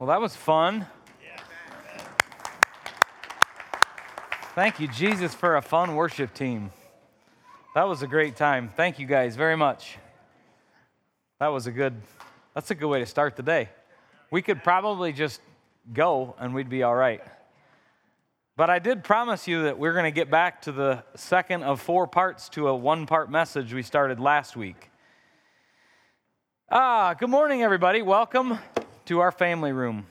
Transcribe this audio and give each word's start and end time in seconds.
Well, 0.00 0.06
that 0.06 0.22
was 0.22 0.34
fun. 0.34 0.86
Thank 4.54 4.80
you, 4.80 4.88
Jesus, 4.88 5.34
for 5.34 5.56
a 5.56 5.60
fun 5.60 5.94
worship 5.94 6.32
team. 6.32 6.70
That 7.74 7.86
was 7.86 8.00
a 8.00 8.06
great 8.06 8.34
time. 8.34 8.70
Thank 8.74 8.98
you 8.98 9.04
guys 9.06 9.36
very 9.36 9.58
much. 9.58 9.98
That 11.38 11.48
was 11.48 11.66
a 11.66 11.70
good, 11.70 12.00
that's 12.54 12.70
a 12.70 12.74
good 12.74 12.88
way 12.88 13.00
to 13.00 13.04
start 13.04 13.36
the 13.36 13.42
day. 13.42 13.68
We 14.30 14.40
could 14.40 14.64
probably 14.64 15.12
just 15.12 15.42
go 15.92 16.34
and 16.38 16.54
we'd 16.54 16.70
be 16.70 16.82
all 16.82 16.96
right. 16.96 17.20
But 18.56 18.70
I 18.70 18.78
did 18.78 19.04
promise 19.04 19.46
you 19.46 19.64
that 19.64 19.78
we're 19.78 19.92
going 19.92 20.10
to 20.10 20.10
get 20.10 20.30
back 20.30 20.62
to 20.62 20.72
the 20.72 21.04
second 21.14 21.62
of 21.62 21.78
four 21.78 22.06
parts 22.06 22.48
to 22.50 22.68
a 22.68 22.74
one 22.74 23.04
part 23.04 23.30
message 23.30 23.74
we 23.74 23.82
started 23.82 24.18
last 24.18 24.56
week. 24.56 24.90
Ah, 26.70 27.12
good 27.12 27.28
morning, 27.28 27.62
everybody. 27.62 28.00
Welcome 28.00 28.58
to 29.10 29.18
our 29.18 29.32
family 29.32 29.72
room. 29.72 30.06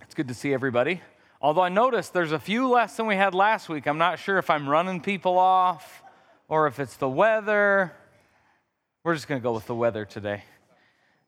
It's 0.00 0.14
good 0.14 0.28
to 0.28 0.32
see 0.32 0.54
everybody. 0.54 1.02
Although 1.42 1.60
I 1.60 1.68
noticed 1.68 2.14
there's 2.14 2.32
a 2.32 2.38
few 2.38 2.66
less 2.66 2.96
than 2.96 3.04
we 3.04 3.14
had 3.14 3.34
last 3.34 3.68
week. 3.68 3.86
I'm 3.86 3.98
not 3.98 4.18
sure 4.18 4.38
if 4.38 4.48
I'm 4.48 4.66
running 4.66 5.02
people 5.02 5.36
off 5.36 6.02
or 6.48 6.66
if 6.66 6.80
it's 6.80 6.96
the 6.96 7.10
weather. 7.10 7.92
We're 9.04 9.12
just 9.12 9.28
going 9.28 9.38
to 9.38 9.42
go 9.42 9.52
with 9.52 9.66
the 9.66 9.74
weather 9.74 10.06
today. 10.06 10.44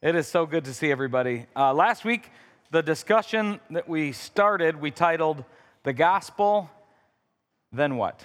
It 0.00 0.14
is 0.14 0.26
so 0.26 0.46
good 0.46 0.64
to 0.64 0.72
see 0.72 0.90
everybody. 0.90 1.44
Uh, 1.54 1.74
last 1.74 2.06
week, 2.06 2.30
the 2.70 2.82
discussion 2.82 3.60
that 3.68 3.86
we 3.86 4.12
started, 4.12 4.80
we 4.80 4.90
titled 4.90 5.44
The 5.82 5.92
Gospel, 5.92 6.70
Then 7.70 7.98
What? 7.98 8.24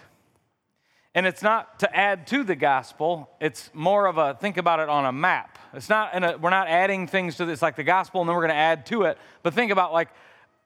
And 1.13 1.25
it's 1.25 1.43
not 1.43 1.79
to 1.79 1.93
add 1.93 2.27
to 2.27 2.45
the 2.45 2.55
gospel, 2.55 3.29
it's 3.41 3.69
more 3.73 4.05
of 4.05 4.17
a 4.17 4.37
think 4.39 4.55
about 4.55 4.79
it 4.79 4.87
on 4.87 5.03
a 5.03 5.11
map. 5.11 5.56
It's 5.73 5.89
not, 5.89 6.15
a, 6.15 6.37
we're 6.37 6.49
not 6.49 6.67
adding 6.67 7.07
things 7.07 7.37
to 7.37 7.45
this 7.45 7.61
like 7.61 7.75
the 7.75 7.83
gospel 7.83 8.21
and 8.21 8.29
then 8.29 8.35
we're 8.35 8.43
going 8.43 8.53
to 8.53 8.55
add 8.55 8.85
to 8.87 9.03
it, 9.03 9.17
but 9.43 9.53
think 9.53 9.71
about 9.71 9.93
like 9.93 10.09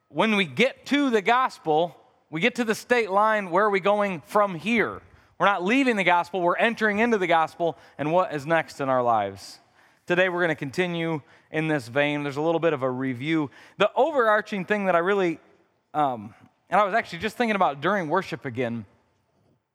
when 0.09 0.35
we 0.35 0.45
get 0.45 0.85
to 0.87 1.09
the 1.09 1.21
gospel, 1.21 1.95
we 2.29 2.41
get 2.41 2.55
to 2.55 2.63
the 2.63 2.75
state 2.75 3.09
line, 3.09 3.49
where 3.49 3.65
are 3.65 3.69
we 3.69 3.79
going 3.79 4.21
from 4.25 4.55
here? 4.55 5.01
We're 5.39 5.45
not 5.47 5.63
leaving 5.63 5.95
the 5.95 6.03
gospel, 6.03 6.41
we're 6.41 6.57
entering 6.57 6.99
into 6.99 7.17
the 7.17 7.27
gospel 7.27 7.77
and 7.97 8.11
what 8.11 8.33
is 8.33 8.45
next 8.45 8.79
in 8.79 8.89
our 8.89 9.01
lives. 9.01 9.59
Today, 10.07 10.29
we're 10.29 10.39
going 10.39 10.49
to 10.49 10.55
continue 10.55 11.21
in 11.51 11.67
this 11.67 11.87
vein. 11.87 12.23
There's 12.23 12.37
a 12.37 12.41
little 12.41 12.59
bit 12.59 12.73
of 12.73 12.83
a 12.83 12.89
review. 12.89 13.49
The 13.77 13.89
overarching 13.95 14.65
thing 14.65 14.85
that 14.85 14.95
I 14.95 14.99
really, 14.99 15.39
um, 15.93 16.33
and 16.69 16.81
I 16.81 16.83
was 16.83 16.93
actually 16.93 17.19
just 17.19 17.37
thinking 17.37 17.55
about 17.55 17.81
during 17.81 18.09
worship 18.09 18.45
again, 18.45 18.85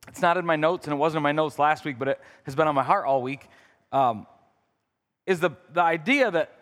it's 0.08 0.20
not 0.20 0.36
in 0.36 0.44
my 0.44 0.56
notes 0.56 0.86
and 0.86 0.94
it 0.94 0.96
wasn't 0.96 1.18
in 1.18 1.22
my 1.22 1.33
notes 1.33 1.58
last 1.58 1.84
week, 1.84 1.98
but 1.98 2.08
it 2.08 2.20
has 2.44 2.55
been 2.55 2.68
on 2.68 2.74
my 2.74 2.83
heart 2.83 3.06
all 3.06 3.22
week, 3.22 3.48
um, 3.92 4.27
is 5.27 5.41
the, 5.41 5.50
the 5.72 5.82
idea 5.82 6.30
that 6.30 6.52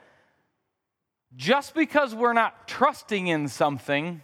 just 1.37 1.75
because 1.75 2.15
we're 2.15 2.33
not 2.33 2.67
trusting 2.67 3.27
in 3.27 3.49
something 3.49 4.23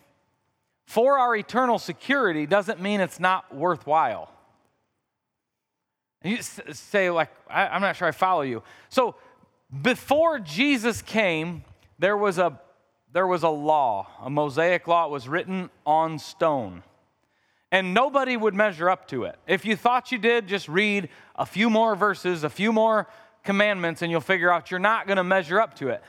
for 0.87 1.19
our 1.19 1.37
eternal 1.37 1.79
security 1.79 2.47
doesn't 2.47 2.81
mean 2.81 3.01
it's 3.01 3.21
not 3.21 3.55
worthwhile. 3.55 4.31
And 6.23 6.37
you 6.37 6.43
say, 6.43 7.11
like, 7.11 7.31
I, 7.49 7.75
am 7.75 7.81
not 7.81 7.97
sure 7.97 8.09
I 8.09 8.13
follow 8.13 8.43
you. 8.43 8.63
So 8.89 9.15
before 9.83 10.39
Jesus 10.39 11.03
came, 11.03 11.65
there 11.99 12.17
was 12.17 12.39
a 12.39 12.59
there 13.13 13.27
was 13.27 13.43
a 13.43 13.49
law, 13.49 14.07
a 14.23 14.31
Mosaic 14.31 14.87
law. 14.87 15.07
It 15.07 15.11
was 15.11 15.29
written 15.29 15.69
on 15.85 16.19
stone. 16.21 16.85
And 17.73 17.93
nobody 17.93 18.37
would 18.37 18.55
measure 18.55 18.89
up 18.89 19.09
to 19.09 19.25
it. 19.25 19.37
If 19.47 19.65
you 19.65 19.75
thought 19.77 20.13
you 20.13 20.19
did, 20.19 20.47
just 20.47 20.69
read 20.69 21.09
a 21.37 21.47
few 21.47 21.71
more 21.71 21.97
verses, 21.97 22.45
a 22.45 22.51
few 22.51 22.73
more 22.73 23.09
commandments, 23.45 24.03
and 24.03 24.11
you'll 24.11 24.21
figure 24.21 24.53
out 24.53 24.71
you're 24.71 24.81
not 24.81 25.07
going 25.07 25.17
to 25.17 25.25
measure 25.25 25.61
up 25.61 25.75
to 25.77 25.89
it. 25.89 26.03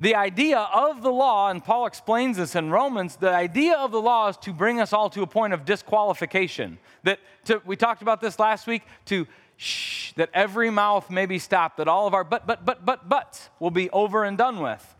The 0.00 0.14
idea 0.14 0.58
of 0.58 1.02
the 1.02 1.10
law, 1.10 1.50
and 1.50 1.62
Paul 1.62 1.84
explains 1.84 2.38
this 2.38 2.56
in 2.56 2.70
Romans, 2.70 3.16
the 3.16 3.30
idea 3.30 3.76
of 3.76 3.92
the 3.92 4.00
law 4.00 4.28
is 4.28 4.38
to 4.38 4.52
bring 4.52 4.80
us 4.80 4.94
all 4.94 5.10
to 5.10 5.20
a 5.20 5.26
point 5.26 5.52
of 5.52 5.66
disqualification. 5.66 6.78
That 7.04 7.20
to, 7.44 7.60
we 7.66 7.76
talked 7.76 8.00
about 8.00 8.22
this 8.22 8.38
last 8.38 8.66
week, 8.66 8.82
to 9.06 9.26
shh, 9.58 10.12
that 10.14 10.30
every 10.32 10.70
mouth 10.70 11.10
may 11.10 11.26
be 11.26 11.38
stopped, 11.38 11.76
that 11.76 11.86
all 11.86 12.06
of 12.06 12.14
our 12.14 12.24
but, 12.24 12.46
but, 12.46 12.64
but, 12.64 12.86
but, 12.86 13.10
buts 13.10 13.50
will 13.58 13.70
be 13.70 13.90
over 13.90 14.24
and 14.24 14.38
done 14.38 14.60
with. 14.60 14.96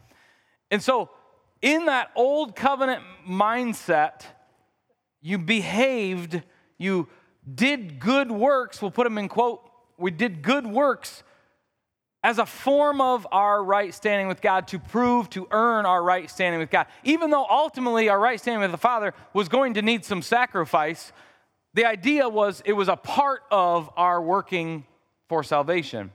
And 0.71 0.83
so, 0.83 1.09
in 1.63 1.87
that 1.87 2.11
old 2.15 2.55
covenant 2.55 3.03
mindset, 3.27 4.25
you 5.23 5.39
behaved, 5.39 6.43
you 6.77 7.09
did 7.55 8.01
good 8.01 8.31
works, 8.31 8.83
we'll 8.83 8.91
put 8.91 9.05
them 9.05 9.17
in 9.17 9.29
quote, 9.29 9.63
we 9.97 10.11
did 10.11 10.43
good 10.43 10.67
works 10.67 11.23
as 12.23 12.39
a 12.39 12.47
form 12.47 13.01
of 13.01 13.27
our 13.33 13.63
right 13.65 13.95
standing 13.95 14.29
with 14.29 14.43
God 14.43 14.69
to 14.69 14.79
prove, 14.79 15.31
to 15.31 15.49
earn 15.51 15.87
our 15.87 16.03
right 16.03 16.31
standing 16.31 16.61
with 16.61 16.71
God. 16.71 16.87
Even 17.03 17.31
though 17.31 17.47
ultimately 17.49 18.09
our 18.09 18.21
right 18.21 18.39
standing 18.39 18.61
with 18.61 18.71
the 18.71 18.79
Father 18.79 19.15
was 19.33 19.49
going 19.49 19.75
to 19.75 19.83
need 19.83 20.05
some 20.05 20.21
sacrifice, 20.21 21.13
the 21.73 21.87
idea 21.87 22.29
was 22.29 22.63
it 22.65 22.73
was 22.73 22.89
a 22.89 22.97
part 22.97 23.43
of 23.51 23.91
our 23.97 24.21
working 24.21 24.85
for 25.29 25.43
salvation. 25.43 26.11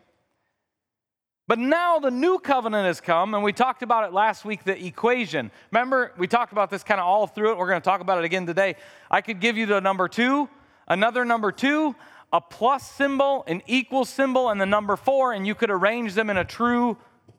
But 1.47 1.59
now 1.59 1.99
the 1.99 2.11
new 2.11 2.39
covenant 2.39 2.85
has 2.85 2.99
come, 2.99 3.35
and 3.35 3.43
we 3.43 3.53
talked 3.53 3.83
about 3.83 4.03
it 4.03 4.13
last 4.13 4.45
week 4.45 4.63
the 4.63 4.83
equation. 4.83 5.51
Remember, 5.71 6.11
we 6.17 6.27
talked 6.27 6.51
about 6.51 6.71
this 6.71 6.83
kind 6.83 6.99
of 6.99 7.05
all 7.05 7.27
through 7.27 7.51
it. 7.51 7.57
We're 7.57 7.67
going 7.67 7.81
to 7.81 7.85
talk 7.85 8.01
about 8.01 8.17
it 8.17 8.25
again 8.25 8.47
today. 8.47 8.75
I 9.11 9.21
could 9.21 9.39
give 9.39 9.55
you 9.55 9.67
the 9.67 9.79
number 9.79 10.07
two, 10.07 10.49
another 10.87 11.23
number 11.23 11.51
two, 11.51 11.95
a 12.35 12.41
plus 12.41 12.85
symbol, 12.91 13.45
an 13.47 13.61
equal 13.65 14.03
symbol, 14.03 14.49
and 14.49 14.59
the 14.59 14.65
number 14.65 14.97
four, 14.97 15.31
and 15.31 15.47
you 15.47 15.55
could 15.55 15.71
arrange 15.71 16.15
them 16.15 16.29
in 16.29 16.35
a 16.35 16.43
true 16.43 16.97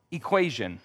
equation. 0.09 0.79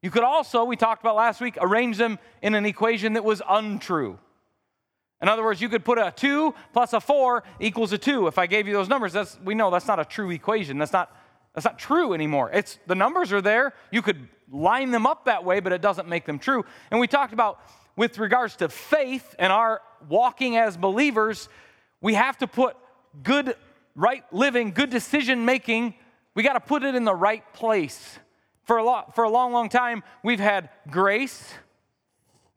You 0.00 0.10
could 0.10 0.22
also, 0.22 0.64
we 0.64 0.74
talked 0.74 1.02
about 1.02 1.16
last 1.16 1.42
week, 1.42 1.58
arrange 1.60 1.98
them 1.98 2.18
in 2.40 2.54
an 2.54 2.64
equation 2.64 3.12
that 3.12 3.24
was 3.24 3.42
untrue. 3.46 4.18
In 5.20 5.28
other 5.28 5.44
words, 5.44 5.60
you 5.60 5.68
could 5.68 5.84
put 5.84 5.98
a 5.98 6.14
2 6.16 6.54
plus 6.72 6.94
a 6.94 7.00
4 7.00 7.42
equals 7.60 7.92
a 7.92 7.98
2. 7.98 8.26
If 8.26 8.38
I 8.38 8.46
gave 8.46 8.66
you 8.66 8.72
those 8.72 8.88
numbers, 8.88 9.12
that's, 9.12 9.38
we 9.44 9.54
know 9.54 9.70
that's 9.70 9.86
not 9.86 10.00
a 10.00 10.06
true 10.06 10.30
equation. 10.30 10.78
That's 10.78 10.94
not, 10.94 11.14
that's 11.54 11.66
not 11.66 11.78
true 11.78 12.14
anymore. 12.14 12.50
It's, 12.54 12.78
the 12.86 12.94
numbers 12.94 13.34
are 13.34 13.42
there. 13.42 13.74
You 13.90 14.00
could 14.00 14.28
line 14.50 14.92
them 14.92 15.06
up 15.06 15.26
that 15.26 15.44
way, 15.44 15.60
but 15.60 15.74
it 15.74 15.82
doesn't 15.82 16.08
make 16.08 16.24
them 16.24 16.38
true. 16.38 16.64
And 16.90 17.00
we 17.00 17.06
talked 17.06 17.34
about, 17.34 17.60
with 17.96 18.18
regards 18.18 18.56
to 18.56 18.70
faith 18.70 19.34
and 19.38 19.52
our 19.52 19.82
walking 20.08 20.56
as 20.56 20.78
believers, 20.78 21.50
we 22.00 22.14
have 22.14 22.38
to 22.38 22.46
put 22.46 22.78
good, 23.22 23.56
right 23.94 24.24
living, 24.32 24.70
good 24.70 24.90
decision 24.90 25.44
making, 25.44 25.94
we 26.34 26.42
got 26.42 26.54
to 26.54 26.60
put 26.60 26.82
it 26.82 26.94
in 26.94 27.04
the 27.04 27.14
right 27.14 27.42
place. 27.52 28.18
For 28.64 28.78
a, 28.78 28.84
lot, 28.84 29.14
for 29.14 29.24
a 29.24 29.30
long, 29.30 29.52
long 29.52 29.68
time, 29.68 30.02
we've 30.24 30.40
had 30.40 30.70
grace 30.90 31.54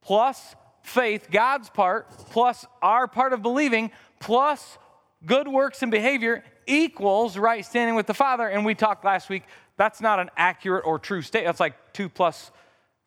plus 0.02 0.56
faith, 0.82 1.28
God's 1.30 1.70
part, 1.70 2.10
plus 2.10 2.66
our 2.82 3.08
part 3.08 3.32
of 3.32 3.42
believing, 3.44 3.92
plus 4.20 4.78
good 5.26 5.48
works 5.48 5.84
and 5.84 5.92
behavior 5.92 6.44
equals 6.66 7.38
right 7.38 7.64
standing 7.66 7.96
with 7.96 8.08
the 8.08 8.14
Father. 8.14 8.48
And 8.48 8.66
we 8.66 8.76
talked 8.76 9.06
last 9.06 9.30
week, 9.30 9.44
that's 9.78 10.02
not 10.02 10.20
an 10.20 10.30
accurate 10.36 10.86
or 10.86 11.00
true 11.00 11.22
state. 11.22 11.46
That's 11.46 11.60
like 11.60 11.94
two 11.94 12.10
plus 12.10 12.52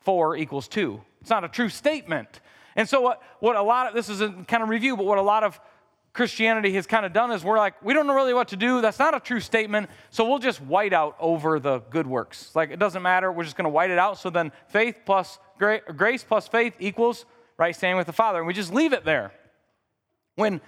four 0.00 0.36
equals 0.36 0.68
two. 0.68 1.02
It's 1.20 1.30
not 1.30 1.44
a 1.44 1.48
true 1.48 1.68
statement. 1.68 2.40
And 2.76 2.88
so, 2.88 3.00
what, 3.00 3.22
what 3.40 3.56
a 3.56 3.62
lot 3.62 3.88
of 3.88 3.94
this 3.94 4.08
is 4.08 4.20
a 4.20 4.30
kind 4.48 4.62
of 4.62 4.68
review, 4.68 4.96
but 4.96 5.04
what 5.04 5.18
a 5.18 5.22
lot 5.22 5.44
of 5.44 5.60
Christianity 6.12 6.74
has 6.74 6.86
kind 6.86 7.06
of 7.06 7.14
done 7.14 7.32
is 7.32 7.42
we're 7.42 7.56
like, 7.56 7.82
we 7.82 7.94
don't 7.94 8.06
know 8.06 8.14
really 8.14 8.34
what 8.34 8.48
to 8.48 8.56
do. 8.56 8.82
That's 8.82 8.98
not 8.98 9.14
a 9.14 9.20
true 9.20 9.40
statement. 9.40 9.88
So 10.10 10.28
we'll 10.28 10.40
just 10.40 10.60
white 10.60 10.92
out 10.92 11.16
over 11.18 11.58
the 11.58 11.78
good 11.78 12.06
works. 12.06 12.54
Like 12.54 12.70
it 12.70 12.78
doesn't 12.78 13.02
matter. 13.02 13.32
We're 13.32 13.44
just 13.44 13.56
going 13.56 13.64
to 13.64 13.70
white 13.70 13.90
it 13.90 13.98
out. 13.98 14.18
So 14.18 14.28
then 14.28 14.52
faith 14.68 15.00
plus 15.06 15.38
grace 15.58 16.24
plus 16.24 16.48
faith 16.48 16.74
equals 16.80 17.24
right 17.56 17.74
standing 17.74 17.96
with 17.96 18.06
the 18.06 18.12
Father. 18.12 18.38
And 18.38 18.46
we 18.46 18.52
just 18.52 18.74
leave 18.74 18.92
it 18.92 19.04
there. 19.04 19.32
When, 20.34 20.60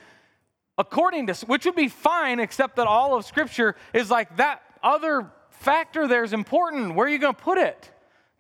according 0.79 1.27
to, 1.27 1.35
which 1.47 1.67
would 1.67 1.77
be 1.77 1.89
fine, 1.89 2.41
except 2.41 2.77
that 2.77 2.87
all 2.87 3.15
of 3.15 3.27
Scripture 3.27 3.77
is 3.93 4.11
like 4.11 4.37
that 4.39 4.63
other 4.83 5.31
factor 5.51 6.09
there 6.09 6.25
is 6.25 6.33
important. 6.33 6.95
Where 6.95 7.07
are 7.07 7.11
you 7.11 7.19
going 7.19 7.35
to 7.35 7.43
put 7.43 7.59
it? 7.59 7.91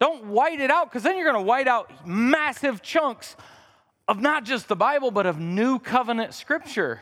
Don't 0.00 0.26
white 0.26 0.60
it 0.60 0.70
out 0.70 0.90
because 0.90 1.02
then 1.02 1.16
you're 1.16 1.30
going 1.30 1.42
to 1.42 1.46
white 1.46 1.68
out 1.68 2.06
massive 2.06 2.82
chunks 2.82 3.36
of 4.06 4.20
not 4.20 4.44
just 4.44 4.68
the 4.68 4.76
Bible, 4.76 5.10
but 5.10 5.26
of 5.26 5.38
new 5.38 5.78
covenant 5.78 6.34
scripture. 6.34 7.00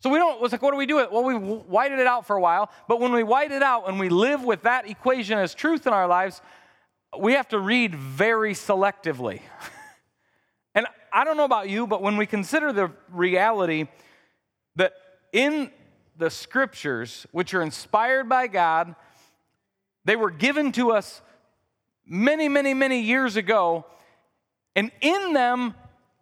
So 0.00 0.10
we 0.10 0.18
don't, 0.18 0.42
it's 0.42 0.50
like, 0.50 0.62
what 0.62 0.72
do 0.72 0.76
we 0.76 0.86
do? 0.86 0.96
Well, 0.96 1.22
we 1.22 1.34
whited 1.34 2.00
it 2.00 2.08
out 2.08 2.26
for 2.26 2.34
a 2.34 2.40
while, 2.40 2.70
but 2.88 2.98
when 3.00 3.12
we 3.12 3.22
white 3.22 3.52
it 3.52 3.62
out 3.62 3.88
and 3.88 4.00
we 4.00 4.08
live 4.08 4.42
with 4.42 4.62
that 4.62 4.88
equation 4.88 5.38
as 5.38 5.54
truth 5.54 5.86
in 5.86 5.92
our 5.92 6.08
lives, 6.08 6.40
we 7.16 7.34
have 7.34 7.48
to 7.48 7.58
read 7.58 7.94
very 7.94 8.52
selectively. 8.52 9.40
and 10.74 10.86
I 11.12 11.22
don't 11.22 11.36
know 11.36 11.44
about 11.44 11.68
you, 11.68 11.86
but 11.86 12.02
when 12.02 12.16
we 12.16 12.26
consider 12.26 12.72
the 12.72 12.90
reality 13.10 13.86
that 14.74 14.94
in 15.32 15.70
the 16.16 16.30
scriptures, 16.30 17.26
which 17.30 17.54
are 17.54 17.62
inspired 17.62 18.28
by 18.28 18.48
God, 18.48 18.96
they 20.04 20.16
were 20.16 20.30
given 20.30 20.72
to 20.72 20.90
us 20.90 21.22
many, 22.04 22.48
many, 22.48 22.74
many 22.74 23.02
years 23.02 23.36
ago, 23.36 23.86
and 24.74 24.90
in 25.00 25.32
them 25.32 25.74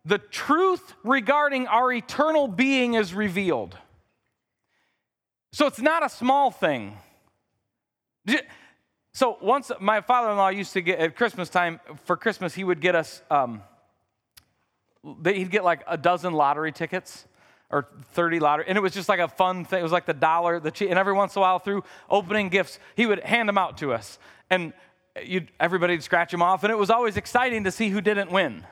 the 0.04 0.18
truth 0.18 0.94
regarding 1.04 1.66
our 1.66 1.92
eternal 1.92 2.48
being 2.48 2.94
is 2.94 3.14
revealed. 3.14 3.76
So 5.52 5.66
it's 5.66 5.80
not 5.80 6.04
a 6.04 6.08
small 6.08 6.50
thing. 6.50 6.96
So 9.12 9.36
once 9.40 9.72
my 9.80 10.00
father-in-law 10.00 10.50
used 10.50 10.72
to 10.74 10.80
get 10.80 11.00
at 11.00 11.16
Christmas 11.16 11.48
time 11.48 11.80
for 12.04 12.16
Christmas, 12.16 12.54
he 12.54 12.62
would 12.62 12.80
get 12.80 12.94
us. 12.94 13.22
Um, 13.30 13.62
he'd 15.24 15.50
get 15.50 15.64
like 15.64 15.82
a 15.88 15.96
dozen 15.96 16.32
lottery 16.32 16.72
tickets 16.72 17.26
or 17.70 17.88
30 18.12 18.40
lottery, 18.40 18.66
and 18.68 18.78
it 18.78 18.80
was 18.80 18.92
just 18.92 19.08
like 19.08 19.20
a 19.20 19.28
fun 19.28 19.64
thing. 19.64 19.80
It 19.80 19.82
was 19.82 19.92
like 19.92 20.06
the 20.06 20.14
dollar, 20.14 20.60
the 20.60 20.72
and 20.88 20.98
every 20.98 21.12
once 21.12 21.34
in 21.34 21.40
a 21.40 21.42
while 21.42 21.58
through 21.58 21.84
opening 22.08 22.48
gifts, 22.48 22.78
he 22.96 23.06
would 23.06 23.20
hand 23.20 23.48
them 23.48 23.58
out 23.58 23.78
to 23.78 23.92
us, 23.92 24.18
and 24.48 24.72
everybody'd 25.58 26.02
scratch 26.02 26.30
them 26.30 26.42
off, 26.42 26.62
and 26.62 26.70
it 26.70 26.78
was 26.78 26.90
always 26.90 27.16
exciting 27.16 27.64
to 27.64 27.70
see 27.70 27.88
who 27.88 28.00
didn't 28.00 28.30
win. 28.30 28.64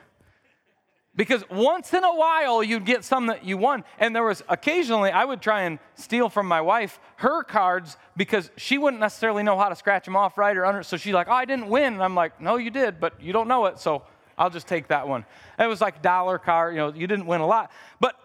Because 1.19 1.43
once 1.49 1.93
in 1.93 2.05
a 2.05 2.15
while 2.15 2.63
you'd 2.63 2.85
get 2.85 3.03
some 3.03 3.27
that 3.27 3.43
you 3.43 3.57
won. 3.57 3.83
And 3.97 4.15
there 4.15 4.23
was 4.23 4.41
occasionally 4.47 5.11
I 5.11 5.25
would 5.25 5.41
try 5.41 5.63
and 5.63 5.77
steal 5.95 6.29
from 6.29 6.47
my 6.47 6.61
wife 6.61 6.97
her 7.17 7.43
cards 7.43 7.97
because 8.15 8.49
she 8.55 8.77
wouldn't 8.77 9.01
necessarily 9.01 9.43
know 9.43 9.57
how 9.57 9.67
to 9.67 9.75
scratch 9.75 10.05
them 10.05 10.15
off 10.15 10.37
right 10.37 10.55
or 10.55 10.65
under. 10.65 10.81
So 10.81 10.95
she's 10.95 11.13
like, 11.13 11.27
oh, 11.27 11.33
I 11.33 11.43
didn't 11.43 11.67
win. 11.67 11.95
And 11.95 12.01
I'm 12.01 12.15
like, 12.15 12.39
no, 12.39 12.55
you 12.55 12.69
did, 12.69 13.01
but 13.01 13.21
you 13.21 13.33
don't 13.33 13.49
know 13.49 13.65
it. 13.65 13.79
So 13.79 14.03
I'll 14.37 14.49
just 14.49 14.65
take 14.65 14.87
that 14.87 15.09
one. 15.09 15.25
And 15.57 15.65
it 15.65 15.67
was 15.67 15.81
like 15.81 16.01
dollar 16.01 16.37
card, 16.37 16.73
you 16.73 16.79
know, 16.79 16.93
you 16.93 17.05
didn't 17.05 17.25
win 17.25 17.41
a 17.41 17.47
lot. 17.47 17.69
But 17.99 18.15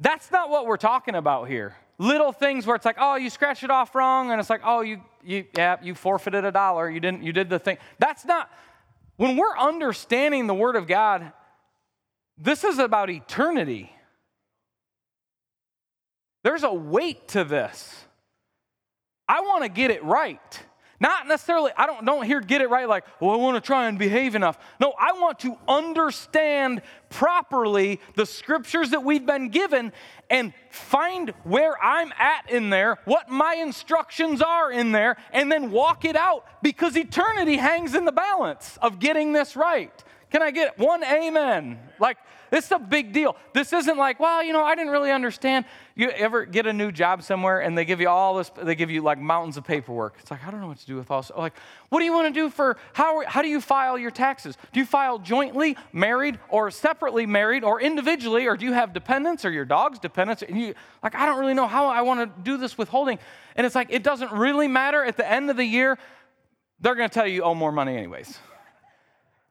that's 0.00 0.32
not 0.32 0.50
what 0.50 0.66
we're 0.66 0.76
talking 0.76 1.14
about 1.14 1.46
here. 1.46 1.76
Little 1.98 2.32
things 2.32 2.66
where 2.66 2.74
it's 2.74 2.84
like, 2.84 2.96
oh, 2.98 3.14
you 3.14 3.30
scratched 3.30 3.62
it 3.62 3.70
off 3.70 3.94
wrong, 3.94 4.32
and 4.32 4.40
it's 4.40 4.50
like, 4.50 4.62
oh, 4.64 4.80
you, 4.80 5.00
you, 5.22 5.44
yeah, 5.56 5.76
you 5.80 5.94
forfeited 5.94 6.44
a 6.44 6.50
dollar. 6.50 6.90
You 6.90 6.98
didn't, 6.98 7.22
you 7.22 7.32
did 7.32 7.48
the 7.48 7.60
thing. 7.60 7.78
That's 8.00 8.24
not. 8.24 8.50
When 9.18 9.36
we're 9.36 9.56
understanding 9.56 10.48
the 10.48 10.54
Word 10.54 10.74
of 10.74 10.88
God 10.88 11.32
this 12.36 12.64
is 12.64 12.78
about 12.78 13.10
eternity. 13.10 13.92
There's 16.42 16.62
a 16.62 16.72
weight 16.72 17.28
to 17.28 17.44
this. 17.44 18.04
I 19.28 19.40
want 19.40 19.62
to 19.62 19.68
get 19.68 19.90
it 19.90 20.04
right. 20.04 20.62
Not 21.00 21.26
necessarily, 21.26 21.72
I 21.76 21.86
don't, 21.86 22.04
don't 22.04 22.24
hear 22.24 22.40
get 22.40 22.62
it 22.62 22.70
right 22.70 22.88
like, 22.88 23.04
well, 23.20 23.32
I 23.32 23.36
want 23.36 23.56
to 23.56 23.60
try 23.60 23.88
and 23.88 23.98
behave 23.98 24.34
enough. 24.34 24.58
No, 24.80 24.94
I 24.98 25.12
want 25.12 25.40
to 25.40 25.56
understand 25.66 26.82
properly 27.10 28.00
the 28.14 28.24
scriptures 28.26 28.90
that 28.90 29.02
we've 29.02 29.26
been 29.26 29.48
given 29.48 29.92
and 30.30 30.54
find 30.70 31.30
where 31.42 31.82
I'm 31.82 32.12
at 32.18 32.50
in 32.50 32.70
there, 32.70 32.98
what 33.06 33.28
my 33.28 33.54
instructions 33.54 34.40
are 34.40 34.70
in 34.70 34.92
there, 34.92 35.16
and 35.32 35.50
then 35.50 35.70
walk 35.72 36.04
it 36.04 36.16
out 36.16 36.46
because 36.62 36.96
eternity 36.96 37.56
hangs 37.56 37.94
in 37.94 38.04
the 38.04 38.12
balance 38.12 38.78
of 38.80 38.98
getting 38.98 39.32
this 39.32 39.56
right. 39.56 40.04
Can 40.30 40.42
I 40.42 40.50
get 40.50 40.78
one 40.78 41.04
amen? 41.04 41.78
Like, 41.98 42.18
this 42.50 42.66
is 42.66 42.72
a 42.72 42.78
big 42.78 43.12
deal. 43.12 43.36
This 43.52 43.72
isn't 43.72 43.96
like, 43.96 44.20
well, 44.20 44.42
you 44.42 44.52
know, 44.52 44.62
I 44.64 44.74
didn't 44.74 44.92
really 44.92 45.10
understand. 45.10 45.64
You 45.96 46.10
ever 46.10 46.44
get 46.44 46.66
a 46.66 46.72
new 46.72 46.92
job 46.92 47.22
somewhere 47.22 47.60
and 47.60 47.76
they 47.76 47.84
give 47.84 48.00
you 48.00 48.08
all 48.08 48.36
this, 48.36 48.50
they 48.62 48.74
give 48.74 48.90
you 48.90 49.00
like 49.00 49.18
mountains 49.18 49.56
of 49.56 49.64
paperwork. 49.64 50.14
It's 50.20 50.30
like, 50.30 50.46
I 50.46 50.50
don't 50.50 50.60
know 50.60 50.68
what 50.68 50.78
to 50.78 50.86
do 50.86 50.96
with 50.96 51.10
all 51.10 51.22
this. 51.22 51.32
Like, 51.36 51.54
what 51.88 51.98
do 51.98 52.04
you 52.04 52.12
want 52.12 52.32
to 52.32 52.40
do 52.40 52.50
for, 52.50 52.76
how, 52.92 53.24
how 53.26 53.42
do 53.42 53.48
you 53.48 53.60
file 53.60 53.98
your 53.98 54.12
taxes? 54.12 54.56
Do 54.72 54.78
you 54.78 54.86
file 54.86 55.18
jointly, 55.18 55.76
married, 55.92 56.38
or 56.48 56.70
separately 56.70 57.26
married, 57.26 57.64
or 57.64 57.80
individually, 57.80 58.46
or 58.46 58.56
do 58.56 58.66
you 58.66 58.72
have 58.72 58.92
dependents 58.92 59.44
or 59.44 59.50
your 59.50 59.64
dog's 59.64 59.98
dependents? 59.98 60.42
And 60.42 60.60
you, 60.60 60.74
like, 61.02 61.14
I 61.14 61.26
don't 61.26 61.40
really 61.40 61.54
know 61.54 61.66
how 61.66 61.88
I 61.88 62.02
want 62.02 62.20
to 62.20 62.42
do 62.42 62.56
this 62.56 62.78
withholding. 62.78 63.18
And 63.56 63.66
it's 63.66 63.74
like, 63.74 63.88
it 63.90 64.02
doesn't 64.02 64.32
really 64.32 64.68
matter. 64.68 65.04
At 65.04 65.16
the 65.16 65.28
end 65.28 65.50
of 65.50 65.56
the 65.56 65.64
year, 65.64 65.98
they're 66.80 66.94
going 66.94 67.08
to 67.08 67.14
tell 67.14 67.26
you 67.26 67.34
you 67.34 67.42
owe 67.42 67.54
more 67.54 67.72
money 67.72 67.96
anyways. 67.96 68.38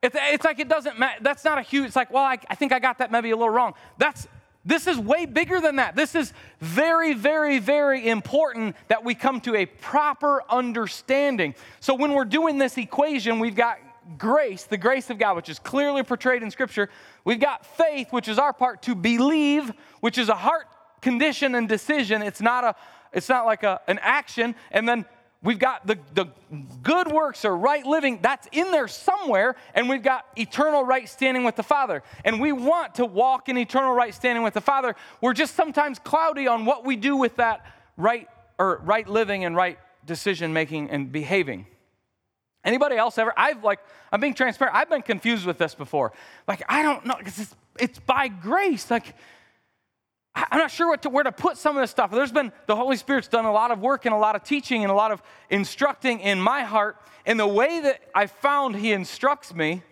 It's, 0.03 0.44
like 0.44 0.59
it 0.59 0.67
doesn't 0.67 1.00
matter. 1.00 1.19
That's 1.21 1.45
not 1.45 1.57
a 1.57 1.61
huge, 1.61 1.88
it's 1.88 1.95
like, 1.95 2.11
well, 2.11 2.25
I, 2.25 2.38
I 2.50 2.55
think 2.55 2.73
I 2.73 2.79
got 2.79 2.97
that 2.97 3.09
maybe 3.09 3.31
a 3.31 3.38
little 3.38 3.50
wrong. 3.50 3.73
That's, 3.97 4.27
this 4.65 4.85
is 4.85 4.97
way 4.97 5.25
bigger 5.25 5.61
than 5.61 5.77
that. 5.77 5.95
This 5.95 6.13
is 6.13 6.33
very, 6.59 7.13
very, 7.13 7.59
very 7.59 8.09
important 8.09 8.75
that 8.89 9.03
we 9.03 9.15
come 9.15 9.39
to 9.41 9.55
a 9.55 9.65
proper 9.65 10.44
understanding. 10.50 11.55
So 11.79 11.95
when 11.95 12.11
we're 12.11 12.25
doing 12.25 12.57
this 12.57 12.77
equation, 12.77 13.39
we've 13.39 13.55
got 13.55 13.77
grace, 14.17 14.63
the 14.63 14.77
grace 14.77 15.09
of 15.09 15.17
God, 15.17 15.38
which 15.38 15.47
is 15.47 15.59
clearly 15.59 16.03
portrayed 16.03 16.44
in 16.44 16.51
Scripture. 16.51 16.89
We've 17.23 17.39
got 17.39 17.65
faith, 17.65 18.11
which 18.11 18.27
is 18.27 18.38
our 18.38 18.51
part 18.51 18.81
to 18.83 18.95
believe, 18.95 19.71
which 20.01 20.17
is 20.17 20.27
a 20.27 20.35
heart 20.35 20.67
condition 21.01 21.56
and 21.56 21.67
decision. 21.67 22.21
It's 22.21 22.41
not 22.41 22.63
a, 22.65 22.75
it's 23.13 23.29
not 23.29 23.45
like 23.45 23.63
a, 23.63 23.79
an 23.88 23.99
action. 24.01 24.56
And 24.71 24.88
then 24.88 25.06
We've 25.44 25.60
got 25.60 25.86
the, 25.86 26.00
the 26.13 26.28
good 26.81 27.12
works 27.12 27.44
or 27.44 27.56
right 27.56 27.86
living, 27.86 28.19
that's 28.22 28.48
in 28.54 28.72
there 28.72 28.88
somewhere, 28.88 29.56
and 29.75 29.90
we've 29.90 30.01
got 30.01 30.25
eternal 30.38 30.86
right 30.86 31.07
standing 31.07 31.44
with 31.44 31.57
the 31.57 31.63
Father. 31.63 32.01
And 32.24 32.40
we 32.40 32.54
want 32.54 32.95
to 32.95 33.06
walk 33.06 33.50
in 33.50 33.57
eternal 33.57 33.94
right 33.94 34.16
standing 34.16 34.42
with 34.42 34.54
the 34.54 34.62
Father. 34.62 34.95
We're 35.19 35.34
just 35.34 35.56
sometimes 35.56 36.00
cloudy 36.00 36.48
on 36.48 36.66
what 36.66 36.86
we 36.86 36.95
do 36.95 37.18
with 37.18 37.36
that 37.36 37.66
right 37.98 38.30
or 38.57 38.80
right 38.86 39.07
living 39.07 39.44
and 39.44 39.54
right 39.54 39.78
decision 40.06 40.54
making 40.54 40.90
and 40.90 41.12
behaving. 41.12 41.68
Anybody 42.63 42.95
else 42.95 43.18
ever? 43.18 43.34
I've 43.36 43.66
like, 43.66 43.80
I'm 44.13 44.22
being 44.22 44.34
transparent. 44.34 44.78
I've 44.78 44.90
been 44.90 45.01
confused 45.01 45.45
with 45.45 45.57
this 45.57 45.75
before. 45.75 46.13
Like, 46.48 46.63
I 46.69 46.81
don't 46.81 47.06
know, 47.06 47.16
because 47.18 47.40
it's, 47.40 47.56
it's 47.78 48.00
by 48.00 48.30
grace. 48.30 48.90
Like, 48.90 49.13
I'm 50.35 50.57
not 50.57 50.71
sure 50.71 50.95
to, 50.97 51.09
where 51.09 51.24
to 51.24 51.31
put 51.31 51.57
some 51.57 51.77
of 51.77 51.81
this 51.81 51.91
stuff. 51.91 52.12
There's 52.12 52.31
been, 52.31 52.51
the 52.65 52.75
Holy 52.75 52.97
Spirit's 52.97 53.27
done 53.27 53.45
a 53.45 53.51
lot 53.51 53.71
of 53.71 53.80
work 53.80 54.06
and 54.06 54.13
a 54.13 54.18
lot 54.18 54.35
of 54.35 54.44
teaching 54.44 54.83
and 54.83 54.91
a 54.91 54.95
lot 54.95 55.12
of 55.12 55.21
instructing 55.50 56.19
in 56.19 56.41
my 56.41 56.62
heart. 56.62 56.97
And 57.25 57.39
the 57.39 57.47
way 57.47 57.80
that 57.81 58.01
I 58.15 58.25
found 58.27 58.75
He 58.75 58.91
instructs 58.91 59.53
me, 59.53 59.83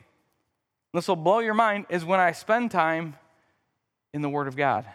this 0.93 1.07
will 1.07 1.15
blow 1.15 1.39
your 1.39 1.53
mind, 1.53 1.85
is 1.89 2.03
when 2.03 2.19
I 2.19 2.31
spend 2.31 2.71
time 2.71 3.15
in 4.13 4.21
the 4.21 4.29
Word 4.29 4.47
of 4.47 4.55
God. 4.55 4.85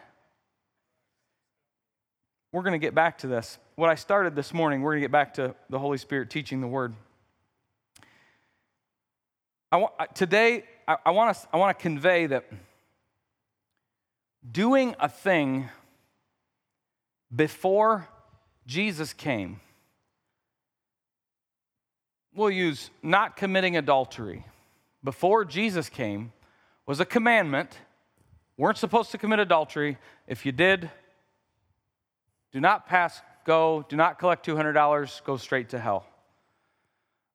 We're 2.52 2.62
going 2.62 2.72
to 2.72 2.78
get 2.78 2.94
back 2.94 3.18
to 3.18 3.26
this. 3.26 3.58
What 3.76 3.90
I 3.90 3.94
started 3.94 4.34
this 4.34 4.52
morning, 4.52 4.82
we're 4.82 4.92
going 4.92 5.02
to 5.02 5.04
get 5.04 5.12
back 5.12 5.34
to 5.34 5.54
the 5.70 5.78
Holy 5.78 5.98
Spirit 5.98 6.30
teaching 6.30 6.60
the 6.60 6.66
Word. 6.66 6.94
I 9.70 9.76
want, 9.78 9.92
today, 10.14 10.64
I, 10.88 10.96
I 11.06 11.10
want 11.10 11.36
to 11.36 11.48
I 11.52 11.56
want 11.56 11.76
to 11.76 11.82
convey 11.82 12.26
that 12.26 12.46
doing 14.50 14.94
a 15.00 15.08
thing 15.08 15.68
before 17.34 18.08
Jesus 18.66 19.12
came. 19.12 19.60
We'll 22.34 22.50
use 22.50 22.90
not 23.02 23.36
committing 23.36 23.76
adultery. 23.76 24.44
Before 25.02 25.44
Jesus 25.44 25.88
came 25.88 26.32
was 26.84 27.00
a 27.00 27.04
commandment. 27.04 27.78
Weren't 28.56 28.78
supposed 28.78 29.10
to 29.12 29.18
commit 29.18 29.38
adultery. 29.38 29.98
If 30.26 30.46
you 30.46 30.52
did, 30.52 30.90
do 32.52 32.60
not 32.60 32.86
pass 32.86 33.20
go, 33.44 33.86
do 33.88 33.96
not 33.96 34.18
collect 34.18 34.44
$200, 34.46 35.24
go 35.24 35.36
straight 35.36 35.70
to 35.70 35.78
hell 35.78 36.06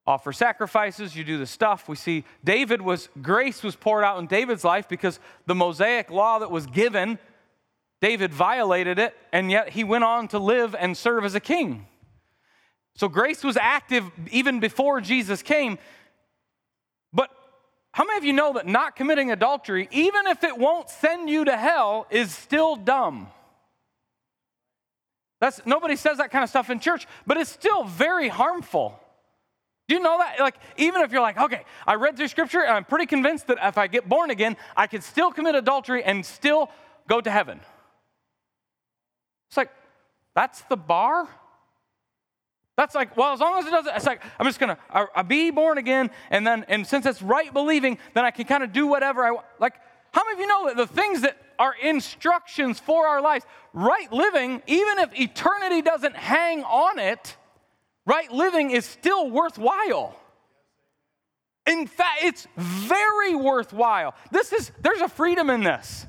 offer 0.06 0.32
sacrifices, 0.32 1.14
you 1.14 1.24
do 1.24 1.38
the 1.38 1.46
stuff. 1.46 1.88
We 1.88 1.96
see 1.96 2.24
David 2.42 2.82
was, 2.82 3.08
grace 3.20 3.62
was 3.62 3.76
poured 3.76 4.04
out 4.04 4.18
in 4.18 4.26
David's 4.26 4.64
life 4.64 4.88
because 4.88 5.20
the 5.46 5.54
Mosaic 5.54 6.10
law 6.10 6.40
that 6.40 6.50
was 6.50 6.66
given, 6.66 7.18
David 8.00 8.34
violated 8.34 8.98
it, 8.98 9.14
and 9.32 9.50
yet 9.50 9.68
he 9.70 9.84
went 9.84 10.04
on 10.04 10.28
to 10.28 10.38
live 10.38 10.74
and 10.74 10.96
serve 10.96 11.24
as 11.24 11.34
a 11.34 11.40
king. 11.40 11.86
So 12.96 13.08
grace 13.08 13.44
was 13.44 13.56
active 13.56 14.10
even 14.30 14.60
before 14.60 15.00
Jesus 15.00 15.40
came. 15.42 15.78
But 17.12 17.30
how 17.92 18.04
many 18.04 18.18
of 18.18 18.24
you 18.24 18.32
know 18.32 18.54
that 18.54 18.66
not 18.66 18.96
committing 18.96 19.30
adultery, 19.30 19.88
even 19.92 20.26
if 20.26 20.42
it 20.42 20.58
won't 20.58 20.90
send 20.90 21.30
you 21.30 21.44
to 21.44 21.56
hell, 21.56 22.06
is 22.10 22.34
still 22.34 22.74
dumb? 22.74 23.28
That's, 25.40 25.60
nobody 25.64 25.96
says 25.96 26.18
that 26.18 26.30
kind 26.30 26.44
of 26.44 26.50
stuff 26.50 26.70
in 26.70 26.80
church, 26.80 27.06
but 27.26 27.36
it's 27.36 27.50
still 27.50 27.84
very 27.84 28.28
harmful. 28.28 28.98
Do 29.92 29.98
you 29.98 30.02
know 30.02 30.16
that? 30.16 30.40
Like, 30.40 30.54
even 30.78 31.02
if 31.02 31.12
you're 31.12 31.20
like, 31.20 31.36
okay, 31.36 31.64
I 31.86 31.96
read 31.96 32.16
through 32.16 32.28
scripture 32.28 32.62
and 32.62 32.70
I'm 32.70 32.84
pretty 32.86 33.04
convinced 33.04 33.48
that 33.48 33.58
if 33.62 33.76
I 33.76 33.88
get 33.88 34.08
born 34.08 34.30
again, 34.30 34.56
I 34.74 34.86
could 34.86 35.02
still 35.02 35.30
commit 35.30 35.54
adultery 35.54 36.02
and 36.02 36.24
still 36.24 36.70
go 37.10 37.20
to 37.20 37.30
heaven. 37.30 37.60
It's 39.50 39.58
like, 39.58 39.68
that's 40.34 40.62
the 40.62 40.78
bar? 40.78 41.28
That's 42.74 42.94
like, 42.94 43.18
well, 43.18 43.34
as 43.34 43.40
long 43.40 43.58
as 43.58 43.66
it 43.66 43.70
doesn't, 43.70 43.94
it's 43.94 44.06
like, 44.06 44.22
I'm 44.38 44.46
just 44.46 44.58
gonna 44.58 44.78
I, 44.88 45.04
I 45.14 45.20
be 45.20 45.50
born 45.50 45.76
again, 45.76 46.10
and 46.30 46.46
then, 46.46 46.64
and 46.68 46.86
since 46.86 47.04
it's 47.04 47.20
right 47.20 47.52
believing, 47.52 47.98
then 48.14 48.24
I 48.24 48.30
can 48.30 48.46
kind 48.46 48.62
of 48.62 48.72
do 48.72 48.86
whatever 48.86 49.22
I 49.22 49.32
want. 49.32 49.44
Like, 49.60 49.74
how 50.14 50.24
many 50.24 50.36
of 50.36 50.40
you 50.40 50.46
know 50.46 50.68
that 50.68 50.78
the 50.78 50.86
things 50.86 51.20
that 51.20 51.36
are 51.58 51.74
instructions 51.82 52.80
for 52.80 53.06
our 53.06 53.20
lives, 53.20 53.44
right 53.74 54.10
living, 54.10 54.62
even 54.66 55.00
if 55.00 55.20
eternity 55.20 55.82
doesn't 55.82 56.16
hang 56.16 56.64
on 56.64 56.98
it, 56.98 57.36
right 58.06 58.30
living 58.30 58.70
is 58.70 58.84
still 58.84 59.30
worthwhile. 59.30 60.16
In 61.66 61.86
fact, 61.86 62.24
it's 62.24 62.46
very 62.56 63.34
worthwhile. 63.34 64.14
This 64.30 64.52
is 64.52 64.72
there's 64.80 65.00
a 65.00 65.08
freedom 65.08 65.50
in 65.50 65.62
this. 65.62 66.06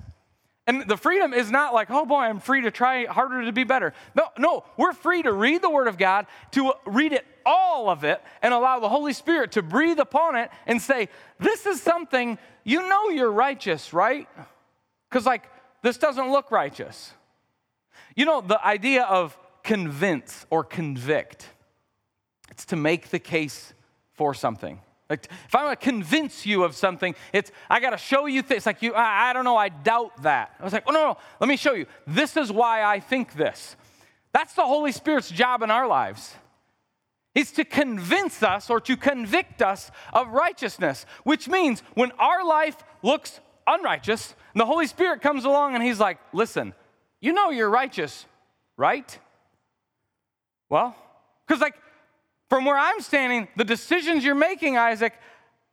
And 0.66 0.88
the 0.88 0.96
freedom 0.96 1.34
is 1.34 1.52
not 1.52 1.74
like, 1.74 1.92
oh 1.92 2.06
boy, 2.06 2.20
I'm 2.20 2.40
free 2.40 2.62
to 2.62 2.72
try 2.72 3.06
harder 3.06 3.44
to 3.44 3.52
be 3.52 3.66
better. 3.66 3.94
No, 4.16 4.28
no, 4.38 4.64
we're 4.78 4.94
free 4.94 5.22
to 5.24 5.34
read 5.34 5.62
the 5.62 5.70
Word 5.70 5.90
of 5.90 5.98
God, 5.98 6.26
to 6.52 6.74
read 6.86 7.12
it, 7.12 7.26
all 7.46 7.90
of 7.90 8.06
it, 8.06 8.22
and 8.42 8.54
allow 8.54 8.80
the 8.80 8.88
Holy 8.88 9.12
Spirit 9.12 9.52
to 9.54 9.62
breathe 9.62 10.00
upon 10.00 10.38
it 10.38 10.50
and 10.66 10.82
say, 10.82 11.10
this 11.38 11.66
is 11.66 11.82
something, 11.82 12.38
you 12.64 12.88
know 12.88 13.10
you're 13.10 13.32
righteous, 13.32 13.92
right? 13.92 14.30
Because, 15.10 15.26
like, 15.26 15.44
this 15.82 15.98
doesn't 15.98 16.32
look 16.32 16.50
righteous. 16.50 17.12
You 18.16 18.24
know, 18.24 18.40
the 18.40 18.66
idea 18.66 19.04
of 19.04 19.38
convince 19.64 20.46
or 20.50 20.64
convict 20.64 21.50
it's 22.54 22.66
to 22.66 22.76
make 22.76 23.10
the 23.10 23.18
case 23.18 23.74
for 24.14 24.36
something. 24.36 24.80
Like 25.10 25.28
if 25.48 25.56
I 25.56 25.64
want 25.64 25.80
to 25.80 25.84
convince 25.84 26.46
you 26.46 26.64
of 26.64 26.76
something, 26.76 27.16
it's 27.34 27.52
I 27.68 27.80
got 27.80 27.90
to 27.90 27.98
show 27.98 28.28
you 28.28 28.44
things. 28.44 28.68
Like 28.68 28.84
you, 28.84 28.94
I, 28.94 29.32
I, 29.32 29.34
don't 29.34 29.44
know, 29.44 29.58
I 29.58 29.70
doubt 29.70 30.22
that. 30.22 30.54
I 30.60 30.64
was 30.64 30.72
like, 30.72 30.84
oh 30.86 30.92
no, 30.92 31.00
no, 31.00 31.18
let 31.40 31.48
me 31.48 31.58
show 31.58 31.74
you. 31.74 31.88
This 32.06 32.38
is 32.38 32.52
why 32.52 32.84
I 32.84 33.00
think 33.00 33.34
this. 33.34 33.76
That's 34.34 34.54
the 34.54 34.62
Holy 34.62 34.92
Spirit's 34.92 35.32
job 35.32 35.64
in 35.64 35.72
our 35.72 35.88
lives. 35.88 36.36
Is 37.34 37.52
to 37.54 37.66
convince 37.66 38.44
us 38.44 38.70
or 38.70 38.80
to 38.82 38.96
convict 38.96 39.64
us 39.64 39.90
of 40.14 40.28
righteousness, 40.28 41.08
which 41.24 41.48
means 41.48 41.82
when 41.96 42.12
our 42.20 42.46
life 42.46 42.78
looks 43.02 43.40
unrighteous, 43.66 44.36
and 44.54 44.62
the 44.62 44.68
Holy 44.68 44.86
Spirit 44.86 45.22
comes 45.24 45.44
along 45.44 45.74
and 45.74 45.84
He's 45.84 46.00
like, 46.00 46.20
listen, 46.32 46.76
you 47.20 47.34
know 47.34 47.50
you're 47.50 47.72
righteous, 47.72 48.28
right? 48.78 49.18
Well, 50.70 50.96
because 51.48 51.60
like 51.60 51.76
from 52.54 52.66
where 52.66 52.78
I'm 52.78 53.02
standing, 53.02 53.48
the 53.56 53.64
decisions 53.64 54.24
you're 54.24 54.36
making, 54.36 54.78
Isaac, 54.78 55.14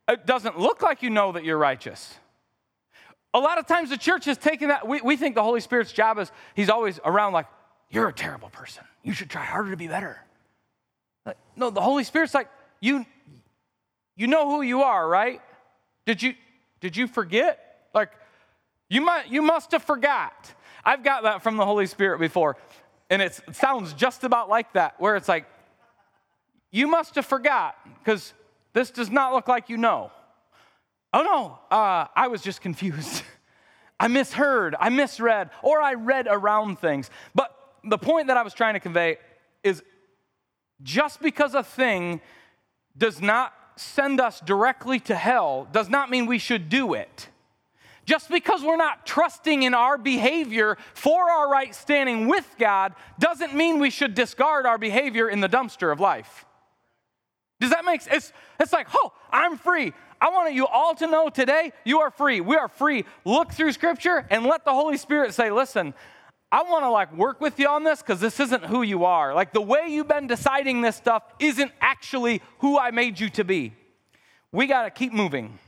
it 0.07 0.25
doesn't 0.25 0.57
look 0.57 0.81
like 0.81 1.03
you 1.03 1.11
know 1.11 1.31
that 1.33 1.45
you're 1.45 1.59
righteous. 1.59 2.15
A 3.35 3.39
lot 3.39 3.59
of 3.59 3.67
times 3.67 3.91
the 3.91 3.99
church 3.99 4.25
has 4.25 4.35
taken 4.35 4.69
that, 4.69 4.87
we, 4.87 4.99
we 4.99 5.15
think 5.15 5.35
the 5.35 5.43
Holy 5.43 5.59
Spirit's 5.59 5.93
job 5.93 6.17
is 6.17 6.31
he's 6.55 6.71
always 6.71 6.99
around 7.05 7.33
like, 7.33 7.45
you're 7.91 8.07
a 8.07 8.13
terrible 8.13 8.49
person. 8.49 8.83
You 9.03 9.13
should 9.13 9.29
try 9.29 9.43
harder 9.43 9.69
to 9.69 9.77
be 9.77 9.87
better. 9.87 10.17
Like, 11.23 11.37
no, 11.55 11.69
the 11.69 11.81
Holy 11.81 12.03
Spirit's 12.03 12.33
like, 12.33 12.47
you, 12.79 13.05
you 14.15 14.25
know 14.25 14.49
who 14.49 14.63
you 14.63 14.81
are, 14.81 15.07
right? 15.07 15.39
Did 16.07 16.23
you, 16.23 16.33
did 16.79 16.97
you 16.97 17.05
forget? 17.05 17.89
Like, 17.93 18.09
you, 18.89 19.01
might, 19.01 19.27
you 19.27 19.43
must 19.43 19.71
have 19.73 19.83
forgot. 19.83 20.51
I've 20.83 21.03
got 21.03 21.21
that 21.21 21.43
from 21.43 21.57
the 21.57 21.65
Holy 21.65 21.85
Spirit 21.85 22.19
before, 22.19 22.57
and 23.11 23.21
it 23.21 23.39
sounds 23.51 23.93
just 23.93 24.23
about 24.23 24.49
like 24.49 24.73
that, 24.73 24.99
where 24.99 25.15
it's 25.15 25.27
like, 25.27 25.45
you 26.71 26.87
must 26.87 27.15
have 27.15 27.25
forgot 27.25 27.75
because 27.99 28.33
this 28.73 28.91
does 28.91 29.09
not 29.09 29.33
look 29.33 29.47
like 29.47 29.69
you 29.69 29.77
know. 29.77 30.11
Oh 31.13 31.23
no, 31.23 31.75
uh, 31.75 32.07
I 32.15 32.27
was 32.27 32.41
just 32.41 32.61
confused. 32.61 33.23
I 33.99 34.07
misheard, 34.07 34.75
I 34.79 34.89
misread, 34.89 35.51
or 35.61 35.79
I 35.79 35.93
read 35.93 36.27
around 36.29 36.79
things. 36.79 37.11
But 37.35 37.55
the 37.83 37.99
point 37.99 38.27
that 38.27 38.37
I 38.37 38.41
was 38.41 38.53
trying 38.53 38.73
to 38.73 38.79
convey 38.79 39.17
is 39.63 39.83
just 40.81 41.21
because 41.21 41.53
a 41.53 41.61
thing 41.61 42.21
does 42.97 43.21
not 43.21 43.53
send 43.75 44.19
us 44.19 44.39
directly 44.39 44.99
to 45.01 45.15
hell 45.15 45.67
does 45.71 45.89
not 45.89 46.09
mean 46.09 46.25
we 46.25 46.39
should 46.39 46.69
do 46.69 46.93
it. 46.93 47.29
Just 48.05 48.29
because 48.29 48.63
we're 48.63 48.77
not 48.77 49.05
trusting 49.05 49.63
in 49.63 49.73
our 49.73 49.97
behavior 49.97 50.77
for 50.93 51.29
our 51.29 51.49
right 51.49 51.73
standing 51.75 52.27
with 52.27 52.55
God 52.57 52.93
doesn't 53.19 53.53
mean 53.53 53.79
we 53.79 53.91
should 53.91 54.15
discard 54.15 54.65
our 54.65 54.77
behavior 54.77 55.29
in 55.29 55.39
the 55.39 55.47
dumpster 55.47 55.91
of 55.91 55.99
life. 55.99 56.45
Does 57.61 57.69
that 57.69 57.85
make 57.85 58.01
sense? 58.01 58.15
It's, 58.15 58.33
it's 58.59 58.73
like, 58.73 58.87
oh, 58.93 59.13
I'm 59.31 59.55
free. 59.55 59.93
I 60.19 60.29
want 60.29 60.53
you 60.53 60.65
all 60.65 60.95
to 60.95 61.05
know 61.05 61.29
today 61.29 61.71
you 61.85 61.99
are 61.99 62.09
free. 62.09 62.41
We 62.41 62.55
are 62.55 62.67
free. 62.67 63.05
Look 63.23 63.53
through 63.53 63.71
scripture 63.71 64.25
and 64.31 64.45
let 64.45 64.65
the 64.65 64.73
Holy 64.73 64.97
Spirit 64.97 65.35
say, 65.35 65.51
listen, 65.51 65.93
I 66.51 66.63
want 66.63 66.83
to 66.83 66.89
like 66.89 67.15
work 67.15 67.39
with 67.39 67.59
you 67.59 67.67
on 67.67 67.83
this 67.83 68.01
because 68.01 68.19
this 68.19 68.39
isn't 68.39 68.65
who 68.65 68.81
you 68.81 69.05
are. 69.05 69.35
Like 69.35 69.53
the 69.53 69.61
way 69.61 69.85
you've 69.89 70.07
been 70.07 70.25
deciding 70.25 70.81
this 70.81 70.95
stuff 70.95 71.23
isn't 71.39 71.71
actually 71.79 72.41
who 72.59 72.79
I 72.79 72.89
made 72.89 73.19
you 73.19 73.29
to 73.29 73.43
be. 73.43 73.73
We 74.51 74.65
got 74.65 74.83
to 74.83 74.89
keep 74.89 75.13
moving. 75.13 75.59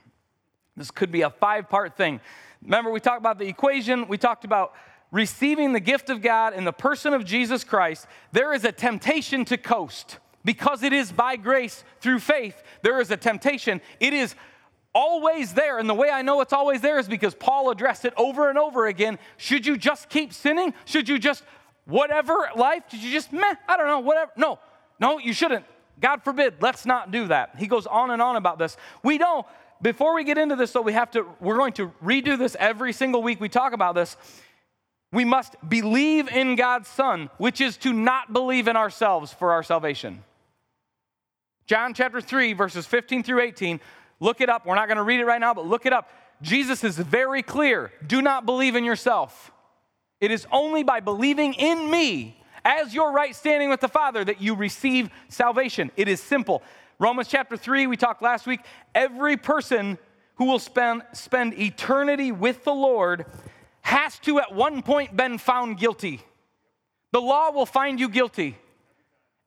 This 0.75 0.89
could 0.89 1.11
be 1.11 1.21
a 1.21 1.29
five 1.29 1.69
part 1.69 1.95
thing. 1.95 2.19
Remember, 2.63 2.89
we 2.89 2.99
talked 2.99 3.19
about 3.19 3.37
the 3.37 3.47
equation, 3.47 4.07
we 4.07 4.17
talked 4.17 4.45
about 4.45 4.73
receiving 5.11 5.73
the 5.73 5.79
gift 5.79 6.09
of 6.09 6.23
God 6.23 6.55
in 6.55 6.63
the 6.63 6.73
person 6.73 7.13
of 7.13 7.23
Jesus 7.23 7.63
Christ. 7.63 8.07
There 8.31 8.51
is 8.51 8.65
a 8.65 8.71
temptation 8.71 9.45
to 9.45 9.57
coast 9.57 10.17
because 10.45 10.83
it 10.83 10.93
is 10.93 11.11
by 11.11 11.35
grace 11.35 11.83
through 12.01 12.19
faith, 12.19 12.61
there 12.81 12.99
is 12.99 13.11
a 13.11 13.17
temptation. 13.17 13.81
It 13.99 14.13
is 14.13 14.35
always 14.93 15.53
there. 15.53 15.79
And 15.79 15.89
the 15.89 15.93
way 15.93 16.09
I 16.09 16.21
know 16.21 16.41
it's 16.41 16.53
always 16.53 16.81
there 16.81 16.99
is 16.99 17.07
because 17.07 17.33
Paul 17.33 17.69
addressed 17.69 18.05
it 18.05 18.13
over 18.17 18.49
and 18.49 18.57
over 18.57 18.87
again. 18.87 19.19
Should 19.37 19.65
you 19.65 19.77
just 19.77 20.09
keep 20.09 20.33
sinning? 20.33 20.73
Should 20.85 21.09
you 21.09 21.17
just, 21.17 21.43
whatever 21.85 22.49
life, 22.55 22.83
did 22.89 23.01
you 23.01 23.11
just, 23.11 23.31
meh, 23.33 23.55
I 23.67 23.77
don't 23.77 23.87
know, 23.87 23.99
whatever? 23.99 24.31
No, 24.35 24.59
no, 24.99 25.17
you 25.17 25.33
shouldn't. 25.33 25.65
God 25.99 26.23
forbid, 26.23 26.55
let's 26.61 26.85
not 26.85 27.11
do 27.11 27.27
that. 27.27 27.55
He 27.57 27.67
goes 27.67 27.87
on 27.87 28.11
and 28.11 28.21
on 28.21 28.35
about 28.35 28.59
this. 28.59 28.77
We 29.03 29.17
don't, 29.17 29.45
before 29.81 30.15
we 30.15 30.23
get 30.23 30.37
into 30.37 30.55
this, 30.55 30.71
though, 30.71 30.81
we 30.81 30.93
have 30.93 31.11
to, 31.11 31.25
we're 31.39 31.57
going 31.57 31.73
to 31.73 31.91
redo 32.03 32.37
this 32.37 32.55
every 32.59 32.93
single 32.93 33.21
week 33.21 33.39
we 33.39 33.49
talk 33.49 33.73
about 33.73 33.95
this. 33.95 34.17
We 35.11 35.25
must 35.25 35.55
believe 35.67 36.27
in 36.29 36.55
God's 36.55 36.87
Son, 36.87 37.29
which 37.37 37.61
is 37.61 37.77
to 37.77 37.93
not 37.93 38.33
believe 38.33 38.67
in 38.67 38.75
ourselves 38.75 39.31
for 39.31 39.51
our 39.51 39.61
salvation. 39.61 40.23
John 41.65 41.93
chapter 41.93 42.21
3, 42.21 42.53
verses 42.53 42.85
15 42.85 43.23
through 43.23 43.41
18. 43.41 43.79
Look 44.19 44.41
it 44.41 44.49
up. 44.49 44.65
We're 44.65 44.75
not 44.75 44.87
going 44.87 44.97
to 44.97 45.03
read 45.03 45.19
it 45.19 45.25
right 45.25 45.39
now, 45.39 45.53
but 45.53 45.65
look 45.65 45.85
it 45.85 45.93
up. 45.93 46.09
Jesus 46.41 46.83
is 46.83 46.97
very 46.97 47.41
clear 47.41 47.91
do 48.05 48.21
not 48.21 48.45
believe 48.45 48.75
in 48.75 48.83
yourself. 48.83 49.51
It 50.19 50.31
is 50.31 50.45
only 50.51 50.83
by 50.83 50.99
believing 50.99 51.53
in 51.53 51.89
me 51.89 52.41
as 52.63 52.93
your 52.93 53.11
right 53.11 53.35
standing 53.35 53.69
with 53.69 53.81
the 53.81 53.87
Father 53.87 54.23
that 54.23 54.41
you 54.41 54.55
receive 54.55 55.09
salvation. 55.27 55.91
It 55.97 56.07
is 56.07 56.21
simple. 56.21 56.63
Romans 56.99 57.27
chapter 57.27 57.57
3, 57.57 57.87
we 57.87 57.97
talked 57.97 58.21
last 58.21 58.47
week. 58.47 58.61
Every 58.95 59.35
person 59.35 59.97
who 60.35 60.45
will 60.45 60.59
spend, 60.59 61.03
spend 61.13 61.59
eternity 61.59 62.31
with 62.31 62.63
the 62.63 62.73
Lord 62.73 63.25
has 63.81 64.17
to, 64.19 64.39
at 64.39 64.53
one 64.53 64.81
point, 64.81 65.15
been 65.15 65.37
found 65.37 65.77
guilty. 65.77 66.21
The 67.11 67.21
law 67.21 67.51
will 67.51 67.65
find 67.65 67.99
you 67.99 68.07
guilty. 68.07 68.57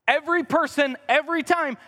Every 0.07 0.45
person, 0.45 0.97
every 1.09 1.43
time. 1.43 1.79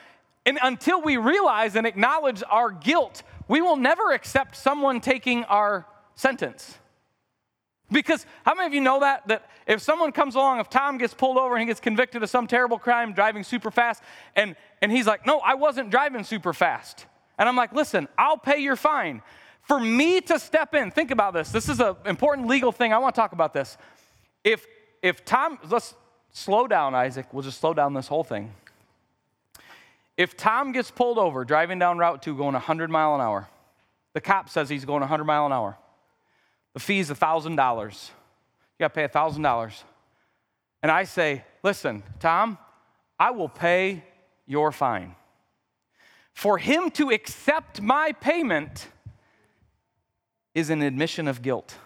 And 0.49 0.59
until 0.63 1.03
we 1.03 1.19
realize 1.19 1.77
and 1.77 1.87
acknowledge 1.87 2.43
our 2.49 2.71
guilt, 2.71 3.23
we 3.49 3.61
will 3.61 3.77
never 3.77 4.13
accept 4.13 4.57
someone 4.57 5.03
taking 5.03 5.45
our 5.45 5.85
sentence. 6.15 6.79
Because 7.93 8.25
how 8.47 8.55
many 8.55 8.67
of 8.67 8.73
you 8.73 8.81
know 8.81 9.01
that? 9.01 9.29
That 9.29 9.47
if 9.67 9.83
someone 9.83 10.11
comes 10.11 10.37
along, 10.37 10.61
if 10.61 10.71
Tom 10.71 10.97
gets 10.97 11.13
pulled 11.13 11.37
over 11.37 11.55
and 11.55 11.61
he 11.61 11.67
gets 11.67 11.81
convicted 11.81 12.23
of 12.23 12.31
some 12.31 12.47
terrible 12.47 12.79
crime, 12.79 13.13
driving 13.13 13.45
super 13.45 13.71
fast, 13.71 14.03
and, 14.37 14.57
and 14.81 14.91
he's 14.91 15.07
like, 15.07 15.27
No, 15.27 15.39
I 15.41 15.53
wasn't 15.53 15.91
driving 15.91 16.25
super 16.25 16.55
fast. 16.55 17.05
And 17.39 17.47
I'm 17.47 17.57
like, 17.57 17.75
Listen, 17.75 18.09
I'll 18.17 18.39
pay 18.39 18.57
your 18.57 18.77
fine. 18.77 19.21
For 19.61 19.79
me 19.79 20.23
to 20.23 20.39
step 20.39 20.75
in, 20.75 20.91
think 20.91 21.11
about 21.11 21.35
this. 21.35 21.53
This 21.53 21.69
is 21.69 21.79
an 21.79 21.95
important 22.07 22.49
legal 22.49 22.73
thing. 22.73 22.95
I 22.95 22.99
want 22.99 23.15
to 23.15 23.21
talk 23.21 23.33
about 23.33 23.53
this. 23.53 23.77
If 24.45 24.67
if 25.03 25.27
Tom, 25.27 25.59
let's 25.69 25.93
slow 26.33 26.67
down, 26.67 26.95
Isaac. 26.95 27.27
We'll 27.35 27.43
just 27.43 27.61
slow 27.61 27.75
down 27.75 27.93
this 27.93 28.09
whole 28.09 28.25
thing. 28.25 28.55
If 30.19 30.37
Tom 30.37 30.73
gets 30.73 30.91
pulled 30.91 31.17
over 31.17 31.45
driving 31.45 31.79
down 31.79 31.97
Route 31.97 32.21
2 32.23 32.37
going 32.37 32.53
100 32.55 32.91
mile 32.91 33.15
an 33.15 33.21
hour, 33.21 33.49
the 34.15 34.21
cop 34.21 34.51
says 34.51 34.69
he's 34.69 34.85
going 34.85 35.01
100 35.01 35.25
mile 35.25 35.47
an 35.47 35.53
hour. 35.53 35.79
The 36.75 36.81
fee 36.81 36.99
is 36.99 37.09
$1,000. 37.09 37.51
You 37.55 38.09
got 38.81 38.89
to 38.89 38.95
pay 38.95 39.07
$1,000. 39.07 39.83
And 40.83 40.91
I 40.91 41.05
say, 41.05 41.45
listen, 41.63 42.03
Tom, 42.19 42.59
I 43.19 43.31
will 43.31 43.49
pay 43.49 44.03
your 44.45 44.73
fine. 44.73 45.15
For 46.33 46.59
him 46.59 46.91
to 46.93 47.11
accept 47.11 47.81
my 47.81 48.13
payment 48.13 48.89
is 50.53 50.69
an 50.69 50.83
admission 50.83 51.29
of 51.29 51.43
guilt. 51.43 51.77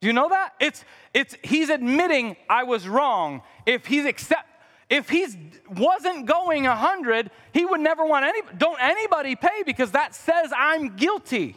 Do 0.00 0.08
you 0.08 0.12
know 0.12 0.28
that? 0.28 0.54
It's, 0.60 0.84
it's, 1.14 1.36
he's 1.42 1.70
admitting 1.70 2.36
I 2.48 2.64
was 2.64 2.88
wrong. 2.88 3.42
If 3.66 3.86
he's 3.86 4.04
accept, 4.04 4.47
if 4.90 5.08
he 5.08 5.26
wasn't 5.70 6.26
going 6.26 6.64
100, 6.64 7.30
he 7.52 7.64
would 7.64 7.80
never 7.80 8.04
want 8.06 8.24
any, 8.24 8.40
don't 8.56 8.80
anybody 8.80 9.36
pay 9.36 9.62
because 9.66 9.92
that 9.92 10.14
says 10.14 10.52
I'm 10.56 10.96
guilty. 10.96 11.56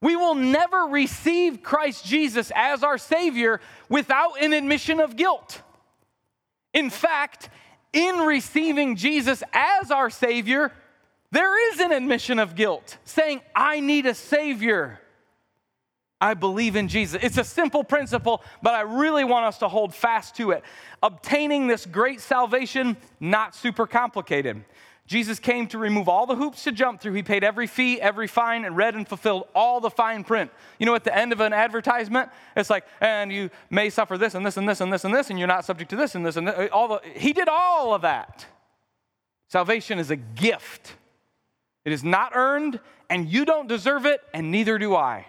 We 0.00 0.16
will 0.16 0.34
never 0.34 0.82
receive 0.82 1.62
Christ 1.62 2.04
Jesus 2.04 2.50
as 2.54 2.82
our 2.82 2.98
Savior 2.98 3.60
without 3.88 4.42
an 4.42 4.52
admission 4.52 5.00
of 5.00 5.16
guilt. 5.16 5.62
In 6.74 6.90
fact, 6.90 7.48
in 7.92 8.18
receiving 8.18 8.96
Jesus 8.96 9.42
as 9.52 9.90
our 9.90 10.10
Savior, 10.10 10.72
there 11.30 11.72
is 11.72 11.80
an 11.80 11.92
admission 11.92 12.38
of 12.38 12.54
guilt, 12.54 12.98
saying, 13.04 13.42
I 13.54 13.80
need 13.80 14.06
a 14.06 14.14
Savior. 14.14 15.00
I 16.22 16.34
believe 16.34 16.76
in 16.76 16.86
Jesus. 16.86 17.20
It's 17.20 17.36
a 17.36 17.42
simple 17.42 17.82
principle, 17.82 18.44
but 18.62 18.74
I 18.74 18.82
really 18.82 19.24
want 19.24 19.44
us 19.44 19.58
to 19.58 19.66
hold 19.66 19.92
fast 19.92 20.36
to 20.36 20.52
it. 20.52 20.62
Obtaining 21.02 21.66
this 21.66 21.84
great 21.84 22.20
salvation, 22.20 22.96
not 23.18 23.56
super 23.56 23.88
complicated. 23.88 24.64
Jesus 25.08 25.40
came 25.40 25.66
to 25.66 25.78
remove 25.78 26.08
all 26.08 26.26
the 26.26 26.36
hoops 26.36 26.62
to 26.62 26.70
jump 26.70 27.00
through. 27.00 27.14
He 27.14 27.24
paid 27.24 27.42
every 27.42 27.66
fee, 27.66 28.00
every 28.00 28.28
fine, 28.28 28.64
and 28.64 28.76
read 28.76 28.94
and 28.94 29.06
fulfilled 29.06 29.48
all 29.52 29.80
the 29.80 29.90
fine 29.90 30.22
print. 30.22 30.52
You 30.78 30.86
know, 30.86 30.94
at 30.94 31.02
the 31.02 31.14
end 31.14 31.32
of 31.32 31.40
an 31.40 31.52
advertisement, 31.52 32.30
it's 32.56 32.70
like, 32.70 32.84
and 33.00 33.32
you 33.32 33.50
may 33.68 33.90
suffer 33.90 34.16
this 34.16 34.36
and 34.36 34.46
this 34.46 34.56
and 34.56 34.68
this 34.68 34.80
and 34.80 34.92
this 34.92 35.04
and 35.04 35.12
this, 35.12 35.28
and 35.28 35.40
you're 35.40 35.48
not 35.48 35.64
subject 35.64 35.90
to 35.90 35.96
this 35.96 36.14
and 36.14 36.24
this 36.24 36.36
and 36.36 36.46
this. 36.46 36.70
all 36.70 36.86
the. 36.86 37.00
He 37.16 37.32
did 37.32 37.48
all 37.48 37.94
of 37.94 38.02
that. 38.02 38.46
Salvation 39.48 39.98
is 39.98 40.12
a 40.12 40.16
gift. 40.16 40.94
It 41.84 41.92
is 41.92 42.04
not 42.04 42.30
earned, 42.36 42.78
and 43.10 43.28
you 43.28 43.44
don't 43.44 43.66
deserve 43.66 44.06
it, 44.06 44.20
and 44.32 44.52
neither 44.52 44.78
do 44.78 44.94
I. 44.94 45.26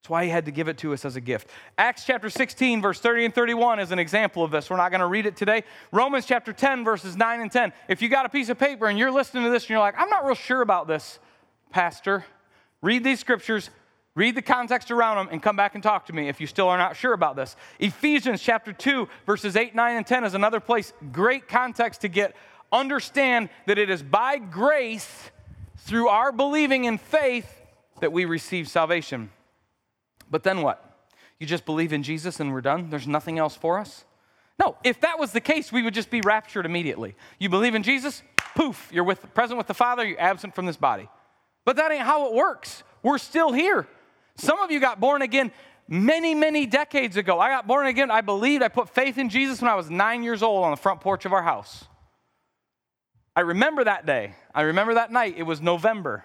That's 0.00 0.08
why 0.08 0.24
he 0.24 0.30
had 0.30 0.46
to 0.46 0.50
give 0.50 0.68
it 0.68 0.78
to 0.78 0.94
us 0.94 1.04
as 1.04 1.16
a 1.16 1.20
gift. 1.20 1.50
Acts 1.76 2.04
chapter 2.06 2.30
16, 2.30 2.80
verse 2.80 2.98
30 3.00 3.26
and 3.26 3.34
31 3.34 3.80
is 3.80 3.92
an 3.92 3.98
example 3.98 4.42
of 4.42 4.50
this. 4.50 4.70
We're 4.70 4.78
not 4.78 4.88
going 4.88 5.02
to 5.02 5.06
read 5.06 5.26
it 5.26 5.36
today. 5.36 5.62
Romans 5.92 6.24
chapter 6.24 6.54
10, 6.54 6.84
verses 6.84 7.18
9 7.18 7.40
and 7.42 7.52
10. 7.52 7.74
If 7.86 8.00
you 8.00 8.08
got 8.08 8.24
a 8.24 8.30
piece 8.30 8.48
of 8.48 8.58
paper 8.58 8.86
and 8.86 8.98
you're 8.98 9.10
listening 9.10 9.44
to 9.44 9.50
this 9.50 9.64
and 9.64 9.70
you're 9.70 9.78
like, 9.78 9.94
I'm 9.98 10.08
not 10.08 10.24
real 10.24 10.34
sure 10.34 10.62
about 10.62 10.88
this, 10.88 11.18
Pastor, 11.68 12.24
read 12.80 13.04
these 13.04 13.20
scriptures, 13.20 13.68
read 14.14 14.34
the 14.34 14.42
context 14.42 14.90
around 14.90 15.18
them, 15.18 15.28
and 15.32 15.42
come 15.42 15.54
back 15.54 15.74
and 15.74 15.82
talk 15.82 16.06
to 16.06 16.14
me 16.14 16.30
if 16.30 16.40
you 16.40 16.46
still 16.46 16.68
are 16.68 16.78
not 16.78 16.96
sure 16.96 17.12
about 17.12 17.36
this. 17.36 17.54
Ephesians 17.78 18.40
chapter 18.40 18.72
2, 18.72 19.06
verses 19.26 19.54
8, 19.54 19.74
9, 19.74 19.96
and 19.96 20.06
10 20.06 20.24
is 20.24 20.32
another 20.32 20.60
place, 20.60 20.94
great 21.12 21.46
context 21.46 22.00
to 22.00 22.08
get. 22.08 22.34
Understand 22.72 23.50
that 23.66 23.76
it 23.76 23.90
is 23.90 24.02
by 24.02 24.38
grace 24.38 25.30
through 25.76 26.08
our 26.08 26.32
believing 26.32 26.86
in 26.86 26.96
faith 26.96 27.60
that 28.00 28.14
we 28.14 28.24
receive 28.24 28.66
salvation. 28.66 29.28
But 30.30 30.42
then 30.42 30.62
what? 30.62 30.86
You 31.38 31.46
just 31.46 31.64
believe 31.64 31.92
in 31.92 32.02
Jesus 32.02 32.38
and 32.40 32.52
we're 32.52 32.60
done? 32.60 32.90
There's 32.90 33.08
nothing 33.08 33.38
else 33.38 33.56
for 33.56 33.78
us? 33.78 34.04
No, 34.58 34.76
if 34.84 35.00
that 35.00 35.18
was 35.18 35.32
the 35.32 35.40
case, 35.40 35.72
we 35.72 35.82
would 35.82 35.94
just 35.94 36.10
be 36.10 36.20
raptured 36.20 36.66
immediately. 36.66 37.16
You 37.38 37.48
believe 37.48 37.74
in 37.74 37.82
Jesus, 37.82 38.22
poof, 38.54 38.90
you're 38.92 39.04
with, 39.04 39.32
present 39.32 39.56
with 39.56 39.66
the 39.66 39.74
Father, 39.74 40.06
you're 40.06 40.20
absent 40.20 40.54
from 40.54 40.66
this 40.66 40.76
body. 40.76 41.08
But 41.64 41.76
that 41.76 41.90
ain't 41.90 42.02
how 42.02 42.28
it 42.28 42.34
works. 42.34 42.82
We're 43.02 43.18
still 43.18 43.52
here. 43.52 43.88
Some 44.36 44.60
of 44.60 44.70
you 44.70 44.78
got 44.78 45.00
born 45.00 45.22
again 45.22 45.50
many, 45.88 46.34
many 46.34 46.66
decades 46.66 47.16
ago. 47.16 47.40
I 47.40 47.48
got 47.48 47.66
born 47.66 47.86
again, 47.86 48.10
I 48.10 48.20
believed, 48.20 48.62
I 48.62 48.68
put 48.68 48.90
faith 48.90 49.16
in 49.16 49.30
Jesus 49.30 49.62
when 49.62 49.70
I 49.70 49.74
was 49.74 49.88
nine 49.88 50.22
years 50.22 50.42
old 50.42 50.62
on 50.64 50.70
the 50.70 50.76
front 50.76 51.00
porch 51.00 51.24
of 51.24 51.32
our 51.32 51.42
house. 51.42 51.86
I 53.34 53.40
remember 53.40 53.84
that 53.84 54.04
day. 54.04 54.34
I 54.54 54.62
remember 54.62 54.94
that 54.94 55.10
night. 55.10 55.34
It 55.38 55.44
was 55.44 55.62
November. 55.62 56.24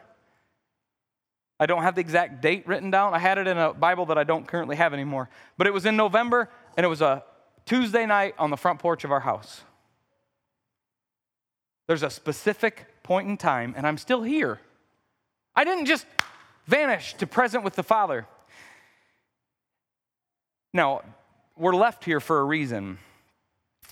I 1.59 1.65
don't 1.65 1.83
have 1.83 1.95
the 1.95 2.01
exact 2.01 2.41
date 2.41 2.67
written 2.67 2.91
down. 2.91 3.13
I 3.13 3.19
had 3.19 3.37
it 3.37 3.47
in 3.47 3.57
a 3.57 3.73
Bible 3.73 4.07
that 4.07 4.17
I 4.17 4.23
don't 4.23 4.45
currently 4.47 4.75
have 4.75 4.93
anymore. 4.93 5.29
But 5.57 5.67
it 5.67 5.73
was 5.73 5.85
in 5.85 5.95
November, 5.95 6.49
and 6.75 6.85
it 6.85 6.89
was 6.89 7.01
a 7.01 7.23
Tuesday 7.65 8.05
night 8.05 8.35
on 8.37 8.49
the 8.49 8.57
front 8.57 8.79
porch 8.79 9.03
of 9.03 9.11
our 9.11 9.21
house. 9.21 9.61
There's 11.87 12.03
a 12.03 12.09
specific 12.09 12.87
point 13.03 13.29
in 13.29 13.37
time, 13.37 13.73
and 13.77 13.87
I'm 13.87 13.97
still 13.97 14.23
here. 14.23 14.59
I 15.55 15.63
didn't 15.63 15.85
just 15.85 16.05
vanish 16.67 17.13
to 17.15 17.27
present 17.27 17.63
with 17.63 17.75
the 17.75 17.83
Father. 17.83 18.25
Now, 20.73 21.03
we're 21.55 21.75
left 21.75 22.03
here 22.03 22.19
for 22.19 22.39
a 22.39 22.43
reason. 22.43 22.97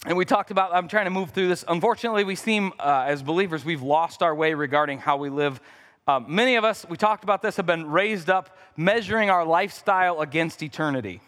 And 0.05 0.17
we 0.17 0.25
talked 0.25 0.51
about, 0.51 0.73
I'm 0.75 0.89
trying 0.89 1.05
to 1.05 1.11
move 1.11 1.29
through 1.29 1.47
this. 1.47 1.63
Unfortunately, 1.65 2.25
we 2.25 2.35
seem, 2.35 2.73
uh, 2.77 3.05
as 3.07 3.23
believers, 3.23 3.63
we've 3.63 3.81
lost 3.81 4.21
our 4.21 4.35
way 4.35 4.53
regarding 4.53 4.99
how 4.99 5.15
we 5.15 5.29
live 5.29 5.61
um, 6.07 6.25
many 6.27 6.55
of 6.55 6.63
us, 6.63 6.85
we 6.89 6.97
talked 6.97 7.23
about 7.23 7.41
this, 7.41 7.55
have 7.57 7.65
been 7.65 7.89
raised 7.89 8.29
up 8.29 8.57
measuring 8.75 9.29
our 9.29 9.45
lifestyle 9.45 10.21
against 10.21 10.61
eternity. 10.61 11.21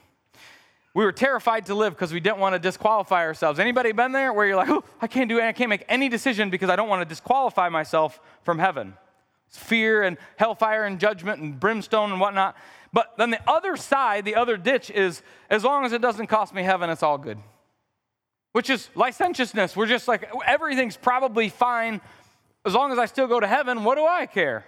We 0.94 1.04
were 1.04 1.12
terrified 1.12 1.66
to 1.66 1.76
live 1.76 1.94
because 1.94 2.14
we 2.14 2.20
didn't 2.20 2.40
want 2.40 2.56
to 2.56 2.60
disqualify 2.60 3.26
ourselves. 3.26 3.60
Anybody 3.60 3.92
been 3.92 4.14
there 4.14 4.32
where 4.32 4.48
you're 4.48 4.56
like, 4.56 4.70
oh, 4.70 4.84
I 5.02 5.08
can't 5.08 5.30
do 5.30 5.38
it, 5.40 5.44
I 5.44 5.52
can't 5.52 5.70
make 5.70 5.86
any 5.90 6.10
decision 6.10 6.50
because 6.50 6.70
I 6.70 6.76
don't 6.76 6.88
want 6.88 7.02
to 7.02 7.06
disqualify 7.06 7.70
myself 7.70 8.20
from 8.44 8.60
heaven? 8.60 8.94
It's 9.48 9.58
fear 9.58 10.04
and 10.04 10.18
hellfire 10.38 10.86
and 10.86 11.00
judgment 11.00 11.42
and 11.42 11.60
brimstone 11.60 12.12
and 12.12 12.20
whatnot. 12.20 12.56
But 12.94 13.18
then 13.18 13.30
the 13.30 13.42
other 13.50 13.76
side, 13.76 14.24
the 14.24 14.36
other 14.36 14.56
ditch 14.56 14.90
is 14.90 15.22
as 15.50 15.64
long 15.66 15.86
as 15.86 15.92
it 15.92 16.02
doesn't 16.02 16.28
cost 16.28 16.54
me 16.54 16.64
heaven, 16.64 16.90
it's 16.90 17.04
all 17.04 17.18
good. 17.18 17.38
Which 18.54 18.70
is 18.70 18.90
licentiousness. 18.96 19.76
We're 19.76 19.86
just 19.86 20.08
like, 20.08 20.30
everything's 20.46 20.96
probably 20.96 21.50
fine 21.50 22.00
as 22.66 22.74
long 22.74 22.92
as 22.92 22.98
I 22.98 23.06
still 23.06 23.28
go 23.28 23.40
to 23.40 23.48
heaven, 23.48 23.84
what 23.84 23.96
do 23.96 24.06
I 24.06 24.26
care? 24.26 24.66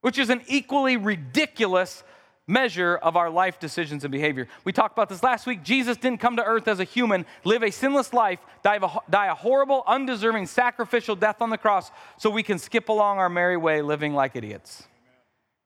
Which 0.00 0.18
is 0.18 0.30
an 0.30 0.42
equally 0.48 0.96
ridiculous 0.96 2.02
measure 2.46 2.96
of 2.96 3.16
our 3.16 3.30
life 3.30 3.58
decisions 3.58 4.04
and 4.04 4.12
behavior. 4.12 4.48
We 4.64 4.72
talked 4.72 4.92
about 4.92 5.08
this 5.08 5.22
last 5.22 5.46
week. 5.46 5.62
Jesus 5.62 5.96
didn't 5.96 6.20
come 6.20 6.36
to 6.36 6.44
earth 6.44 6.68
as 6.68 6.78
a 6.78 6.84
human, 6.84 7.24
live 7.44 7.62
a 7.62 7.70
sinless 7.70 8.12
life, 8.12 8.38
die 8.62 8.76
a, 8.76 9.10
die 9.10 9.26
a 9.26 9.34
horrible, 9.34 9.82
undeserving, 9.86 10.46
sacrificial 10.46 11.16
death 11.16 11.40
on 11.40 11.50
the 11.50 11.56
cross 11.56 11.90
so 12.18 12.28
we 12.28 12.42
can 12.42 12.58
skip 12.58 12.88
along 12.90 13.18
our 13.18 13.30
merry 13.30 13.56
way 13.56 13.80
living 13.80 14.12
like 14.12 14.36
idiots. 14.36 14.86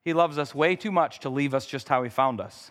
He 0.04 0.12
loves 0.12 0.38
us 0.38 0.54
way 0.54 0.76
too 0.76 0.92
much 0.92 1.20
to 1.20 1.28
leave 1.28 1.52
us 1.52 1.66
just 1.66 1.88
how 1.88 2.02
he 2.02 2.08
found 2.08 2.40
us. 2.40 2.70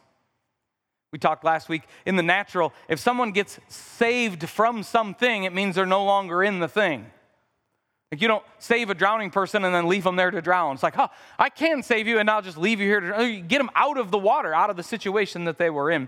We 1.12 1.20
talked 1.20 1.44
last 1.44 1.68
week 1.70 1.84
in 2.06 2.16
the 2.16 2.24
natural, 2.24 2.74
if 2.88 3.00
someone 3.00 3.32
gets 3.32 3.60
saved 3.68 4.48
from 4.48 4.84
something, 4.84 5.44
it 5.44 5.54
means 5.54 5.76
they're 5.76 5.86
no 5.86 6.04
longer 6.04 6.44
in 6.44 6.60
the 6.60 6.68
thing. 6.68 7.08
Like 8.12 8.22
you 8.22 8.28
don't 8.28 8.44
save 8.60 8.90
a 8.90 8.96
drowning 8.96 9.32
person 9.32 9.66
and 9.66 9.76
then 9.76 9.88
leave 9.88 10.04
them 10.04 10.16
there 10.16 10.32
to 10.32 10.42
drown. 10.42 10.76
It's 10.76 10.84
like, 10.84 10.98
oh, 10.98 11.10
I 11.38 11.50
can 11.50 11.84
save 11.84 12.08
you 12.08 12.20
and 12.20 12.30
I'll 12.30 12.42
just 12.42 12.58
leave 12.58 12.80
you 12.80 12.88
here 12.88 13.00
to 13.02 13.08
drown. 13.08 13.48
get 13.48 13.58
them 13.58 13.70
out 13.76 13.98
of 13.98 14.12
the 14.12 14.18
water, 14.18 14.54
out 14.54 14.70
of 14.70 14.78
the 14.78 14.84
situation 14.84 15.46
that 15.46 15.58
they 15.58 15.70
were 15.70 15.92
in. 15.92 16.08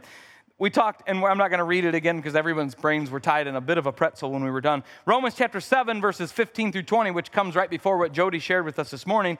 We 0.59 0.69
talked, 0.69 1.03
and 1.07 1.23
I'm 1.23 1.37
not 1.37 1.49
going 1.49 1.59
to 1.59 1.63
read 1.63 1.85
it 1.85 1.95
again 1.95 2.17
because 2.17 2.35
everyone's 2.35 2.75
brains 2.75 3.09
were 3.09 3.21
tied 3.21 3.47
in 3.47 3.55
a 3.55 3.61
bit 3.61 3.77
of 3.77 3.85
a 3.85 3.93
pretzel 3.93 4.31
when 4.31 4.43
we 4.43 4.51
were 4.51 4.59
done. 4.59 4.83
Romans 5.05 5.35
chapter 5.35 5.61
7, 5.61 6.01
verses 6.01 6.33
15 6.33 6.73
through 6.73 6.83
20, 6.83 7.11
which 7.11 7.31
comes 7.31 7.55
right 7.55 7.69
before 7.69 7.97
what 7.97 8.11
Jody 8.11 8.39
shared 8.39 8.65
with 8.65 8.77
us 8.77 8.91
this 8.91 9.07
morning. 9.07 9.37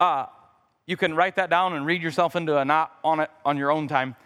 Uh, 0.00 0.26
you 0.84 0.96
can 0.96 1.14
write 1.14 1.36
that 1.36 1.48
down 1.48 1.74
and 1.74 1.86
read 1.86 2.02
yourself 2.02 2.34
into 2.34 2.58
a 2.58 2.64
knot 2.64 2.92
on 3.04 3.20
it 3.20 3.30
on 3.44 3.56
your 3.56 3.70
own 3.70 3.86
time. 3.86 4.16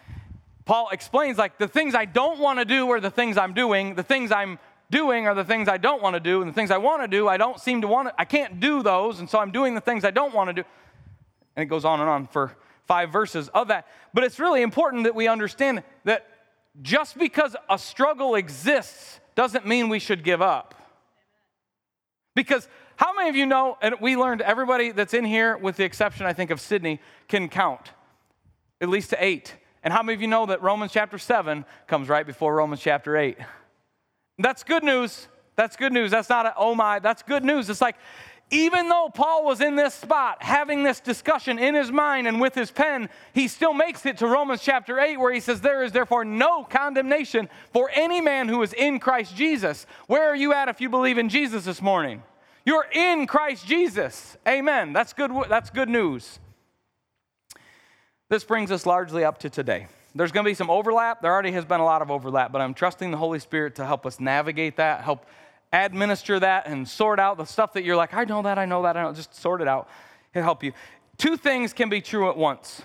Paul 0.65 0.89
explains, 0.91 1.37
like, 1.37 1.59
the 1.59 1.67
things 1.67 1.93
I 1.93 2.05
don't 2.05 2.39
want 2.39 2.57
to 2.57 2.65
do 2.65 2.89
are 2.89 2.99
the 2.99 3.11
things 3.11 3.37
I'm 3.37 3.53
doing, 3.53 3.93
the 3.93 4.03
things 4.03 4.31
I'm 4.31 4.57
doing 4.89 5.27
are 5.27 5.35
the 5.35 5.43
things 5.43 5.67
I 5.67 5.77
don't 5.77 6.01
want 6.01 6.15
to 6.15 6.19
do, 6.19 6.41
and 6.41 6.49
the 6.49 6.53
things 6.53 6.71
I 6.71 6.77
want 6.77 7.01
to 7.01 7.07
do, 7.07 7.27
I 7.27 7.37
don't 7.37 7.59
seem 7.59 7.81
to 7.81 7.87
want 7.87 8.09
to, 8.09 8.13
I 8.17 8.25
can't 8.25 8.59
do 8.59 8.83
those, 8.83 9.19
and 9.19 9.29
so 9.29 9.39
I'm 9.39 9.51
doing 9.51 9.75
the 9.75 9.81
things 9.81 10.05
I 10.05 10.11
don't 10.11 10.33
want 10.33 10.49
to 10.49 10.53
do. 10.53 10.63
And 11.55 11.63
it 11.63 11.67
goes 11.67 11.85
on 11.85 11.99
and 11.99 12.09
on 12.09 12.27
for 12.27 12.55
five 12.85 13.11
verses 13.11 13.49
of 13.49 13.69
that. 13.69 13.87
But 14.13 14.23
it's 14.23 14.39
really 14.39 14.61
important 14.61 15.03
that 15.03 15.15
we 15.15 15.27
understand 15.27 15.83
that 16.03 16.27
just 16.81 17.17
because 17.17 17.55
a 17.69 17.77
struggle 17.77 18.35
exists 18.35 19.19
doesn't 19.35 19.65
mean 19.65 19.89
we 19.89 19.99
should 19.99 20.23
give 20.23 20.41
up. 20.41 20.75
Because 22.35 22.67
how 22.95 23.13
many 23.13 23.29
of 23.29 23.35
you 23.35 23.45
know, 23.45 23.77
and 23.81 23.95
we 24.01 24.15
learned 24.15 24.41
everybody 24.41 24.91
that's 24.91 25.13
in 25.13 25.25
here, 25.25 25.57
with 25.57 25.77
the 25.77 25.83
exception, 25.83 26.25
I 26.25 26.33
think, 26.33 26.51
of 26.51 26.59
Sydney, 26.59 26.99
can 27.27 27.49
count 27.49 27.91
at 28.81 28.89
least 28.89 29.11
to 29.11 29.23
eight. 29.23 29.55
And 29.83 29.93
how 29.93 30.03
many 30.03 30.15
of 30.15 30.21
you 30.21 30.27
know 30.27 30.45
that 30.47 30.61
Romans 30.61 30.91
chapter 30.91 31.17
7 31.17 31.65
comes 31.87 32.09
right 32.09 32.25
before 32.25 32.55
Romans 32.55 32.81
chapter 32.81 33.17
8? 33.17 33.37
That's 34.37 34.63
good 34.63 34.83
news. 34.83 35.27
That's 35.55 35.75
good 35.75 35.93
news. 35.93 36.11
That's 36.11 36.29
not 36.29 36.45
a, 36.45 36.53
oh 36.57 36.73
my, 36.75 36.99
that's 36.99 37.21
good 37.21 37.43
news. 37.43 37.69
It's 37.69 37.81
like, 37.81 37.95
even 38.49 38.87
though 38.87 39.09
Paul 39.13 39.45
was 39.45 39.61
in 39.61 39.75
this 39.75 39.93
spot 39.93 40.43
having 40.43 40.83
this 40.83 40.99
discussion 40.99 41.57
in 41.57 41.73
his 41.73 41.91
mind 41.91 42.27
and 42.27 42.39
with 42.39 42.53
his 42.53 42.71
pen, 42.71 43.09
he 43.33 43.47
still 43.47 43.73
makes 43.73 44.05
it 44.05 44.17
to 44.17 44.27
Romans 44.27 44.61
chapter 44.61 44.99
8 44.99 45.17
where 45.17 45.33
he 45.33 45.39
says, 45.39 45.61
There 45.61 45.83
is 45.83 45.91
therefore 45.91 46.23
no 46.23 46.63
condemnation 46.63 47.49
for 47.71 47.89
any 47.93 48.21
man 48.21 48.47
who 48.47 48.61
is 48.61 48.73
in 48.73 48.99
Christ 48.99 49.35
Jesus. 49.35 49.85
Where 50.07 50.29
are 50.29 50.35
you 50.35 50.53
at 50.53 50.69
if 50.69 50.81
you 50.81 50.89
believe 50.89 51.17
in 51.17 51.29
Jesus 51.29 51.65
this 51.65 51.81
morning? 51.81 52.21
You're 52.65 52.85
in 52.93 53.27
Christ 53.27 53.65
Jesus. 53.65 54.37
Amen. 54.47 54.93
That's 54.93 55.13
good, 55.13 55.31
that's 55.49 55.69
good 55.69 55.89
news. 55.89 56.39
This 58.29 58.43
brings 58.43 58.71
us 58.71 58.85
largely 58.85 59.23
up 59.23 59.39
to 59.39 59.49
today. 59.49 59.87
There's 60.15 60.31
going 60.31 60.43
to 60.43 60.49
be 60.49 60.53
some 60.53 60.69
overlap. 60.69 61.21
There 61.21 61.31
already 61.31 61.51
has 61.53 61.65
been 61.65 61.79
a 61.79 61.85
lot 61.85 62.01
of 62.01 62.11
overlap, 62.11 62.51
but 62.51 62.61
I'm 62.61 62.73
trusting 62.73 63.09
the 63.09 63.17
Holy 63.17 63.39
Spirit 63.39 63.75
to 63.75 63.85
help 63.85 64.05
us 64.05 64.19
navigate 64.19 64.77
that, 64.77 65.01
help 65.01 65.25
administer 65.71 66.39
that, 66.39 66.67
and 66.67 66.87
sort 66.87 67.19
out 67.19 67.37
the 67.37 67.45
stuff 67.45 67.73
that 67.73 67.83
you're 67.83 67.95
like, 67.95 68.13
I 68.13 68.23
know 68.25 68.43
that, 68.43 68.59
I 68.59 68.65
know 68.65 68.83
that, 68.83 68.95
I 68.95 69.03
know. 69.03 69.13
Just 69.13 69.35
sort 69.35 69.61
it 69.61 69.67
out. 69.67 69.89
It'll 70.33 70.43
help 70.43 70.63
you. 70.63 70.73
Two 71.17 71.35
things 71.35 71.73
can 71.73 71.89
be 71.89 71.99
true 71.99 72.29
at 72.29 72.37
once. 72.37 72.83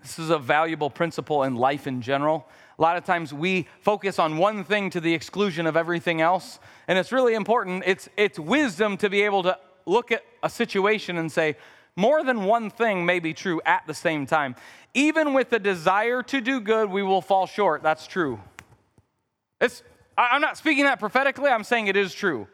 This 0.00 0.18
is 0.18 0.30
a 0.30 0.38
valuable 0.38 0.90
principle 0.90 1.42
in 1.44 1.56
life 1.56 1.86
in 1.86 2.02
general. 2.02 2.46
A 2.78 2.82
lot 2.82 2.96
of 2.96 3.04
times 3.04 3.32
we 3.32 3.66
focus 3.80 4.18
on 4.18 4.36
one 4.36 4.62
thing 4.64 4.90
to 4.90 5.00
the 5.00 5.14
exclusion 5.14 5.66
of 5.66 5.76
everything 5.76 6.20
else, 6.20 6.58
and 6.86 6.98
it's 6.98 7.10
really 7.10 7.34
important. 7.34 7.84
It's, 7.86 8.08
it's 8.16 8.38
wisdom 8.38 8.96
to 8.98 9.08
be 9.08 9.22
able 9.22 9.42
to 9.44 9.58
look 9.86 10.12
at 10.12 10.24
a 10.42 10.50
situation 10.50 11.18
and 11.18 11.32
say, 11.32 11.56
more 11.96 12.24
than 12.24 12.44
one 12.44 12.70
thing 12.70 13.06
may 13.06 13.20
be 13.20 13.32
true 13.32 13.60
at 13.64 13.86
the 13.86 13.94
same 13.94 14.26
time. 14.26 14.56
Even 14.94 15.34
with 15.34 15.50
the 15.50 15.58
desire 15.58 16.22
to 16.22 16.40
do 16.40 16.60
good, 16.60 16.88
we 16.88 17.02
will 17.02 17.20
fall 17.20 17.46
short. 17.46 17.82
That's 17.82 18.06
true. 18.06 18.40
It's, 19.60 19.82
I'm 20.16 20.40
not 20.40 20.56
speaking 20.56 20.84
that 20.84 21.00
prophetically, 21.00 21.50
I'm 21.50 21.64
saying 21.64 21.88
it 21.88 21.96
is 21.96 22.14
true. 22.14 22.46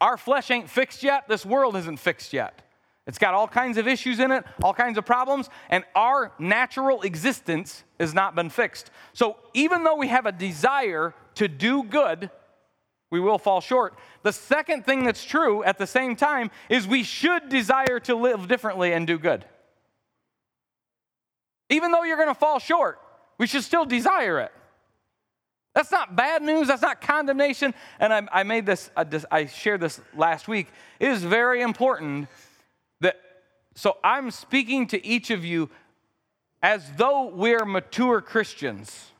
Our 0.00 0.16
flesh 0.16 0.50
ain't 0.50 0.70
fixed 0.70 1.02
yet, 1.02 1.28
this 1.28 1.44
world 1.44 1.76
isn't 1.76 1.98
fixed 1.98 2.32
yet. 2.32 2.62
It's 3.06 3.18
got 3.18 3.32
all 3.32 3.48
kinds 3.48 3.78
of 3.78 3.88
issues 3.88 4.20
in 4.20 4.30
it, 4.30 4.44
all 4.62 4.74
kinds 4.74 4.98
of 4.98 5.06
problems, 5.06 5.48
and 5.70 5.82
our 5.94 6.32
natural 6.38 7.00
existence 7.02 7.82
has 7.98 8.12
not 8.12 8.34
been 8.34 8.50
fixed. 8.50 8.90
So 9.14 9.38
even 9.54 9.82
though 9.82 9.96
we 9.96 10.08
have 10.08 10.26
a 10.26 10.32
desire 10.32 11.14
to 11.36 11.48
do 11.48 11.82
good, 11.82 12.30
we 13.10 13.18
will 13.18 13.38
fall 13.38 13.62
short. 13.62 13.98
The 14.22 14.32
second 14.32 14.84
thing 14.84 15.04
that's 15.04 15.24
true 15.24 15.64
at 15.64 15.78
the 15.78 15.86
same 15.86 16.16
time 16.16 16.50
is 16.68 16.86
we 16.86 17.02
should 17.02 17.48
desire 17.48 17.98
to 18.00 18.14
live 18.14 18.46
differently 18.46 18.92
and 18.92 19.06
do 19.06 19.18
good. 19.18 19.46
Even 21.70 21.92
though 21.92 22.02
you're 22.02 22.16
going 22.16 22.28
to 22.28 22.34
fall 22.34 22.58
short, 22.58 22.98
we 23.38 23.46
should 23.46 23.64
still 23.64 23.84
desire 23.84 24.40
it. 24.40 24.52
That's 25.74 25.92
not 25.92 26.16
bad 26.16 26.42
news. 26.42 26.68
That's 26.68 26.82
not 26.82 27.00
condemnation. 27.00 27.72
And 28.00 28.12
I, 28.12 28.22
I 28.32 28.42
made 28.42 28.68
uh, 28.68 29.04
this, 29.04 29.24
I 29.30 29.46
shared 29.46 29.80
this 29.80 30.00
last 30.16 30.48
week. 30.48 30.68
It 30.98 31.08
is 31.08 31.22
very 31.22 31.60
important 31.62 32.28
that, 33.00 33.16
so 33.74 33.98
I'm 34.02 34.30
speaking 34.30 34.88
to 34.88 35.06
each 35.06 35.30
of 35.30 35.44
you 35.44 35.70
as 36.62 36.90
though 36.96 37.28
we're 37.28 37.64
mature 37.64 38.20
Christians. 38.20 39.12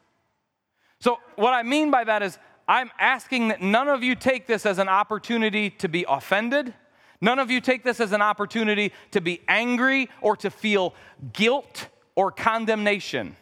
So, 1.01 1.19
what 1.37 1.53
I 1.53 1.63
mean 1.63 1.93
by 1.93 2.03
that 2.03 2.25
is, 2.25 2.39
I'm 2.67 2.91
asking 2.99 3.49
that 3.49 3.63
none 3.63 3.89
of 3.89 4.03
you 4.03 4.17
take 4.17 4.49
this 4.49 4.67
as 4.67 4.79
an 4.79 4.89
opportunity 4.89 5.71
to 5.71 5.89
be 5.89 6.05
offended. 6.09 6.75
None 7.21 7.39
of 7.39 7.51
you 7.51 7.61
take 7.61 7.85
this 7.85 8.01
as 8.01 8.13
an 8.13 8.21
opportunity 8.21 8.93
to 9.13 9.21
be 9.21 9.41
angry 9.47 10.11
or 10.21 10.37
to 10.39 10.51
feel 10.51 10.95
guilt 11.33 11.89
or 12.19 12.33
condemnation. 12.33 13.37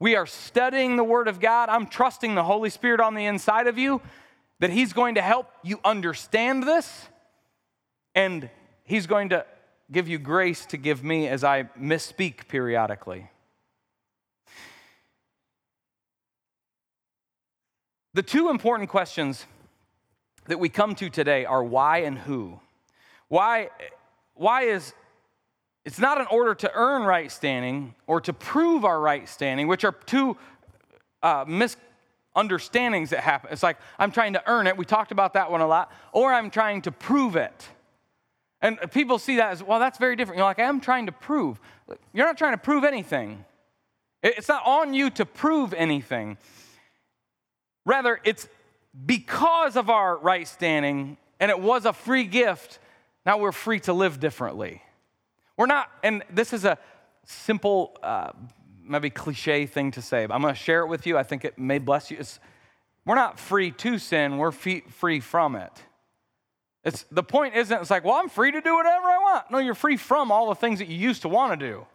We 0.00 0.16
are 0.16 0.24
studying 0.24 0.96
the 0.96 1.04
Word 1.04 1.28
of 1.28 1.40
God. 1.40 1.68
I'm 1.68 1.86
trusting 1.86 2.34
the 2.34 2.42
Holy 2.42 2.70
Spirit 2.70 2.98
on 2.98 3.14
the 3.14 3.26
inside 3.26 3.66
of 3.66 3.76
you 3.76 4.00
that 4.60 4.70
He's 4.70 4.94
going 4.94 5.16
to 5.16 5.20
help 5.20 5.52
you 5.62 5.78
understand 5.84 6.62
this 6.62 7.06
and 8.14 8.48
He's 8.84 9.06
going 9.06 9.28
to 9.28 9.44
give 9.92 10.08
you 10.08 10.18
grace 10.18 10.64
to 10.66 10.78
give 10.78 11.04
me 11.04 11.28
as 11.28 11.44
I 11.44 11.64
misspeak 11.78 12.48
periodically. 12.48 13.28
The 18.14 18.22
two 18.22 18.48
important 18.48 18.88
questions 18.88 19.44
that 20.46 20.58
we 20.58 20.70
come 20.70 20.94
to 20.94 21.10
today 21.10 21.44
are 21.44 21.62
why 21.62 21.98
and 21.98 22.16
who. 22.16 22.58
Why, 23.28 23.68
why 24.32 24.62
is 24.62 24.94
it's 25.84 25.98
not 25.98 26.18
in 26.18 26.26
order 26.26 26.54
to 26.54 26.70
earn 26.74 27.02
right 27.02 27.30
standing 27.30 27.94
or 28.06 28.20
to 28.22 28.32
prove 28.32 28.84
our 28.84 28.98
right 28.98 29.28
standing, 29.28 29.68
which 29.68 29.84
are 29.84 29.92
two 29.92 30.36
uh, 31.22 31.44
misunderstandings 31.46 33.10
that 33.10 33.20
happen. 33.20 33.50
It's 33.52 33.62
like 33.62 33.76
I'm 33.98 34.10
trying 34.10 34.32
to 34.32 34.42
earn 34.46 34.66
it. 34.66 34.76
We 34.76 34.84
talked 34.84 35.12
about 35.12 35.34
that 35.34 35.50
one 35.50 35.60
a 35.60 35.66
lot, 35.66 35.92
or 36.12 36.32
I'm 36.32 36.50
trying 36.50 36.82
to 36.82 36.92
prove 36.92 37.36
it. 37.36 37.68
And 38.62 38.78
people 38.92 39.18
see 39.18 39.36
that 39.36 39.52
as, 39.52 39.62
well, 39.62 39.78
that's 39.78 39.98
very 39.98 40.16
different. 40.16 40.38
You're 40.38 40.46
like, 40.46 40.58
I'm 40.58 40.80
trying 40.80 41.06
to 41.06 41.12
prove. 41.12 41.60
You're 42.14 42.26
not 42.26 42.38
trying 42.38 42.54
to 42.54 42.58
prove 42.58 42.84
anything. 42.84 43.44
It's 44.22 44.48
not 44.48 44.62
on 44.64 44.94
you 44.94 45.10
to 45.10 45.26
prove 45.26 45.74
anything. 45.74 46.38
Rather, 47.84 48.18
it's 48.24 48.48
because 49.04 49.76
of 49.76 49.90
our 49.90 50.16
right 50.16 50.48
standing, 50.48 51.18
and 51.40 51.50
it 51.50 51.60
was 51.60 51.84
a 51.84 51.92
free 51.92 52.24
gift, 52.24 52.78
now 53.26 53.36
we're 53.36 53.52
free 53.52 53.80
to 53.80 53.92
live 53.92 54.18
differently. 54.18 54.80
We're 55.56 55.66
not, 55.66 55.90
and 56.02 56.22
this 56.30 56.52
is 56.52 56.64
a 56.64 56.78
simple, 57.24 57.96
uh, 58.02 58.30
maybe 58.82 59.10
cliche 59.10 59.66
thing 59.66 59.90
to 59.92 60.02
say, 60.02 60.26
but 60.26 60.34
I'm 60.34 60.42
going 60.42 60.54
to 60.54 60.60
share 60.60 60.80
it 60.80 60.88
with 60.88 61.06
you. 61.06 61.16
I 61.16 61.22
think 61.22 61.44
it 61.44 61.58
may 61.58 61.78
bless 61.78 62.10
you. 62.10 62.16
It's, 62.18 62.40
we're 63.04 63.14
not 63.14 63.38
free 63.38 63.70
to 63.70 63.98
sin, 63.98 64.38
we're 64.38 64.52
free 64.52 65.20
from 65.20 65.56
it. 65.56 65.72
It's, 66.84 67.04
the 67.10 67.22
point 67.22 67.54
isn't, 67.54 67.80
it's 67.80 67.90
like, 67.90 68.04
well, 68.04 68.14
I'm 68.14 68.28
free 68.28 68.52
to 68.52 68.60
do 68.60 68.74
whatever 68.74 69.06
I 69.06 69.18
want. 69.18 69.50
No, 69.50 69.58
you're 69.58 69.74
free 69.74 69.96
from 69.96 70.30
all 70.30 70.48
the 70.48 70.54
things 70.54 70.80
that 70.80 70.88
you 70.88 70.96
used 70.96 71.22
to 71.22 71.28
want 71.28 71.58
to 71.58 71.66
do. 71.66 71.86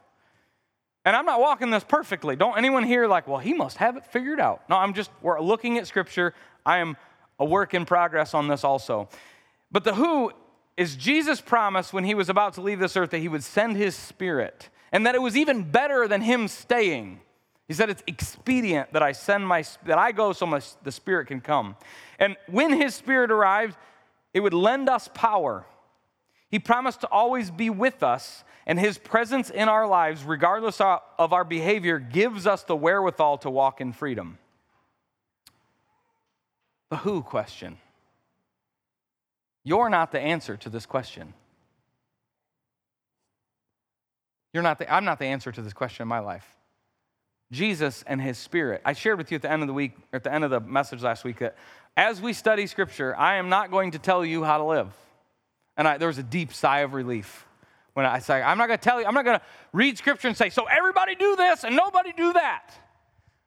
And 1.04 1.16
I'm 1.16 1.24
not 1.24 1.40
walking 1.40 1.70
this 1.70 1.84
perfectly. 1.84 2.36
Don't 2.36 2.58
anyone 2.58 2.84
here 2.84 3.06
like, 3.06 3.26
well, 3.26 3.38
he 3.38 3.54
must 3.54 3.76
have 3.78 3.96
it 3.96 4.04
figured 4.06 4.40
out. 4.40 4.68
No, 4.68 4.76
I'm 4.76 4.92
just, 4.92 5.10
we're 5.22 5.40
looking 5.40 5.78
at 5.78 5.86
scripture. 5.86 6.34
I 6.66 6.78
am 6.78 6.96
a 7.38 7.44
work 7.44 7.72
in 7.72 7.86
progress 7.86 8.34
on 8.34 8.48
this 8.48 8.64
also. 8.64 9.08
But 9.72 9.84
the 9.84 9.94
who 9.94 10.32
is 10.76 10.96
Jesus' 10.96 11.40
promised 11.40 11.92
when 11.92 12.04
he 12.04 12.14
was 12.14 12.28
about 12.28 12.54
to 12.54 12.60
leave 12.60 12.78
this 12.78 12.96
earth 12.96 13.10
that 13.10 13.18
he 13.18 13.28
would 13.28 13.44
send 13.44 13.76
his 13.76 13.94
spirit 13.94 14.68
and 14.92 15.06
that 15.06 15.14
it 15.14 15.22
was 15.22 15.36
even 15.36 15.70
better 15.70 16.08
than 16.08 16.20
him 16.20 16.48
staying. 16.48 17.20
He 17.68 17.74
said 17.74 17.90
it's 17.90 18.02
expedient 18.06 18.92
that 18.92 19.02
I 19.02 19.12
send 19.12 19.46
my 19.46 19.64
that 19.84 19.98
I 19.98 20.10
go 20.10 20.32
so 20.32 20.46
my, 20.46 20.60
the 20.82 20.90
spirit 20.90 21.26
can 21.28 21.40
come. 21.40 21.76
And 22.18 22.36
when 22.48 22.72
his 22.72 22.94
spirit 22.94 23.30
arrived, 23.30 23.76
it 24.34 24.40
would 24.40 24.54
lend 24.54 24.88
us 24.88 25.08
power. 25.14 25.66
He 26.50 26.58
promised 26.58 27.02
to 27.02 27.08
always 27.08 27.50
be 27.50 27.70
with 27.70 28.02
us, 28.02 28.42
and 28.66 28.78
his 28.78 28.98
presence 28.98 29.50
in 29.50 29.68
our 29.68 29.86
lives, 29.86 30.24
regardless 30.24 30.80
of 30.80 31.32
our 31.32 31.44
behavior, 31.44 32.00
gives 32.00 32.44
us 32.44 32.64
the 32.64 32.74
wherewithal 32.74 33.38
to 33.38 33.50
walk 33.50 33.80
in 33.80 33.92
freedom. 33.92 34.38
The 36.90 36.96
who 36.96 37.22
question. 37.22 37.78
You're 39.64 39.90
not 39.90 40.12
the 40.12 40.20
answer 40.20 40.56
to 40.56 40.70
this 40.70 40.86
question. 40.86 41.34
You're 44.52 44.62
not 44.62 44.78
the, 44.78 44.92
I'm 44.92 45.04
not 45.04 45.18
the 45.18 45.26
answer 45.26 45.52
to 45.52 45.62
this 45.62 45.72
question 45.72 46.02
in 46.02 46.08
my 46.08 46.18
life. 46.18 46.46
Jesus 47.52 48.04
and 48.06 48.20
his 48.20 48.38
spirit. 48.38 48.80
I 48.84 48.92
shared 48.92 49.18
with 49.18 49.30
you 49.30 49.36
at 49.36 49.42
the 49.42 49.50
end 49.50 49.62
of 49.62 49.68
the 49.68 49.74
week, 49.74 49.92
or 50.12 50.16
at 50.16 50.24
the 50.24 50.32
end 50.32 50.44
of 50.44 50.50
the 50.50 50.60
message 50.60 51.02
last 51.02 51.24
week, 51.24 51.38
that 51.38 51.56
as 51.96 52.20
we 52.20 52.32
study 52.32 52.66
scripture, 52.66 53.16
I 53.16 53.36
am 53.36 53.48
not 53.48 53.70
going 53.70 53.92
to 53.92 53.98
tell 53.98 54.24
you 54.24 54.44
how 54.44 54.58
to 54.58 54.64
live. 54.64 54.88
And 55.76 55.86
I, 55.86 55.98
there 55.98 56.08
was 56.08 56.18
a 56.18 56.22
deep 56.22 56.52
sigh 56.52 56.80
of 56.80 56.94
relief 56.94 57.46
when 57.94 58.06
I 58.06 58.20
say, 58.20 58.40
I'm 58.40 58.58
not 58.58 58.68
going 58.68 58.78
to 58.78 58.84
tell 58.84 59.00
you, 59.00 59.06
I'm 59.06 59.14
not 59.14 59.24
going 59.24 59.38
to 59.38 59.44
read 59.72 59.98
scripture 59.98 60.28
and 60.28 60.36
say, 60.36 60.50
so 60.50 60.66
everybody 60.66 61.16
do 61.16 61.36
this 61.36 61.64
and 61.64 61.74
nobody 61.74 62.12
do 62.12 62.32
that. 62.32 62.70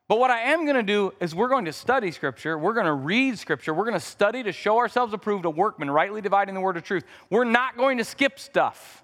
But 0.07 0.19
what 0.19 0.31
I 0.31 0.41
am 0.51 0.65
going 0.65 0.75
to 0.75 0.83
do 0.83 1.13
is 1.19 1.33
we're 1.33 1.49
going 1.49 1.65
to 1.65 1.73
study 1.73 2.11
Scripture. 2.11 2.57
We're 2.57 2.73
going 2.73 2.85
to 2.85 2.93
read 2.93 3.39
Scripture. 3.39 3.73
We're 3.73 3.85
going 3.85 3.93
to 3.93 3.99
study 3.99 4.43
to 4.43 4.51
show 4.51 4.77
ourselves 4.77 5.13
approved, 5.13 5.45
a 5.45 5.49
workman, 5.49 5.89
rightly 5.89 6.21
dividing 6.21 6.55
the 6.55 6.61
word 6.61 6.77
of 6.77 6.83
truth. 6.83 7.03
We're 7.29 7.45
not 7.45 7.77
going 7.77 7.97
to 7.99 8.03
skip 8.03 8.37
stuff. 8.37 9.03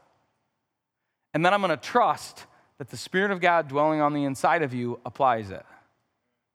And 1.34 1.46
then 1.46 1.54
I'm 1.54 1.62
going 1.62 1.70
to 1.70 1.78
trust 1.78 2.46
that 2.80 2.90
the 2.90 2.98
Spirit 2.98 3.32
of 3.32 3.40
God 3.40 3.68
dwelling 3.68 4.02
on 4.02 4.14
the 4.14 4.24
inside 4.24 4.62
of 4.62 4.74
you 4.74 5.00
applies 5.06 5.52
it 5.52 5.66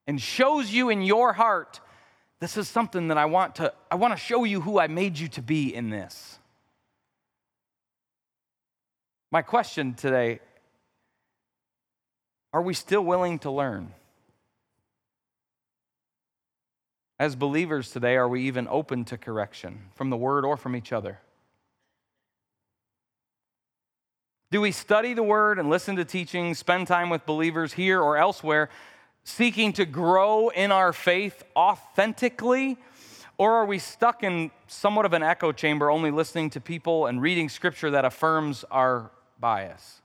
and 0.07 0.21
shows 0.21 0.71
you 0.71 0.91
in 0.91 1.03
your 1.03 1.33
heart 1.33 1.81
this 2.41 2.57
is 2.57 2.69
something 2.69 3.09
that 3.09 3.17
I 3.17 3.25
want 3.25 3.55
to 3.57 3.73
I 3.91 3.95
want 3.95 4.13
to 4.13 4.19
show 4.19 4.45
you 4.45 4.61
who 4.61 4.79
I 4.79 4.87
made 4.87 5.19
you 5.19 5.29
to 5.29 5.43
be 5.43 5.75
in 5.75 5.89
this. 5.89 6.39
My 9.31 9.41
question 9.43 9.95
today 9.95 10.41
are 12.53 12.63
we 12.63 12.75
still 12.75 13.03
willing 13.03 13.39
to 13.41 13.51
learn? 13.51 13.95
As 17.25 17.37
believers 17.37 17.91
today, 17.91 18.17
are 18.17 18.29
we 18.29 18.43
even 18.43 18.69
open 18.69 19.07
to 19.07 19.17
correction 19.17 19.81
from 19.95 20.11
the 20.11 20.17
word 20.19 20.45
or 20.45 20.59
from 20.59 20.77
each 20.77 20.93
other? 20.93 21.21
Do 24.51 24.61
we 24.61 24.71
study 24.73 25.15
the 25.15 25.23
word 25.23 25.59
and 25.59 25.71
listen 25.71 25.97
to 25.97 26.05
teaching, 26.05 26.53
spend 26.53 26.87
time 26.87 27.09
with 27.09 27.25
believers 27.25 27.73
here 27.73 27.99
or 27.99 28.19
elsewhere, 28.19 28.69
seeking 29.23 29.73
to 29.73 29.87
grow 29.87 30.51
in 30.51 30.71
our 30.71 30.93
faith 30.93 31.43
authentically? 31.57 32.77
Or 33.39 33.53
are 33.55 33.65
we 33.65 33.79
stuck 33.79 34.23
in 34.23 34.51
somewhat 34.67 35.07
of 35.07 35.15
an 35.15 35.23
echo 35.23 35.51
chamber, 35.51 35.91
only 35.91 36.11
listening 36.11 36.51
to 36.51 36.61
people 36.61 37.07
and 37.07 37.23
reading 37.23 37.49
scripture 37.49 37.93
that 37.93 38.05
affirms 38.05 38.67
our 38.71 39.11
bias? 39.41 40.03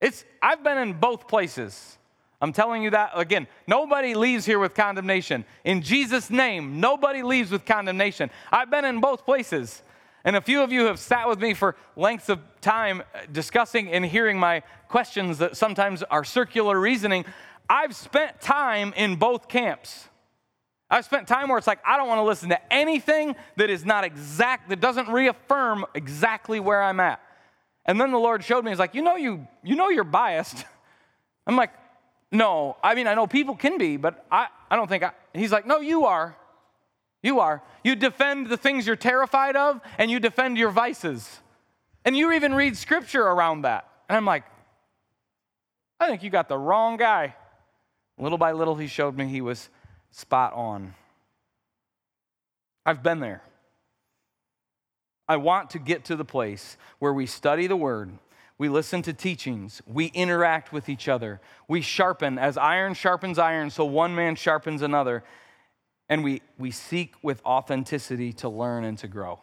It's, 0.00 0.24
I've 0.42 0.64
been 0.64 0.78
in 0.78 0.94
both 0.94 1.28
places. 1.28 1.96
I'm 2.40 2.52
telling 2.52 2.82
you 2.82 2.90
that 2.90 3.12
again. 3.14 3.46
Nobody 3.66 4.14
leaves 4.14 4.44
here 4.44 4.58
with 4.58 4.74
condemnation. 4.74 5.44
In 5.64 5.80
Jesus' 5.82 6.30
name, 6.30 6.80
nobody 6.80 7.22
leaves 7.22 7.50
with 7.50 7.64
condemnation. 7.64 8.30
I've 8.52 8.70
been 8.70 8.84
in 8.84 9.00
both 9.00 9.24
places. 9.24 9.82
And 10.24 10.34
a 10.36 10.40
few 10.40 10.62
of 10.62 10.72
you 10.72 10.86
have 10.86 10.98
sat 10.98 11.28
with 11.28 11.40
me 11.40 11.54
for 11.54 11.76
lengths 11.94 12.28
of 12.28 12.40
time 12.60 13.02
uh, 13.14 13.20
discussing 13.30 13.92
and 13.92 14.04
hearing 14.04 14.38
my 14.38 14.62
questions 14.88 15.38
that 15.38 15.56
sometimes 15.56 16.02
are 16.02 16.24
circular 16.24 16.78
reasoning. 16.78 17.24
I've 17.70 17.94
spent 17.94 18.40
time 18.40 18.92
in 18.96 19.16
both 19.16 19.48
camps. 19.48 20.08
I've 20.90 21.04
spent 21.04 21.26
time 21.26 21.48
where 21.48 21.58
it's 21.58 21.66
like, 21.66 21.78
I 21.86 21.96
don't 21.96 22.08
want 22.08 22.18
to 22.18 22.24
listen 22.24 22.48
to 22.50 22.72
anything 22.72 23.34
that 23.56 23.70
is 23.70 23.84
not 23.84 24.04
exact, 24.04 24.68
that 24.68 24.80
doesn't 24.80 25.08
reaffirm 25.08 25.86
exactly 25.94 26.60
where 26.60 26.82
I'm 26.82 27.00
at. 27.00 27.20
And 27.86 28.00
then 28.00 28.10
the 28.10 28.18
Lord 28.18 28.44
showed 28.44 28.64
me, 28.64 28.72
He's 28.72 28.80
like, 28.80 28.94
you 28.94 29.02
know, 29.02 29.16
you, 29.16 29.46
you 29.62 29.76
know 29.76 29.88
you're 29.88 30.04
biased. 30.04 30.64
I'm 31.46 31.56
like, 31.56 31.70
no, 32.32 32.76
I 32.82 32.94
mean, 32.94 33.06
I 33.06 33.14
know 33.14 33.26
people 33.26 33.54
can 33.54 33.78
be, 33.78 33.96
but 33.96 34.26
I, 34.30 34.48
I 34.70 34.76
don't 34.76 34.88
think 34.88 35.02
I. 35.02 35.12
He's 35.32 35.52
like, 35.52 35.66
no, 35.66 35.80
you 35.80 36.06
are. 36.06 36.36
You 37.22 37.40
are. 37.40 37.62
You 37.84 37.96
defend 37.96 38.48
the 38.48 38.56
things 38.56 38.86
you're 38.86 38.96
terrified 38.96 39.56
of, 39.56 39.80
and 39.98 40.10
you 40.10 40.20
defend 40.20 40.58
your 40.58 40.70
vices. 40.70 41.40
And 42.04 42.16
you 42.16 42.32
even 42.32 42.54
read 42.54 42.76
scripture 42.76 43.22
around 43.22 43.62
that. 43.62 43.88
And 44.08 44.16
I'm 44.16 44.24
like, 44.24 44.44
I 45.98 46.08
think 46.08 46.22
you 46.22 46.30
got 46.30 46.48
the 46.48 46.58
wrong 46.58 46.96
guy. 46.96 47.34
Little 48.18 48.38
by 48.38 48.52
little, 48.52 48.76
he 48.76 48.86
showed 48.86 49.16
me 49.16 49.26
he 49.26 49.40
was 49.40 49.68
spot 50.10 50.52
on. 50.52 50.94
I've 52.84 53.02
been 53.02 53.20
there. 53.20 53.42
I 55.28 55.36
want 55.36 55.70
to 55.70 55.78
get 55.78 56.04
to 56.06 56.16
the 56.16 56.24
place 56.24 56.76
where 56.98 57.12
we 57.12 57.26
study 57.26 57.66
the 57.66 57.76
word 57.76 58.12
we 58.58 58.68
listen 58.68 59.02
to 59.02 59.12
teachings. 59.12 59.82
We 59.86 60.06
interact 60.06 60.72
with 60.72 60.88
each 60.88 61.08
other. 61.08 61.40
We 61.68 61.82
sharpen 61.82 62.38
as 62.38 62.56
iron 62.56 62.94
sharpens 62.94 63.38
iron, 63.38 63.70
so 63.70 63.84
one 63.84 64.14
man 64.14 64.34
sharpens 64.34 64.82
another. 64.82 65.24
And 66.08 66.24
we, 66.24 66.40
we 66.56 66.70
seek 66.70 67.14
with 67.22 67.44
authenticity 67.44 68.32
to 68.34 68.48
learn 68.48 68.84
and 68.84 68.96
to 68.98 69.08
grow. 69.08 69.40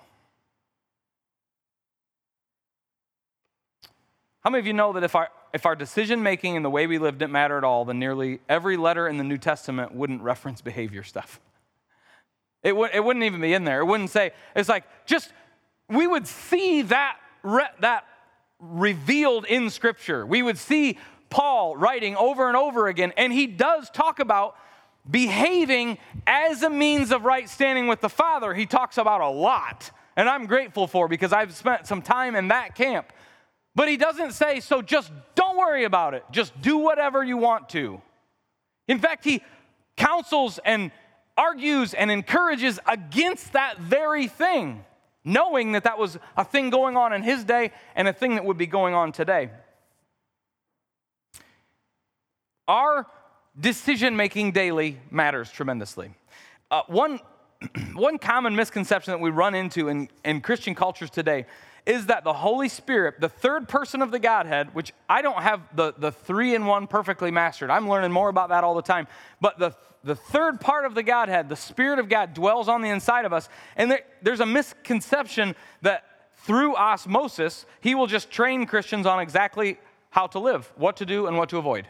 How 4.44 4.50
many 4.50 4.60
of 4.60 4.68
you 4.68 4.74
know 4.74 4.94
that 4.94 5.04
if 5.04 5.16
our, 5.16 5.30
if 5.54 5.66
our 5.66 5.76
decision 5.76 6.24
making 6.24 6.56
and 6.56 6.66
the 6.66 6.70
way 6.70 6.88
we 6.88 6.98
lived 6.98 7.20
didn't 7.20 7.32
matter 7.32 7.58
at 7.58 7.64
all, 7.64 7.86
then 7.86 8.00
nearly 8.00 8.40
every 8.50 8.78
letter 8.78 9.08
in 9.08 9.18
the 9.18 9.24
New 9.24 9.38
Testament 9.38 9.94
wouldn't 9.94 10.22
reference 10.22 10.60
behavior 10.60 11.04
stuff? 11.04 11.40
It, 12.64 12.70
w- 12.70 12.90
it 12.94 13.04
wouldn't 13.04 13.24
even 13.24 13.42
be 13.42 13.54
in 13.54 13.64
there. 13.64 13.82
It 13.82 13.86
wouldn't 13.86 14.10
say, 14.10 14.32
it's 14.56 14.70
like, 14.70 14.86
just, 15.06 15.32
we 15.88 16.08
would 16.08 16.28
see 16.28 16.82
that, 16.84 17.18
re- 17.44 17.72
that 17.82 18.06
revealed 18.72 19.46
in 19.46 19.70
Scripture. 19.70 20.26
We 20.26 20.42
would 20.42 20.58
see 20.58 20.98
Paul 21.30 21.76
writing 21.76 22.16
over 22.16 22.48
and 22.48 22.56
over 22.56 22.88
again, 22.88 23.14
and 23.18 23.34
he 23.34 23.48
does 23.48 23.90
talk 23.90 24.20
about 24.20 24.56
behaving 25.10 25.98
as 26.26 26.64
a 26.64 26.70
means 26.70 27.12
of 27.12 27.26
right 27.26 27.50
standing 27.50 27.88
with 27.88 28.02
the 28.02 28.10
Father. 28.10 28.54
He 28.54 28.66
talks 28.66 28.98
about 28.98 29.22
a 29.22 29.30
lot, 29.30 29.92
and 30.16 30.30
I'm 30.30 30.46
grateful 30.46 30.88
for 30.88 31.08
because 31.08 31.34
I've 31.34 31.54
spent 31.54 31.88
some 31.88 32.02
time 32.02 32.36
in 32.36 32.50
that 32.50 32.76
camp. 32.76 33.12
But 33.76 33.90
he 33.90 33.98
doesn't 33.98 34.34
say, 34.34 34.60
so 34.60 34.82
just 34.82 35.12
don't 35.36 35.58
worry 35.58 35.84
about 35.84 36.14
it. 36.14 36.24
Just 36.32 36.60
do 36.62 36.78
whatever 36.78 37.24
you 37.24 37.38
want 37.38 37.70
to. 37.70 38.02
In 38.88 39.00
fact, 39.00 39.24
he 39.24 39.42
counsels 39.98 40.60
and 40.64 40.92
argues 41.36 41.94
and 41.94 42.12
encourages 42.12 42.80
against 42.88 43.54
that 43.54 43.80
very 43.80 44.28
thing, 44.28 44.86
knowing 45.26 45.74
that 45.74 45.84
that 45.84 45.98
was 45.98 46.18
a 46.36 46.44
thing 46.44 46.70
going 46.70 46.98
on 46.98 47.14
in 47.14 47.24
his 47.24 47.44
day 47.44 47.72
and 47.96 48.08
a 48.08 48.14
thing 48.14 48.36
that 48.36 48.46
would 48.46 48.58
be 48.58 48.68
going 48.68 48.94
on 48.94 49.12
today. 49.12 49.50
Our 52.68 53.08
decision 53.60 54.16
making 54.16 54.52
daily 54.52 55.00
matters 55.12 55.52
tremendously. 55.52 56.12
Uh, 56.72 56.82
one, 56.88 57.20
one 57.94 58.18
common 58.18 58.56
misconception 58.56 59.12
that 59.12 59.20
we 59.20 59.30
run 59.30 59.56
into 59.56 59.90
in, 59.90 60.10
in 60.24 60.42
Christian 60.42 60.76
cultures 60.76 61.10
today 61.10 61.46
is 61.86 62.06
that 62.06 62.24
the 62.24 62.34
Holy 62.34 62.70
Spirit, 62.70 63.20
the 63.20 63.30
third 63.30 63.68
person 63.68 64.02
of 64.02 64.12
the 64.12 64.20
Godhead, 64.20 64.74
which 64.74 64.94
I 65.10 65.22
don't 65.22 65.42
have 65.42 65.62
the, 65.76 65.94
the 65.98 66.12
three 66.12 66.56
in 66.56 66.66
one 66.66 66.88
perfectly 66.88 67.30
mastered, 67.30 67.70
I'm 67.70 67.90
learning 67.90 68.12
more 68.12 68.30
about 68.30 68.50
that 68.50 68.64
all 68.64 68.76
the 68.76 68.82
time, 68.82 69.08
but 69.42 69.60
the, 69.60 69.76
the 70.04 70.16
third 70.16 70.60
part 70.60 70.86
of 70.86 70.96
the 70.96 71.04
Godhead, 71.04 71.50
the 71.50 71.56
Spirit 71.56 72.00
of 72.00 72.10
God, 72.10 72.34
dwells 72.34 72.68
on 72.68 72.82
the 72.82 72.90
inside 72.90 73.26
of 73.26 73.34
us. 73.34 73.48
And 73.76 73.90
there, 73.92 74.02
there's 74.22 74.42
a 74.42 74.46
misconception 74.46 75.56
that 75.82 76.04
through 76.44 76.76
osmosis, 76.76 77.66
He 77.80 77.96
will 77.96 78.08
just 78.08 78.30
train 78.30 78.66
Christians 78.66 79.06
on 79.06 79.20
exactly 79.20 79.78
how 80.10 80.28
to 80.28 80.40
live, 80.40 80.72
what 80.76 80.98
to 80.98 81.06
do, 81.06 81.28
and 81.28 81.38
what 81.38 81.50
to 81.50 81.58
avoid. 81.58 81.88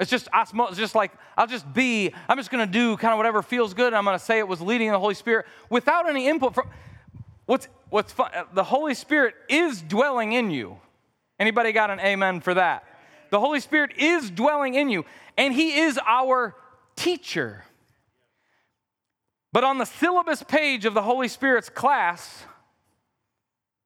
It's 0.00 0.10
just 0.10 0.28
osmosis, 0.32 0.72
it's 0.72 0.80
just 0.80 0.94
like 0.94 1.12
I'll 1.36 1.46
just 1.46 1.72
be, 1.72 2.12
I'm 2.28 2.36
just 2.36 2.50
gonna 2.50 2.66
do 2.66 2.96
kind 2.96 3.12
of 3.12 3.18
whatever 3.18 3.42
feels 3.42 3.74
good. 3.74 3.92
I'm 3.92 4.04
gonna 4.04 4.18
say 4.18 4.38
it 4.38 4.48
was 4.48 4.60
leading 4.60 4.90
the 4.90 4.98
Holy 4.98 5.14
Spirit 5.14 5.46
without 5.70 6.08
any 6.08 6.26
input 6.26 6.54
from 6.54 6.68
what's 7.46 7.68
what's 7.90 8.12
fun, 8.12 8.30
the 8.54 8.64
Holy 8.64 8.94
Spirit 8.94 9.34
is 9.48 9.82
dwelling 9.82 10.32
in 10.32 10.50
you. 10.50 10.78
Anybody 11.38 11.72
got 11.72 11.90
an 11.90 12.00
amen 12.00 12.40
for 12.40 12.54
that? 12.54 12.84
The 13.30 13.38
Holy 13.38 13.60
Spirit 13.60 13.92
is 13.98 14.30
dwelling 14.30 14.74
in 14.74 14.88
you, 14.88 15.04
and 15.36 15.52
He 15.52 15.78
is 15.78 15.98
our 16.06 16.56
teacher. 16.96 17.64
But 19.52 19.64
on 19.64 19.78
the 19.78 19.84
syllabus 19.84 20.42
page 20.42 20.84
of 20.84 20.94
the 20.94 21.02
Holy 21.02 21.28
Spirit's 21.28 21.68
class, 21.68 22.44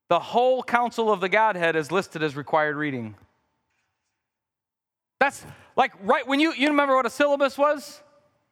the 0.09 0.19
whole 0.19 0.63
counsel 0.63 1.13
of 1.13 1.21
the 1.21 1.29
Godhead 1.29 1.77
is 1.77 1.93
listed 1.93 2.23
as 2.23 2.37
required 2.37 2.77
reading. 2.77 3.15
That's 5.21 5.45
like 5.77 5.93
right 6.03 6.27
when 6.27 6.41
you 6.41 6.53
you 6.55 6.69
remember 6.69 6.97
what 6.97 7.07
a 7.07 7.11
syllabus 7.11 7.59
was? 7.59 8.01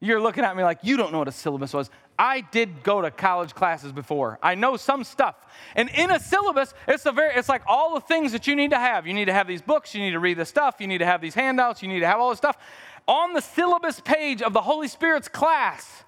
You're 0.00 0.20
looking 0.20 0.44
at 0.44 0.54
me 0.56 0.62
like 0.62 0.80
you 0.82 0.98
don't 0.98 1.10
know 1.10 1.20
what 1.20 1.28
a 1.28 1.32
syllabus 1.32 1.72
was. 1.72 1.90
I 2.18 2.42
did 2.42 2.82
go 2.82 3.00
to 3.00 3.10
college 3.10 3.54
classes 3.54 3.92
before. 3.92 4.38
I 4.42 4.54
know 4.54 4.76
some 4.76 5.04
stuff. 5.04 5.36
And 5.74 5.88
in 5.90 6.10
a 6.10 6.20
syllabus, 6.20 6.74
it's 6.86 7.06
a 7.06 7.12
very 7.12 7.34
it's 7.34 7.48
like 7.48 7.62
all 7.66 7.94
the 7.94 8.00
things 8.00 8.32
that 8.32 8.46
you 8.46 8.56
need 8.56 8.70
to 8.70 8.78
have. 8.78 9.06
You 9.06 9.14
need 9.14 9.26
to 9.26 9.32
have 9.32 9.46
these 9.46 9.62
books, 9.62 9.94
you 9.94 10.02
need 10.02 10.10
to 10.10 10.18
read 10.18 10.36
this 10.36 10.50
stuff, 10.50 10.76
you 10.80 10.86
need 10.86 10.98
to 10.98 11.06
have 11.06 11.22
these 11.22 11.34
handouts, 11.34 11.82
you 11.82 11.88
need 11.88 12.00
to 12.00 12.06
have 12.06 12.20
all 12.20 12.28
this 12.30 12.38
stuff. 12.38 12.58
On 13.06 13.32
the 13.34 13.40
syllabus 13.40 14.00
page 14.00 14.42
of 14.42 14.52
the 14.52 14.60
Holy 14.60 14.88
Spirit's 14.88 15.28
class 15.28 16.04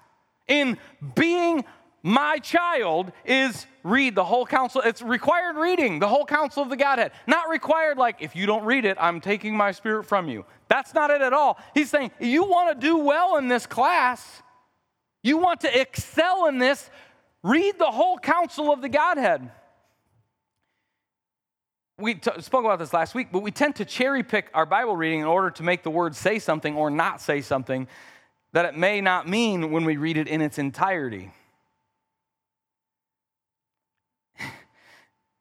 in 0.47 0.77
being 1.15 1.63
my 2.03 2.39
child 2.39 3.11
is 3.25 3.65
read 3.83 4.15
the 4.15 4.23
whole 4.23 4.45
counsel. 4.45 4.81
It's 4.81 5.01
required 5.01 5.55
reading, 5.55 5.99
the 5.99 6.07
whole 6.07 6.25
counsel 6.25 6.63
of 6.63 6.69
the 6.69 6.77
Godhead. 6.77 7.11
Not 7.27 7.49
required 7.49 7.97
like, 7.97 8.17
if 8.19 8.35
you 8.35 8.45
don't 8.45 8.65
read 8.65 8.85
it, 8.85 8.97
I'm 8.99 9.21
taking 9.21 9.55
my 9.55 9.71
spirit 9.71 10.05
from 10.05 10.27
you. 10.27 10.45
That's 10.67 10.93
not 10.93 11.09
it 11.09 11.21
at 11.21 11.33
all. 11.33 11.57
He's 11.73 11.89
saying, 11.89 12.11
you 12.19 12.43
want 12.43 12.79
to 12.79 12.87
do 12.87 12.97
well 12.97 13.37
in 13.37 13.47
this 13.47 13.65
class, 13.65 14.41
you 15.23 15.37
want 15.37 15.61
to 15.61 15.79
excel 15.79 16.47
in 16.47 16.57
this, 16.57 16.89
read 17.43 17.77
the 17.77 17.91
whole 17.91 18.17
counsel 18.17 18.71
of 18.71 18.81
the 18.81 18.89
Godhead. 18.89 19.51
We 21.99 22.15
t- 22.15 22.31
spoke 22.39 22.63
about 22.63 22.79
this 22.79 22.93
last 22.93 23.13
week, 23.13 23.27
but 23.31 23.41
we 23.41 23.51
tend 23.51 23.75
to 23.75 23.85
cherry 23.85 24.23
pick 24.23 24.49
our 24.53 24.65
Bible 24.65 24.95
reading 24.95 25.19
in 25.19 25.25
order 25.25 25.51
to 25.51 25.63
make 25.63 25.83
the 25.83 25.89
word 25.89 26.15
say 26.15 26.39
something 26.39 26.75
or 26.75 26.89
not 26.89 27.19
say 27.19 27.41
something 27.41 27.87
that 28.53 28.65
it 28.65 28.75
may 28.75 29.01
not 29.01 29.27
mean 29.27 29.71
when 29.71 29.83
we 29.83 29.97
read 29.97 30.17
it 30.17 30.27
in 30.27 30.41
its 30.41 30.57
entirety. 30.57 31.31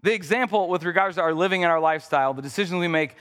The 0.01 0.15
example 0.15 0.69
with 0.69 0.85
regards 0.85 1.17
to 1.17 1.23
our 1.23 1.35
living 1.35 1.65
and 1.65 1.73
our 1.73 1.81
lifestyle, 1.81 2.33
the 2.33 2.41
decisions 2.41 2.79
we 2.79 2.87
make, 2.87 3.17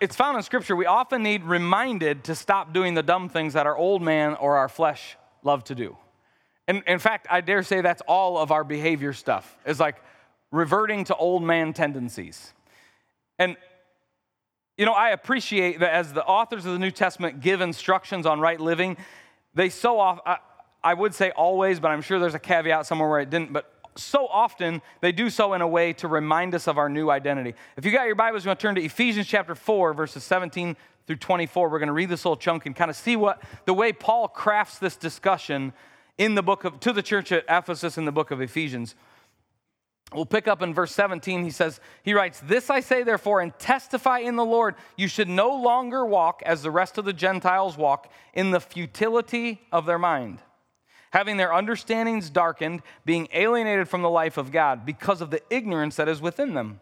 it's 0.00 0.14
found 0.14 0.36
in 0.36 0.42
Scripture. 0.44 0.76
We 0.76 0.86
often 0.86 1.24
need 1.24 1.42
reminded 1.42 2.22
to 2.24 2.36
stop 2.36 2.72
doing 2.72 2.94
the 2.94 3.02
dumb 3.02 3.28
things 3.28 3.54
that 3.54 3.66
our 3.66 3.76
old 3.76 4.00
man 4.00 4.34
or 4.34 4.56
our 4.56 4.68
flesh 4.68 5.16
love 5.42 5.64
to 5.64 5.74
do. 5.74 5.96
And 6.68 6.84
in 6.86 7.00
fact, 7.00 7.26
I 7.28 7.40
dare 7.40 7.64
say 7.64 7.80
that's 7.80 8.02
all 8.02 8.38
of 8.38 8.52
our 8.52 8.62
behavior 8.62 9.12
stuff, 9.12 9.56
It's 9.66 9.80
like 9.80 9.96
reverting 10.52 11.04
to 11.04 11.16
old 11.16 11.42
man 11.42 11.72
tendencies. 11.72 12.52
And, 13.38 13.56
you 14.76 14.84
know, 14.84 14.92
I 14.92 15.10
appreciate 15.10 15.80
that 15.80 15.92
as 15.92 16.12
the 16.12 16.24
authors 16.24 16.66
of 16.66 16.72
the 16.72 16.78
New 16.78 16.90
Testament 16.90 17.40
give 17.40 17.60
instructions 17.60 18.26
on 18.26 18.40
right 18.40 18.60
living, 18.60 18.96
they 19.54 19.68
so 19.68 19.98
often, 19.98 20.22
I, 20.26 20.38
I 20.82 20.94
would 20.94 21.14
say 21.14 21.30
always, 21.30 21.80
but 21.80 21.88
I'm 21.88 22.02
sure 22.02 22.18
there's 22.18 22.34
a 22.34 22.38
caveat 22.38 22.86
somewhere 22.86 23.08
where 23.08 23.20
it 23.20 23.30
didn't, 23.30 23.52
but 23.52 23.72
so 23.96 24.26
often 24.26 24.80
they 25.00 25.12
do 25.12 25.30
so 25.30 25.52
in 25.54 25.60
a 25.60 25.68
way 25.68 25.92
to 25.94 26.08
remind 26.08 26.54
us 26.54 26.68
of 26.68 26.78
our 26.78 26.88
new 26.88 27.10
identity. 27.10 27.54
If 27.76 27.84
you 27.84 27.90
got 27.90 28.06
your 28.06 28.14
Bibles, 28.14 28.44
you 28.44 28.48
want 28.48 28.60
to 28.60 28.66
turn 28.66 28.74
to 28.76 28.82
Ephesians 28.82 29.26
chapter 29.26 29.54
4, 29.54 29.94
verses 29.94 30.24
17 30.24 30.76
through 31.06 31.16
24. 31.16 31.68
We're 31.68 31.78
going 31.78 31.88
to 31.88 31.92
read 31.92 32.08
this 32.08 32.24
little 32.24 32.36
chunk 32.36 32.66
and 32.66 32.74
kind 32.74 32.90
of 32.90 32.96
see 32.96 33.16
what 33.16 33.42
the 33.64 33.74
way 33.74 33.92
Paul 33.92 34.28
crafts 34.28 34.78
this 34.78 34.96
discussion 34.96 35.72
in 36.18 36.34
the 36.34 36.42
book 36.42 36.64
of 36.64 36.80
to 36.80 36.92
the 36.92 37.02
church 37.02 37.32
at 37.32 37.44
Ephesus 37.48 37.98
in 37.98 38.04
the 38.04 38.12
book 38.12 38.30
of 38.30 38.40
Ephesians. 38.40 38.94
We'll 40.12 40.26
pick 40.26 40.48
up 40.48 40.60
in 40.60 40.74
verse 40.74 40.92
17. 40.92 41.44
He 41.44 41.50
says, 41.50 41.80
He 42.02 42.14
writes, 42.14 42.40
This 42.40 42.68
I 42.68 42.80
say, 42.80 43.02
therefore, 43.04 43.40
and 43.40 43.56
testify 43.58 44.18
in 44.18 44.36
the 44.36 44.44
Lord, 44.44 44.74
you 44.96 45.06
should 45.06 45.28
no 45.28 45.54
longer 45.54 46.04
walk 46.04 46.42
as 46.44 46.62
the 46.62 46.70
rest 46.70 46.98
of 46.98 47.04
the 47.04 47.12
Gentiles 47.12 47.76
walk 47.76 48.10
in 48.34 48.50
the 48.50 48.60
futility 48.60 49.60
of 49.70 49.86
their 49.86 49.98
mind 49.98 50.40
having 51.10 51.36
their 51.36 51.52
understandings 51.52 52.30
darkened, 52.30 52.82
being 53.04 53.28
alienated 53.32 53.88
from 53.88 54.02
the 54.02 54.10
life 54.10 54.36
of 54.36 54.52
God 54.52 54.86
because 54.86 55.20
of 55.20 55.30
the 55.30 55.42
ignorance 55.50 55.96
that 55.96 56.08
is 56.08 56.20
within 56.20 56.54
them, 56.54 56.80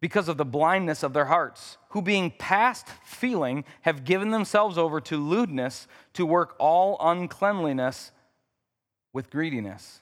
because 0.00 0.28
of 0.28 0.36
the 0.36 0.44
blindness 0.44 1.02
of 1.02 1.12
their 1.12 1.26
hearts, 1.26 1.78
who 1.90 2.02
being 2.02 2.30
past 2.30 2.86
feeling 3.04 3.64
have 3.82 4.04
given 4.04 4.30
themselves 4.30 4.78
over 4.78 5.00
to 5.00 5.16
lewdness 5.16 5.88
to 6.14 6.24
work 6.24 6.54
all 6.58 6.96
uncleanliness 7.00 8.12
with 9.12 9.30
greediness. 9.30 10.00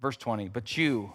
Verse 0.00 0.16
20, 0.16 0.48
but 0.48 0.76
you, 0.76 1.12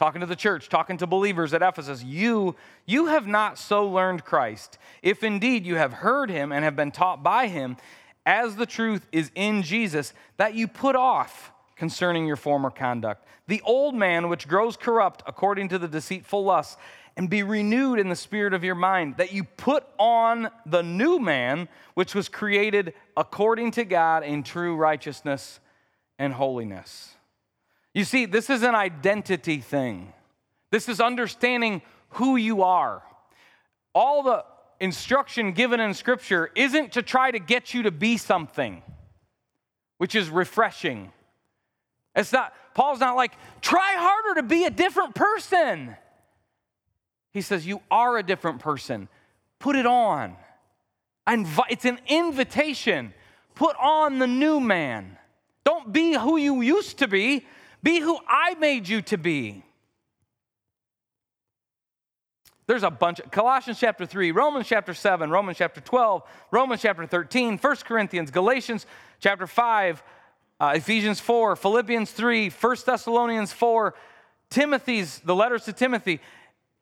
talking 0.00 0.22
to 0.22 0.26
the 0.26 0.34
church, 0.34 0.70
talking 0.70 0.96
to 0.96 1.06
believers 1.06 1.52
at 1.52 1.60
Ephesus, 1.60 2.02
you, 2.02 2.56
you 2.86 3.06
have 3.06 3.26
not 3.26 3.58
so 3.58 3.86
learned 3.86 4.24
Christ. 4.24 4.78
If 5.02 5.22
indeed 5.22 5.66
you 5.66 5.76
have 5.76 5.92
heard 5.92 6.30
him 6.30 6.52
and 6.52 6.64
have 6.64 6.74
been 6.74 6.90
taught 6.90 7.22
by 7.22 7.48
him, 7.48 7.76
as 8.24 8.56
the 8.56 8.64
truth 8.64 9.06
is 9.12 9.30
in 9.34 9.62
Jesus, 9.62 10.14
that 10.38 10.54
you 10.54 10.66
put 10.66 10.96
off 10.96 11.52
concerning 11.76 12.26
your 12.26 12.36
former 12.36 12.70
conduct. 12.70 13.26
The 13.46 13.60
old 13.60 13.94
man 13.94 14.30
which 14.30 14.48
grows 14.48 14.74
corrupt 14.74 15.22
according 15.26 15.68
to 15.68 15.78
the 15.78 15.86
deceitful 15.88 16.44
lusts, 16.44 16.78
and 17.18 17.28
be 17.28 17.42
renewed 17.42 17.98
in 17.98 18.08
the 18.08 18.16
spirit 18.16 18.54
of 18.54 18.64
your 18.64 18.74
mind, 18.74 19.18
that 19.18 19.34
you 19.34 19.44
put 19.44 19.84
on 19.98 20.48
the 20.64 20.82
new 20.82 21.18
man 21.18 21.68
which 21.92 22.14
was 22.14 22.30
created 22.30 22.94
according 23.18 23.72
to 23.72 23.84
God 23.84 24.24
in 24.24 24.44
true 24.44 24.76
righteousness 24.76 25.60
and 26.18 26.32
holiness. 26.32 27.16
You 27.94 28.04
see, 28.04 28.26
this 28.26 28.50
is 28.50 28.62
an 28.62 28.74
identity 28.74 29.58
thing. 29.60 30.12
This 30.70 30.88
is 30.88 31.00
understanding 31.00 31.82
who 32.10 32.36
you 32.36 32.62
are. 32.62 33.02
All 33.94 34.22
the 34.22 34.44
instruction 34.78 35.52
given 35.52 35.80
in 35.80 35.94
Scripture 35.94 36.50
isn't 36.54 36.92
to 36.92 37.02
try 37.02 37.30
to 37.30 37.38
get 37.38 37.74
you 37.74 37.82
to 37.84 37.90
be 37.90 38.16
something, 38.16 38.82
which 39.98 40.14
is 40.14 40.28
refreshing. 40.28 41.12
It's 42.14 42.32
not, 42.32 42.54
Paul's 42.74 43.00
not 43.00 43.16
like, 43.16 43.32
try 43.60 43.94
harder 43.96 44.40
to 44.40 44.46
be 44.46 44.64
a 44.64 44.70
different 44.70 45.14
person. 45.14 45.96
He 47.32 47.42
says, 47.42 47.66
You 47.66 47.80
are 47.90 48.16
a 48.18 48.22
different 48.22 48.60
person. 48.60 49.08
Put 49.58 49.76
it 49.76 49.86
on. 49.86 50.36
It's 51.28 51.84
an 51.84 52.00
invitation. 52.08 53.14
Put 53.54 53.76
on 53.76 54.18
the 54.18 54.26
new 54.26 54.60
man. 54.60 55.16
Don't 55.64 55.92
be 55.92 56.14
who 56.14 56.36
you 56.38 56.62
used 56.62 56.98
to 56.98 57.08
be, 57.08 57.46
be 57.82 58.00
who 58.00 58.18
I 58.26 58.54
made 58.54 58.88
you 58.88 59.02
to 59.02 59.16
be. 59.16 59.62
There's 62.66 62.82
a 62.84 62.90
bunch 62.90 63.18
of 63.18 63.30
Colossians 63.32 63.80
chapter 63.80 64.06
3, 64.06 64.30
Romans 64.30 64.68
chapter 64.68 64.94
7, 64.94 65.28
Romans 65.28 65.58
chapter 65.58 65.80
12, 65.80 66.22
Romans 66.52 66.80
chapter 66.80 67.04
13, 67.04 67.58
1 67.58 67.76
Corinthians, 67.78 68.30
Galatians 68.30 68.86
chapter 69.18 69.48
5, 69.48 70.02
uh, 70.60 70.72
Ephesians 70.76 71.18
4, 71.18 71.56
Philippians 71.56 72.12
3, 72.12 72.48
1 72.48 72.76
Thessalonians 72.86 73.52
4, 73.52 73.94
Timothy's, 74.50 75.20
the 75.24 75.34
letters 75.34 75.64
to 75.64 75.72
Timothy, 75.72 76.20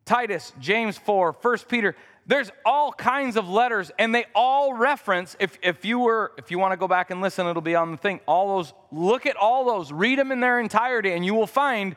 Titus, 0.05 0.53
James 0.59 0.97
4, 0.97 1.37
1 1.41 1.57
Peter. 1.67 1.95
There's 2.29 2.51
all 2.63 2.93
kinds 2.93 3.37
of 3.37 3.49
letters, 3.49 3.89
and 3.97 4.13
they 4.13 4.27
all 4.35 4.75
reference, 4.75 5.35
if, 5.39 5.57
if 5.63 5.83
you 5.83 5.97
were, 5.97 6.31
if 6.37 6.51
you 6.51 6.59
want 6.59 6.73
to 6.73 6.77
go 6.77 6.87
back 6.87 7.09
and 7.09 7.21
listen, 7.21 7.47
it'll 7.47 7.59
be 7.63 7.73
on 7.73 7.89
the 7.89 7.97
thing. 7.97 8.19
All 8.27 8.57
those, 8.57 8.71
look 8.91 9.25
at 9.25 9.35
all 9.35 9.65
those, 9.65 9.91
read 9.91 10.19
them 10.19 10.31
in 10.31 10.39
their 10.39 10.59
entirety, 10.59 11.11
and 11.13 11.25
you 11.25 11.33
will 11.33 11.47
find 11.47 11.95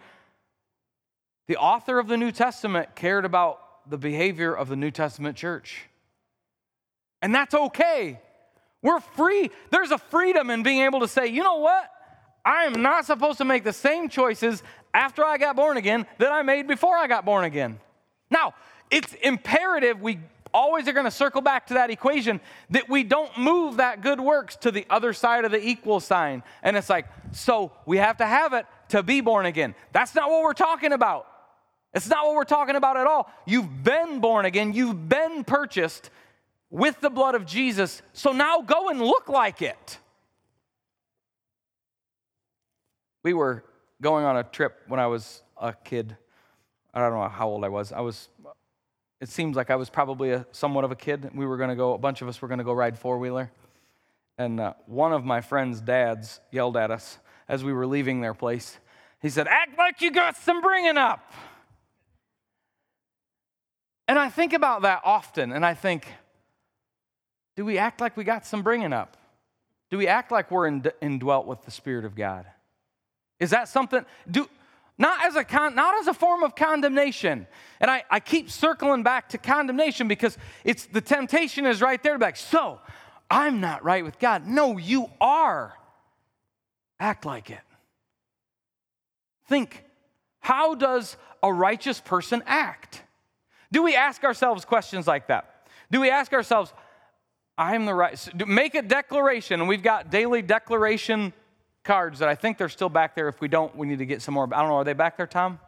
the 1.48 1.58
author 1.58 1.98
of 1.98 2.08
the 2.08 2.16
New 2.16 2.32
Testament 2.32 2.94
cared 2.94 3.26
about 3.26 3.90
the 3.90 3.98
behavior 3.98 4.54
of 4.54 4.70
the 4.70 4.76
New 4.76 4.90
Testament 4.90 5.36
church. 5.36 5.82
And 7.20 7.34
that's 7.34 7.52
okay. 7.52 8.18
We're 8.80 9.00
free. 9.00 9.50
There's 9.70 9.90
a 9.90 9.98
freedom 9.98 10.48
in 10.48 10.62
being 10.62 10.80
able 10.80 11.00
to 11.00 11.08
say, 11.08 11.26
you 11.26 11.42
know 11.42 11.56
what? 11.56 11.90
I 12.42 12.64
am 12.64 12.80
not 12.80 13.04
supposed 13.04 13.36
to 13.36 13.44
make 13.44 13.64
the 13.64 13.72
same 13.74 14.08
choices 14.08 14.62
after 14.94 15.26
I 15.26 15.36
got 15.36 15.56
born 15.56 15.76
again 15.76 16.06
that 16.16 16.32
I 16.32 16.40
made 16.40 16.66
before 16.66 16.96
I 16.96 17.06
got 17.06 17.26
born 17.26 17.44
again. 17.44 17.78
Now, 18.30 18.54
it's 18.92 19.14
imperative 19.14 20.00
we 20.00 20.20
always 20.54 20.86
are 20.86 20.92
going 20.92 21.06
to 21.06 21.10
circle 21.10 21.40
back 21.40 21.66
to 21.68 21.74
that 21.74 21.90
equation 21.90 22.40
that 22.70 22.88
we 22.88 23.02
don't 23.02 23.36
move 23.38 23.78
that 23.78 24.02
good 24.02 24.20
works 24.20 24.56
to 24.56 24.70
the 24.70 24.86
other 24.90 25.12
side 25.12 25.44
of 25.44 25.50
the 25.50 25.66
equal 25.66 25.98
sign. 25.98 26.42
And 26.62 26.76
it's 26.76 26.90
like, 26.90 27.06
so 27.32 27.72
we 27.86 27.96
have 27.96 28.18
to 28.18 28.26
have 28.26 28.52
it 28.52 28.66
to 28.90 29.02
be 29.02 29.20
born 29.20 29.46
again. 29.46 29.74
That's 29.92 30.14
not 30.14 30.30
what 30.30 30.42
we're 30.42 30.52
talking 30.52 30.92
about. 30.92 31.26
It's 31.94 32.08
not 32.08 32.26
what 32.26 32.34
we're 32.34 32.44
talking 32.44 32.76
about 32.76 32.96
at 32.96 33.06
all. 33.06 33.30
You've 33.46 33.82
been 33.82 34.20
born 34.20 34.44
again, 34.44 34.72
you've 34.72 35.08
been 35.08 35.44
purchased 35.44 36.10
with 36.70 37.00
the 37.00 37.10
blood 37.10 37.34
of 37.34 37.46
Jesus. 37.46 38.02
So 38.12 38.32
now 38.32 38.62
go 38.62 38.88
and 38.88 39.00
look 39.00 39.28
like 39.28 39.62
it. 39.62 39.98
We 43.22 43.34
were 43.34 43.64
going 44.00 44.24
on 44.24 44.36
a 44.36 44.42
trip 44.42 44.80
when 44.88 44.98
I 44.98 45.06
was 45.06 45.42
a 45.60 45.72
kid. 45.72 46.16
I 46.94 47.00
don't 47.00 47.12
know 47.12 47.28
how 47.28 47.48
old 47.48 47.64
I 47.64 47.68
was. 47.68 47.92
I 47.92 48.00
was 48.00 48.28
it 49.22 49.28
seems 49.28 49.56
like 49.56 49.70
I 49.70 49.76
was 49.76 49.88
probably 49.88 50.32
a, 50.32 50.44
somewhat 50.50 50.82
of 50.82 50.90
a 50.90 50.96
kid. 50.96 51.30
We 51.32 51.46
were 51.46 51.56
going 51.56 51.70
to 51.70 51.76
go, 51.76 51.94
a 51.94 51.98
bunch 51.98 52.22
of 52.22 52.28
us 52.28 52.42
were 52.42 52.48
going 52.48 52.58
to 52.58 52.64
go 52.64 52.72
ride 52.72 52.98
four 52.98 53.18
wheeler. 53.18 53.52
And 54.36 54.58
uh, 54.58 54.72
one 54.86 55.12
of 55.12 55.24
my 55.24 55.40
friend's 55.40 55.80
dads 55.80 56.40
yelled 56.50 56.76
at 56.76 56.90
us 56.90 57.18
as 57.48 57.62
we 57.62 57.72
were 57.72 57.86
leaving 57.86 58.20
their 58.20 58.34
place. 58.34 58.80
He 59.20 59.30
said, 59.30 59.46
Act 59.46 59.78
like 59.78 60.00
you 60.00 60.10
got 60.10 60.36
some 60.36 60.60
bringing 60.60 60.96
up. 60.96 61.32
And 64.08 64.18
I 64.18 64.28
think 64.28 64.54
about 64.54 64.82
that 64.82 65.02
often, 65.04 65.52
and 65.52 65.64
I 65.64 65.74
think, 65.74 66.08
do 67.54 67.64
we 67.64 67.78
act 67.78 68.00
like 68.00 68.16
we 68.16 68.24
got 68.24 68.44
some 68.44 68.62
bringing 68.62 68.92
up? 68.92 69.16
Do 69.88 69.98
we 69.98 70.08
act 70.08 70.32
like 70.32 70.50
we're 70.50 70.66
indwelt 71.00 71.46
with 71.46 71.62
the 71.62 71.70
Spirit 71.70 72.04
of 72.04 72.16
God? 72.16 72.44
Is 73.38 73.50
that 73.50 73.68
something? 73.68 74.04
Do, 74.28 74.48
not 74.98 75.24
as 75.24 75.36
a 75.36 75.44
con, 75.44 75.74
not 75.74 75.98
as 76.00 76.06
a 76.06 76.14
form 76.14 76.42
of 76.42 76.54
condemnation. 76.54 77.46
And 77.80 77.90
I, 77.90 78.04
I 78.10 78.20
keep 78.20 78.50
circling 78.50 79.02
back 79.02 79.30
to 79.30 79.38
condemnation 79.38 80.08
because 80.08 80.38
it's 80.64 80.86
the 80.86 81.00
temptation 81.00 81.66
is 81.66 81.80
right 81.80 82.02
there 82.02 82.12
to 82.12 82.18
be 82.18 82.24
like, 82.24 82.36
so 82.36 82.80
I'm 83.30 83.60
not 83.60 83.84
right 83.84 84.04
with 84.04 84.18
God. 84.18 84.46
No, 84.46 84.78
you 84.78 85.08
are. 85.20 85.74
Act 87.00 87.24
like 87.24 87.50
it. 87.50 87.60
Think, 89.48 89.84
how 90.40 90.74
does 90.74 91.16
a 91.42 91.52
righteous 91.52 92.00
person 92.00 92.42
act? 92.46 93.02
Do 93.72 93.82
we 93.82 93.96
ask 93.96 94.22
ourselves 94.22 94.64
questions 94.64 95.06
like 95.06 95.28
that? 95.28 95.66
Do 95.90 96.00
we 96.00 96.10
ask 96.10 96.32
ourselves, 96.32 96.72
I 97.58 97.74
am 97.74 97.86
the 97.86 97.94
right, 97.94 98.46
make 98.46 98.74
a 98.74 98.82
declaration, 98.82 99.60
and 99.60 99.68
we've 99.68 99.82
got 99.82 100.10
daily 100.10 100.42
declaration 100.42 101.32
cards 101.84 102.18
that 102.20 102.28
I 102.28 102.34
think 102.34 102.58
they're 102.58 102.68
still 102.68 102.88
back 102.88 103.14
there. 103.14 103.28
If 103.28 103.40
we 103.40 103.48
don't, 103.48 103.74
we 103.76 103.86
need 103.86 103.98
to 103.98 104.06
get 104.06 104.22
some 104.22 104.34
more. 104.34 104.48
I 104.52 104.60
don't 104.60 104.68
know, 104.68 104.76
are 104.76 104.84
they 104.84 104.92
back 104.92 105.16
there, 105.16 105.26
Tom? 105.26 105.58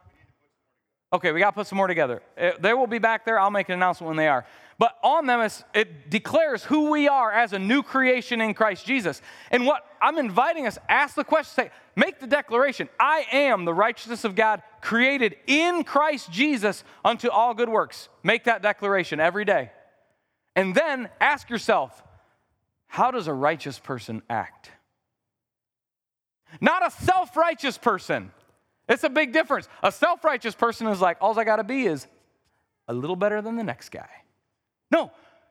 Okay, 1.13 1.31
we 1.31 1.39
got 1.39 1.51
to 1.51 1.55
put 1.55 1.67
some 1.69 1.77
more 1.77 1.87
together. 1.87 2.23
Uh, 2.37 2.51
they 2.59 2.75
will 2.75 2.89
be 2.89 2.99
back 2.99 3.25
there. 3.25 3.39
I'll 3.39 3.51
make 3.51 3.69
an 3.69 3.75
announcement 3.75 4.09
when 4.09 4.17
they 4.17 4.27
are. 4.27 4.45
But 4.79 4.99
on 5.03 5.27
them, 5.27 5.49
it 5.73 6.11
declares 6.11 6.65
who 6.65 6.91
we 6.91 7.07
are 7.07 7.31
as 7.31 7.53
a 7.53 7.59
new 7.59 7.85
creation 7.85 8.41
in 8.41 8.55
Christ 8.55 8.85
Jesus. 8.85 9.23
And 9.53 9.65
what 9.65 9.87
I'm 10.03 10.19
inviting 10.19 10.67
us, 10.67 10.77
ask 10.89 11.15
the 11.15 11.23
question, 11.23 11.67
say, 11.67 11.71
make 11.95 12.19
the 12.19 12.27
declaration 12.27 12.89
I 12.99 13.27
am 13.31 13.65
the 13.65 13.75
righteousness 13.75 14.25
of 14.25 14.35
God 14.35 14.63
created 14.81 15.37
in 15.47 15.85
Christ 15.85 16.33
Jesus 16.33 16.83
unto 17.05 17.29
all 17.29 17.55
good 17.55 17.69
works. 17.69 18.09
Make 18.25 18.45
that 18.45 18.63
declaration 18.63 19.21
every 19.21 19.45
day. 19.45 19.71
And 20.57 20.75
then 20.75 21.09
ask 21.21 21.49
yourself, 21.49 22.03
how 22.89 23.13
does 23.13 23.29
a 23.29 23.33
righteous 23.33 23.79
person 23.79 24.23
act? 24.29 24.71
Not 26.61 26.87
a 26.87 26.91
self 26.91 27.37
righteous 27.37 27.79
person. 27.79 28.31
It's 28.89 29.05
a 29.05 29.09
big 29.09 29.33
difference. 29.33 29.69
A 29.83 29.91
self 29.91 30.25
righteous 30.25 30.55
person 30.55 30.87
is 30.87 31.01
like, 31.01 31.19
all 31.21 31.39
I 31.39 31.45
got 31.45 31.57
to 31.57 31.65
be 31.65 31.87
is 31.87 32.07
a 32.89 32.95
little 32.95 33.17
better 33.17 33.41
than 33.41 33.57
the 33.57 33.65
next 33.65 33.91
guy. 33.91 34.09
No, 34.91 35.11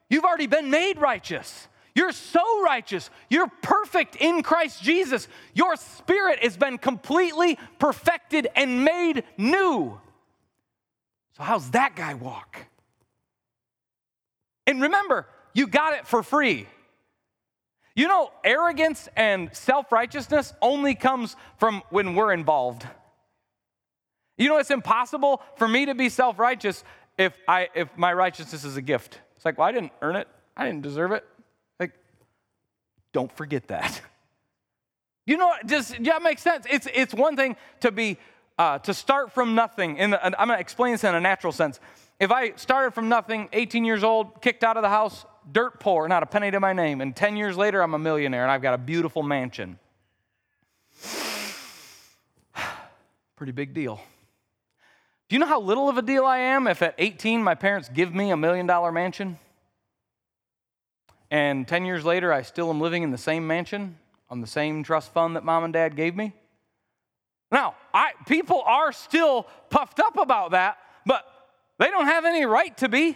you've 0.09 0.23
already 0.23 0.47
been 0.47 0.69
made 0.69 0.99
righteous. 0.99 1.67
You're 1.95 2.11
so 2.11 2.63
righteous. 2.63 3.09
You're 3.29 3.51
perfect 3.61 4.15
in 4.15 4.41
Christ 4.41 4.81
Jesus. 4.81 5.27
Your 5.53 5.75
spirit 5.75 6.43
has 6.43 6.57
been 6.57 6.77
completely 6.77 7.59
perfected 7.77 8.47
and 8.55 8.83
made 8.83 9.23
new. 9.37 9.99
So, 11.37 11.43
how's 11.43 11.69
that 11.71 11.95
guy 11.95 12.15
walk? 12.15 12.57
And 14.65 14.81
remember, 14.81 15.27
you 15.53 15.67
got 15.67 15.93
it 15.93 16.07
for 16.07 16.23
free. 16.23 16.67
You 17.95 18.07
know, 18.07 18.31
arrogance 18.43 19.07
and 19.15 19.53
self 19.55 19.91
righteousness 19.91 20.53
only 20.61 20.95
comes 20.95 21.35
from 21.57 21.83
when 21.89 22.15
we're 22.15 22.33
involved. 22.33 22.87
You 24.37 24.49
know, 24.49 24.57
it's 24.57 24.71
impossible 24.71 25.41
for 25.57 25.67
me 25.67 25.85
to 25.85 25.93
be 25.93 26.09
self 26.09 26.39
righteous 26.39 26.83
if, 27.17 27.33
I, 27.47 27.69
if 27.75 27.95
my 27.97 28.11
righteousness 28.13 28.63
is 28.63 28.77
a 28.77 28.81
gift. 28.81 29.19
It's 29.35 29.45
like, 29.45 29.57
well, 29.57 29.67
I 29.67 29.71
didn't 29.71 29.91
earn 30.01 30.15
it, 30.15 30.27
I 30.57 30.65
didn't 30.65 30.81
deserve 30.81 31.11
it. 31.11 31.23
Like, 31.79 31.91
don't 33.11 33.31
forget 33.31 33.67
that. 33.67 34.01
You 35.25 35.37
know, 35.37 35.53
yeah, 35.65 36.17
it 36.17 36.21
makes 36.21 36.41
sense. 36.41 36.65
It's 36.69 36.85
it's 36.93 37.13
one 37.13 37.37
thing 37.37 37.55
to 37.79 37.93
be 37.93 38.17
uh, 38.57 38.79
to 38.79 38.93
start 38.93 39.31
from 39.31 39.55
nothing. 39.55 39.97
In 39.97 40.11
the, 40.11 40.25
I'm 40.25 40.47
going 40.47 40.57
to 40.57 40.59
explain 40.59 40.91
this 40.91 41.03
in 41.03 41.15
a 41.15 41.21
natural 41.21 41.53
sense. 41.53 41.79
If 42.19 42.31
I 42.31 42.55
started 42.55 42.93
from 42.93 43.09
nothing, 43.09 43.49
18 43.53 43.85
years 43.85 44.03
old, 44.03 44.41
kicked 44.41 44.63
out 44.63 44.77
of 44.77 44.83
the 44.83 44.89
house, 44.89 45.25
dirt 45.51 45.79
poor, 45.79 46.07
not 46.07 46.23
a 46.23 46.25
penny 46.25 46.51
to 46.51 46.59
my 46.59 46.73
name. 46.73 47.01
And 47.01 47.15
10 47.15 47.37
years 47.37 47.57
later, 47.57 47.81
I'm 47.81 47.93
a 47.93 47.99
millionaire 47.99 48.43
and 48.43 48.51
I've 48.51 48.61
got 48.61 48.73
a 48.73 48.77
beautiful 48.77 49.23
mansion. 49.23 49.79
Pretty 53.35 53.51
big 53.51 53.73
deal. 53.73 53.99
Do 55.29 55.35
you 55.35 55.39
know 55.39 55.47
how 55.47 55.61
little 55.61 55.89
of 55.89 55.97
a 55.97 56.01
deal 56.01 56.25
I 56.25 56.37
am 56.37 56.67
if 56.67 56.81
at 56.81 56.95
18 56.97 57.43
my 57.43 57.55
parents 57.55 57.89
give 57.89 58.13
me 58.13 58.31
a 58.31 58.37
million 58.37 58.67
dollar 58.67 58.91
mansion? 58.91 59.39
And 61.31 61.67
10 61.67 61.85
years 61.85 62.05
later, 62.05 62.31
I 62.31 62.43
still 62.43 62.69
am 62.69 62.79
living 62.79 63.01
in 63.03 63.11
the 63.11 63.17
same 63.17 63.47
mansion 63.47 63.97
on 64.29 64.41
the 64.41 64.47
same 64.47 64.83
trust 64.83 65.13
fund 65.13 65.35
that 65.35 65.43
mom 65.43 65.63
and 65.63 65.71
dad 65.71 65.95
gave 65.95 66.15
me? 66.15 66.33
Now, 67.51 67.75
I, 67.93 68.13
people 68.25 68.63
are 68.65 68.91
still 68.91 69.47
puffed 69.69 69.99
up 69.99 70.17
about 70.17 70.51
that, 70.51 70.79
but 71.05 71.23
they 71.77 71.91
don't 71.91 72.07
have 72.07 72.25
any 72.25 72.43
right 72.43 72.75
to 72.77 72.89
be. 72.89 73.15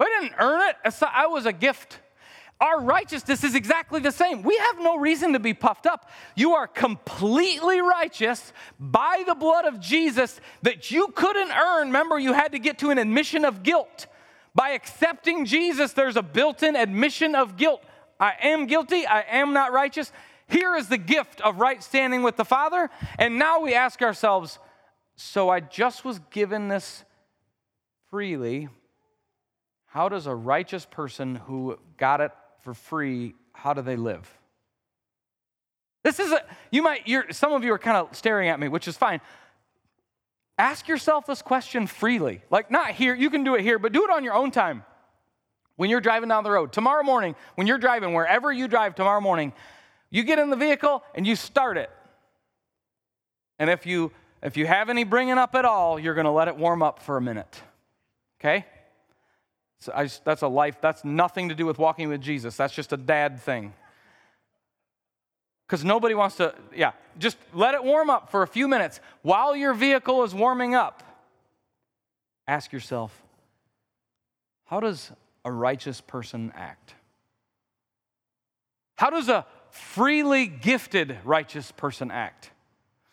I 0.00 0.20
didn't 0.20 0.34
earn 0.38 0.68
it. 0.68 0.94
I 1.02 1.26
was 1.26 1.46
a 1.46 1.52
gift. 1.52 2.00
Our 2.60 2.80
righteousness 2.80 3.44
is 3.44 3.54
exactly 3.54 4.00
the 4.00 4.10
same. 4.10 4.42
We 4.42 4.56
have 4.56 4.78
no 4.80 4.98
reason 4.98 5.32
to 5.34 5.38
be 5.38 5.54
puffed 5.54 5.86
up. 5.86 6.10
You 6.34 6.54
are 6.54 6.66
completely 6.66 7.80
righteous 7.80 8.52
by 8.80 9.22
the 9.26 9.36
blood 9.36 9.64
of 9.64 9.78
Jesus 9.78 10.40
that 10.62 10.90
you 10.90 11.08
couldn't 11.14 11.52
earn. 11.52 11.88
Remember, 11.88 12.18
you 12.18 12.32
had 12.32 12.52
to 12.52 12.58
get 12.58 12.78
to 12.78 12.90
an 12.90 12.98
admission 12.98 13.44
of 13.44 13.62
guilt. 13.62 14.06
By 14.56 14.70
accepting 14.70 15.44
Jesus, 15.44 15.92
there's 15.92 16.16
a 16.16 16.22
built 16.22 16.64
in 16.64 16.74
admission 16.74 17.36
of 17.36 17.56
guilt. 17.56 17.82
I 18.18 18.34
am 18.42 18.66
guilty, 18.66 19.06
I 19.06 19.20
am 19.20 19.52
not 19.52 19.72
righteous. 19.72 20.10
Here 20.48 20.74
is 20.74 20.88
the 20.88 20.98
gift 20.98 21.40
of 21.42 21.60
right 21.60 21.80
standing 21.80 22.24
with 22.24 22.36
the 22.36 22.44
Father. 22.44 22.90
And 23.18 23.38
now 23.38 23.60
we 23.60 23.74
ask 23.74 24.02
ourselves 24.02 24.58
so 25.14 25.48
I 25.48 25.60
just 25.60 26.04
was 26.04 26.18
given 26.30 26.68
this 26.68 27.04
freely 28.10 28.68
how 29.88 30.08
does 30.08 30.26
a 30.26 30.34
righteous 30.34 30.86
person 30.86 31.34
who 31.34 31.78
got 31.96 32.20
it 32.20 32.30
for 32.62 32.74
free, 32.74 33.34
how 33.52 33.72
do 33.74 33.82
they 33.82 33.96
live? 33.96 34.30
This 36.04 36.20
is 36.20 36.30
a, 36.32 36.42
you 36.70 36.82
might, 36.82 37.06
you're, 37.06 37.26
some 37.32 37.52
of 37.52 37.64
you 37.64 37.72
are 37.72 37.78
kind 37.78 37.96
of 37.96 38.14
staring 38.16 38.48
at 38.48 38.60
me, 38.60 38.68
which 38.68 38.86
is 38.86 38.96
fine. 38.96 39.20
Ask 40.56 40.88
yourself 40.88 41.26
this 41.26 41.42
question 41.42 41.86
freely. 41.86 42.42
Like, 42.50 42.70
not 42.70 42.92
here, 42.92 43.14
you 43.14 43.30
can 43.30 43.44
do 43.44 43.54
it 43.54 43.62
here, 43.62 43.78
but 43.78 43.92
do 43.92 44.04
it 44.04 44.10
on 44.10 44.24
your 44.24 44.34
own 44.34 44.50
time. 44.50 44.84
When 45.76 45.90
you're 45.90 46.00
driving 46.00 46.28
down 46.28 46.44
the 46.44 46.50
road, 46.50 46.72
tomorrow 46.72 47.02
morning, 47.02 47.36
when 47.54 47.66
you're 47.66 47.78
driving, 47.78 48.12
wherever 48.12 48.52
you 48.52 48.68
drive 48.68 48.94
tomorrow 48.94 49.20
morning, 49.20 49.52
you 50.10 50.22
get 50.22 50.38
in 50.38 50.50
the 50.50 50.56
vehicle 50.56 51.04
and 51.14 51.26
you 51.26 51.36
start 51.36 51.76
it. 51.76 51.90
And 53.58 53.70
if 53.70 53.86
you 53.86 54.12
if 54.42 54.56
you 54.56 54.66
have 54.66 54.88
any 54.88 55.04
bringing 55.04 55.38
up 55.38 55.54
at 55.54 55.64
all, 55.64 55.98
you're 55.98 56.14
going 56.14 56.24
to 56.24 56.30
let 56.30 56.48
it 56.48 56.56
warm 56.56 56.82
up 56.82 57.02
for 57.02 57.16
a 57.16 57.20
minute. 57.20 57.60
Okay? 58.40 58.64
So 59.80 59.92
just, 60.02 60.24
that's 60.24 60.42
a 60.42 60.48
life, 60.48 60.80
that's 60.80 61.04
nothing 61.04 61.48
to 61.50 61.54
do 61.54 61.64
with 61.66 61.78
walking 61.78 62.08
with 62.08 62.20
Jesus. 62.20 62.56
That's 62.56 62.74
just 62.74 62.92
a 62.92 62.96
dad 62.96 63.40
thing. 63.40 63.72
Because 65.66 65.84
nobody 65.84 66.14
wants 66.14 66.36
to, 66.36 66.54
yeah, 66.74 66.92
just 67.18 67.36
let 67.52 67.74
it 67.74 67.84
warm 67.84 68.10
up 68.10 68.30
for 68.30 68.42
a 68.42 68.46
few 68.46 68.68
minutes. 68.68 69.00
While 69.22 69.54
your 69.54 69.74
vehicle 69.74 70.24
is 70.24 70.34
warming 70.34 70.74
up, 70.74 71.02
ask 72.46 72.72
yourself, 72.72 73.22
how 74.64 74.80
does 74.80 75.12
a 75.44 75.52
righteous 75.52 76.00
person 76.00 76.52
act? 76.56 76.94
How 78.96 79.10
does 79.10 79.28
a 79.28 79.46
freely 79.70 80.46
gifted 80.46 81.18
righteous 81.24 81.70
person 81.70 82.10
act? 82.10 82.50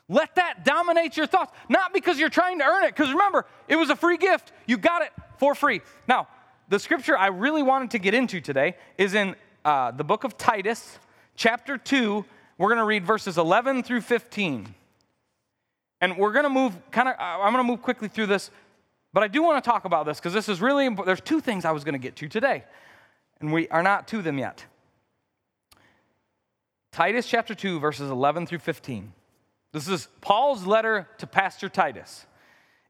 Let 0.08 0.36
that 0.36 0.64
dominate 0.64 1.18
your 1.18 1.28
thoughts, 1.28 1.52
not 1.68 1.94
because 1.94 2.20
you're 2.20 2.30
trying 2.30 2.60
to 2.60 2.66
earn 2.66 2.86
it, 2.86 2.96
because 2.96 3.10
remember, 3.12 3.46
it 3.68 3.76
was 3.76 3.90
a 3.90 3.96
free 3.96 4.18
gift. 4.18 4.52
You 4.66 4.78
got 4.78 5.02
it 5.02 5.12
for 5.38 5.56
free. 5.56 5.82
Now, 6.08 6.28
the 6.68 6.80
scripture 6.80 7.18
I 7.18 7.28
really 7.28 7.64
wanted 7.64 7.92
to 7.92 8.00
get 8.00 8.14
into 8.14 8.42
today 8.42 8.76
is 8.98 9.14
in 9.14 9.36
uh, 9.64 9.92
the 9.92 10.04
book 10.04 10.24
of 10.24 10.38
Titus, 10.38 11.00
chapter 11.36 11.78
2. 11.78 12.26
We're 12.58 12.70
going 12.70 12.80
to 12.80 12.86
read 12.86 13.06
verses 13.06 13.38
11 13.38 13.84
through 13.84 14.02
15. 14.02 14.74
And 16.02 16.18
we're 16.18 16.32
going 16.32 16.44
to 16.44 16.50
move 16.50 16.74
kind 16.92 17.08
of, 17.08 17.16
I'm 17.20 17.54
going 17.54 17.64
to 17.66 17.72
move 17.72 17.82
quickly 17.82 18.08
through 18.08 18.28
this, 18.28 18.52
but 19.14 19.24
I 19.24 19.28
do 19.28 19.42
want 19.42 19.64
to 19.64 19.70
talk 19.70 19.86
about 19.86 20.06
this 20.06 20.20
because 20.20 20.34
this 20.34 20.50
is 20.50 20.62
really 20.62 20.86
important. 20.86 21.08
There's 21.08 21.22
two 21.22 21.40
things 21.40 21.66
I 21.66 21.72
was 21.72 21.84
going 21.84 21.94
to 21.94 22.00
get 22.00 22.16
to 22.18 22.28
today, 22.28 22.64
and 23.40 23.54
we 23.54 23.68
are 23.70 23.84
not 23.84 24.08
to 24.10 24.22
them 24.22 24.38
yet. 24.38 24.66
Titus 26.92 27.28
chapter 27.28 27.56
2, 27.56 27.80
verses 27.80 28.10
11 28.10 28.46
through 28.46 28.60
15. 28.60 29.14
This 29.72 29.88
is 29.88 30.08
Paul's 30.22 30.66
letter 30.66 31.08
to 31.18 31.28
Pastor 31.28 31.70
Titus. 31.70 32.26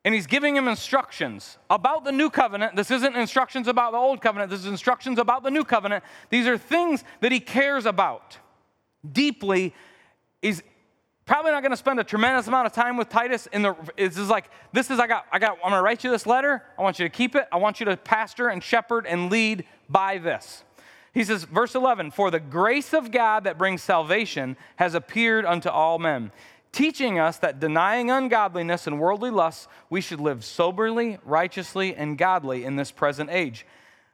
And 0.05 0.13
he's 0.13 0.27
giving 0.27 0.55
him 0.55 0.67
instructions 0.67 1.57
about 1.67 2.05
the 2.05 2.11
new 2.11 2.29
covenant. 2.29 2.75
This 2.75 2.91
isn't 2.91 3.15
instructions 3.15 3.67
about 3.67 3.91
the 3.91 3.97
old 3.97 4.21
covenant, 4.21 4.51
this 4.51 4.61
is 4.61 4.67
instructions 4.67 5.17
about 5.17 5.41
the 5.43 5.49
new 5.49 5.63
covenant. 5.63 6.03
These 6.29 6.45
are 6.45 6.59
things 6.59 7.03
that 7.21 7.31
he 7.31 7.39
cares 7.39 7.87
about 7.87 8.37
deeply. 9.11 9.73
He's 10.43 10.61
probably 11.25 11.51
not 11.51 11.61
going 11.61 11.71
to 11.71 11.77
spend 11.77 11.99
a 11.99 12.03
tremendous 12.03 12.47
amount 12.47 12.67
of 12.67 12.73
time 12.73 12.97
with 12.97 13.09
Titus. 13.09 13.47
In 13.47 13.63
the, 13.63 13.75
it's 13.97 14.15
just 14.15 14.29
like 14.29 14.51
this 14.71 14.91
is 14.91 14.99
I 14.99 15.07
got 15.07 15.25
I 15.31 15.39
got 15.39 15.53
I'm 15.63 15.71
going 15.71 15.73
to 15.73 15.81
write 15.81 16.03
you 16.03 16.11
this 16.11 16.27
letter. 16.27 16.61
I 16.77 16.83
want 16.83 16.99
you 16.99 17.05
to 17.05 17.09
keep 17.09 17.35
it. 17.35 17.47
I 17.51 17.57
want 17.57 17.79
you 17.79 17.87
to 17.87 17.97
pastor 17.97 18.49
and 18.49 18.63
shepherd 18.63 19.07
and 19.07 19.31
lead 19.31 19.65
by 19.89 20.19
this. 20.19 20.63
He 21.15 21.23
says, 21.23 21.45
verse 21.45 21.75
11, 21.75 22.11
for 22.11 22.29
the 22.29 22.41
grace 22.41 22.93
of 22.93 23.09
God 23.09 23.45
that 23.45 23.57
brings 23.57 23.81
salvation 23.81 24.57
has 24.75 24.93
appeared 24.93 25.45
unto 25.45 25.69
all 25.69 25.97
men 25.97 26.33
teaching 26.75 27.17
us 27.17 27.37
that 27.37 27.61
denying 27.61 28.11
ungodliness 28.11 28.85
and 28.85 28.99
worldly 28.99 29.31
lusts, 29.31 29.69
we 29.89 30.01
should 30.01 30.19
live 30.19 30.43
soberly, 30.43 31.17
righteously, 31.23 31.95
and 31.95 32.17
godly 32.17 32.65
in 32.65 32.75
this 32.75 32.91
present 32.91 33.29
age, 33.31 33.65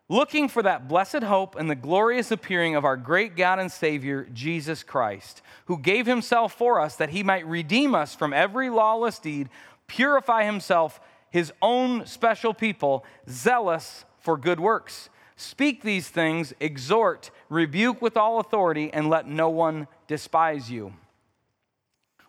looking 0.08 0.48
for 0.48 0.62
that 0.62 0.88
blessed 0.88 1.24
hope 1.24 1.56
and 1.56 1.68
the 1.68 1.76
glorious 1.76 2.30
appearing 2.30 2.76
of 2.76 2.86
our 2.86 2.96
great 2.96 3.36
God 3.36 3.58
and 3.58 3.72
Savior, 3.72 4.28
Jesus 4.32 4.84
Christ, 4.84 5.42
who 5.66 5.80
gave 5.80 6.06
himself 6.06 6.54
for 6.54 6.80
us 6.80 6.96
that 6.98 7.10
he 7.10 7.24
might 7.24 7.48
redeem 7.48 7.96
us 7.96 8.14
from 8.14 8.32
every 8.32 8.70
lawless 8.70 9.18
deed, 9.18 9.50
purify 9.88 10.44
himself, 10.44 11.02
his 11.32 11.52
own 11.64 12.06
special 12.06 12.54
people, 12.54 13.04
zealous 13.28 14.06
for 14.20 14.38
good 14.38 14.60
works. 14.60 15.10
Speak 15.36 15.82
these 15.82 16.10
things, 16.10 16.54
exhort, 16.60 17.32
rebuke 17.50 18.04
with 18.04 18.16
all 18.16 18.40
authority, 18.40 18.94
and 18.94 19.10
let 19.10 19.28
no 19.28 19.50
one 19.50 19.88
despise 20.06 20.70
you 20.70 20.94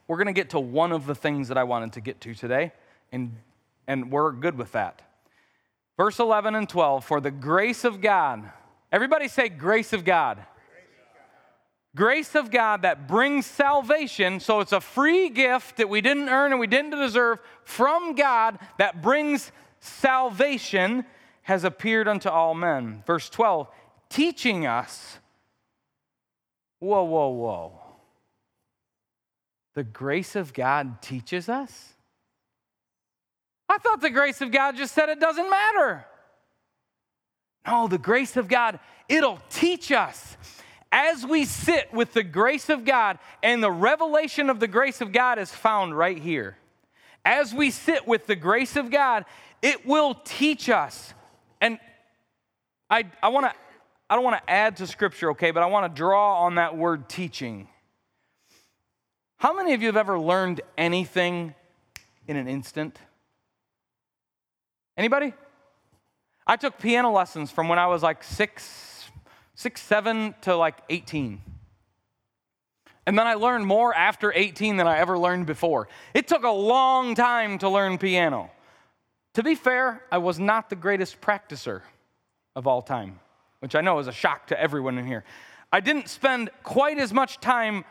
we're 0.08 0.16
going 0.16 0.26
to 0.26 0.32
get 0.32 0.50
to 0.50 0.60
one 0.60 0.92
of 0.92 1.06
the 1.06 1.14
things 1.14 1.48
that 1.48 1.58
I 1.58 1.64
wanted 1.64 1.92
to 1.94 2.00
get 2.00 2.20
to 2.22 2.34
today, 2.34 2.72
and, 3.10 3.36
and 3.86 4.10
we're 4.10 4.32
good 4.32 4.58
with 4.58 4.72
that. 4.72 5.02
Verse 5.96 6.18
11 6.18 6.54
and 6.54 6.68
12 6.68 7.04
For 7.04 7.20
the 7.20 7.30
grace 7.30 7.84
of 7.84 8.00
God, 8.00 8.50
everybody 8.90 9.28
say, 9.28 9.48
grace 9.48 9.92
of 9.92 10.04
God. 10.04 10.44
Grace 11.94 12.34
of 12.34 12.50
God 12.50 12.82
that 12.82 13.06
brings 13.06 13.44
salvation. 13.44 14.40
So 14.40 14.60
it's 14.60 14.72
a 14.72 14.80
free 14.80 15.28
gift 15.28 15.76
that 15.76 15.90
we 15.90 16.00
didn't 16.00 16.30
earn 16.30 16.50
and 16.50 16.58
we 16.58 16.66
didn't 16.66 16.98
deserve 16.98 17.38
from 17.64 18.14
God 18.14 18.58
that 18.78 19.02
brings 19.02 19.52
salvation 19.78 21.04
has 21.42 21.64
appeared 21.64 22.08
unto 22.08 22.30
all 22.30 22.54
men. 22.54 23.02
Verse 23.06 23.28
12, 23.28 23.68
teaching 24.08 24.66
us. 24.66 25.18
Whoa, 26.78 27.04
whoa, 27.04 27.28
whoa 27.28 27.81
the 29.74 29.84
grace 29.84 30.36
of 30.36 30.52
God 30.52 31.02
teaches 31.02 31.48
us? 31.48 31.94
I 33.68 33.78
thought 33.78 34.00
the 34.00 34.10
grace 34.10 34.40
of 34.40 34.50
God 34.52 34.76
just 34.76 34.94
said 34.94 35.08
it 35.08 35.20
doesn't 35.20 35.48
matter. 35.48 36.04
No, 37.66 37.88
the 37.88 37.98
grace 37.98 38.36
of 38.36 38.48
God, 38.48 38.78
it'll 39.08 39.40
teach 39.48 39.92
us. 39.92 40.36
As 40.90 41.24
we 41.24 41.46
sit 41.46 41.92
with 41.92 42.12
the 42.12 42.22
grace 42.22 42.68
of 42.68 42.84
God, 42.84 43.18
and 43.42 43.62
the 43.62 43.70
revelation 43.70 44.50
of 44.50 44.60
the 44.60 44.68
grace 44.68 45.00
of 45.00 45.10
God 45.10 45.38
is 45.38 45.50
found 45.50 45.96
right 45.96 46.18
here. 46.18 46.58
As 47.24 47.54
we 47.54 47.70
sit 47.70 48.06
with 48.06 48.26
the 48.26 48.36
grace 48.36 48.76
of 48.76 48.90
God, 48.90 49.24
it 49.62 49.86
will 49.86 50.14
teach 50.24 50.68
us. 50.68 51.14
And 51.60 51.78
I, 52.90 53.04
I 53.22 53.28
want 53.28 53.46
to, 53.46 53.54
I 54.10 54.16
don't 54.16 54.24
want 54.24 54.44
to 54.44 54.50
add 54.50 54.76
to 54.78 54.86
scripture, 54.86 55.30
okay, 55.30 55.50
but 55.50 55.62
I 55.62 55.66
want 55.66 55.90
to 55.90 55.96
draw 55.96 56.44
on 56.44 56.56
that 56.56 56.76
word 56.76 57.08
teaching. 57.08 57.68
How 59.42 59.52
many 59.52 59.74
of 59.74 59.82
you 59.82 59.88
have 59.88 59.96
ever 59.96 60.20
learned 60.20 60.60
anything 60.78 61.56
in 62.28 62.36
an 62.36 62.46
instant? 62.46 62.96
Anybody? 64.96 65.34
I 66.46 66.54
took 66.54 66.78
piano 66.78 67.10
lessons 67.10 67.50
from 67.50 67.66
when 67.66 67.76
I 67.76 67.88
was 67.88 68.04
like 68.04 68.22
six, 68.22 69.10
six, 69.56 69.82
seven 69.82 70.36
to 70.42 70.54
like 70.54 70.76
18. 70.88 71.40
And 73.04 73.18
then 73.18 73.26
I 73.26 73.34
learned 73.34 73.66
more 73.66 73.92
after 73.92 74.32
18 74.32 74.76
than 74.76 74.86
I 74.86 74.98
ever 74.98 75.18
learned 75.18 75.46
before. 75.46 75.88
It 76.14 76.28
took 76.28 76.44
a 76.44 76.48
long 76.48 77.16
time 77.16 77.58
to 77.58 77.68
learn 77.68 77.98
piano. 77.98 78.48
To 79.34 79.42
be 79.42 79.56
fair, 79.56 80.04
I 80.12 80.18
was 80.18 80.38
not 80.38 80.70
the 80.70 80.76
greatest 80.76 81.20
practicer 81.20 81.80
of 82.54 82.68
all 82.68 82.80
time, 82.80 83.18
which 83.58 83.74
I 83.74 83.80
know 83.80 83.98
is 83.98 84.06
a 84.06 84.12
shock 84.12 84.46
to 84.46 84.60
everyone 84.60 84.98
in 84.98 85.06
here. 85.08 85.24
I 85.72 85.80
didn't 85.80 86.08
spend 86.08 86.50
quite 86.62 86.98
as 86.98 87.12
much 87.12 87.40
time 87.40 87.84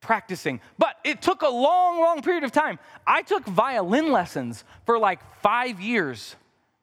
practicing. 0.00 0.60
But 0.78 0.96
it 1.04 1.22
took 1.22 1.42
a 1.42 1.48
long, 1.48 2.00
long 2.00 2.22
period 2.22 2.44
of 2.44 2.52
time. 2.52 2.78
I 3.06 3.22
took 3.22 3.44
violin 3.44 4.10
lessons 4.10 4.64
for 4.86 4.98
like 4.98 5.20
five 5.40 5.80
years 5.80 6.36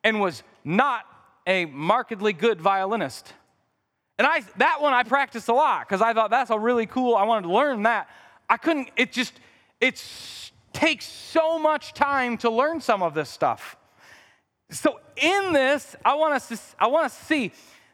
and 0.03 0.21
was 0.21 0.43
not 0.63 1.05
a 1.45 1.65
markedly 1.65 2.33
good 2.33 2.61
violinist. 2.61 3.33
And 4.17 4.27
I, 4.27 4.41
that 4.57 4.81
one 4.81 4.93
I 4.93 5.03
practiced 5.03 5.47
a 5.47 5.53
lot 5.53 5.87
because 5.87 6.01
I 6.01 6.13
thought 6.13 6.29
that's 6.29 6.49
a 6.49 6.57
really 6.57 6.85
cool, 6.85 7.15
I 7.15 7.23
wanted 7.23 7.47
to 7.47 7.53
learn 7.53 7.83
that. 7.83 8.09
I 8.49 8.57
couldn't, 8.57 8.89
it 8.95 9.11
just, 9.11 9.33
it 9.79 10.03
takes 10.73 11.05
so 11.05 11.59
much 11.59 11.93
time 11.93 12.37
to 12.39 12.49
learn 12.49 12.81
some 12.81 13.03
of 13.03 13.13
this 13.13 13.29
stuff. 13.29 13.77
So 14.69 14.99
in 15.15 15.53
this, 15.53 15.95
I 16.03 16.15
want 16.15 16.33
us 16.33 16.49
to, 16.49 16.59
I 16.79 16.87
want 16.87 17.11
to 17.11 17.25
see 17.25 17.51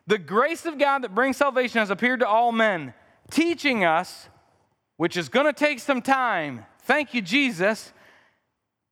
the 0.08 0.18
grace 0.18 0.66
of 0.66 0.78
God 0.78 1.04
that 1.04 1.14
brings 1.14 1.38
salvation 1.38 1.80
has 1.80 1.90
appeared 1.90 2.22
to 2.22 2.28
all 2.28 2.52
men, 2.52 2.94
teaching 3.30 3.84
us 3.84 4.28
which 4.98 5.18
is 5.18 5.30
going 5.30 5.46
to 5.46 5.54
take 5.54 5.80
some 5.80 6.02
time. 6.02 6.66
Thank 6.84 7.14
you, 7.14 7.22
Jesus, 7.22 7.94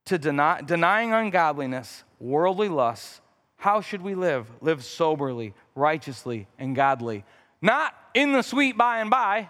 to 0.06 0.18
deny, 0.18 0.62
denying 0.62 1.14
ungodliness, 1.14 2.04
worldly 2.20 2.70
lusts. 2.70 3.22
How 3.58 3.82
should 3.82 4.02
we 4.02 4.16
live? 4.16 4.48
Live 4.62 4.84
soberly, 4.84 5.54
righteously, 5.76 6.48
and 6.58 6.76
godly. 6.76 7.24
Not 7.62 7.94
in 8.14 8.32
the 8.32 8.42
sweet 8.42 8.78
by 8.78 9.00
and 9.00 9.10
by. 9.10 9.50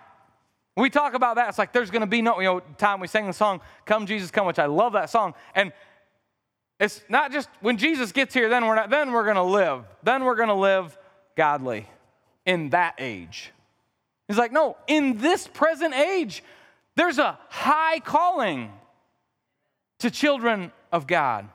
We 0.76 0.90
talk 0.90 1.14
about 1.14 1.36
that. 1.36 1.50
It's 1.50 1.58
like 1.58 1.74
there's 1.74 1.92
going 1.92 2.02
to 2.02 2.08
be 2.08 2.22
no, 2.22 2.40
you 2.40 2.46
know, 2.46 2.60
time 2.78 3.00
we 3.00 3.08
sang 3.08 3.28
the 3.28 3.34
song, 3.34 3.62
Come 3.86 4.06
Jesus 4.06 4.32
Come, 4.32 4.48
which 4.48 4.60
I 4.60 4.66
love 4.66 4.94
that 4.94 5.10
song. 5.10 5.34
And 5.56 5.72
it's 6.80 7.04
not 7.08 7.32
just 7.32 7.50
when 7.62 7.78
Jesus 7.78 8.12
gets 8.12 8.34
here, 8.34 8.50
then 8.50 8.66
we're 8.66 8.76
not, 8.76 8.90
then 8.90 9.12
we're 9.12 9.24
going 9.24 9.36
to 9.36 9.44
live. 9.44 9.86
Then 10.04 10.24
we're 10.24 10.36
going 10.36 10.50
to 10.50 10.56
live 10.56 10.98
godly 11.38 11.88
in 12.46 12.72
that 12.72 12.96
age. 12.98 13.52
He's 14.32 14.38
like, 14.38 14.54
no, 14.54 14.78
in 14.88 15.18
this 15.18 15.46
present 15.46 15.94
age, 15.94 16.42
there's 16.96 17.20
a 17.20 17.38
high 17.50 18.00
calling 18.00 18.72
to 20.00 20.10
children 20.10 20.72
of 20.90 21.06
God. 21.06 21.50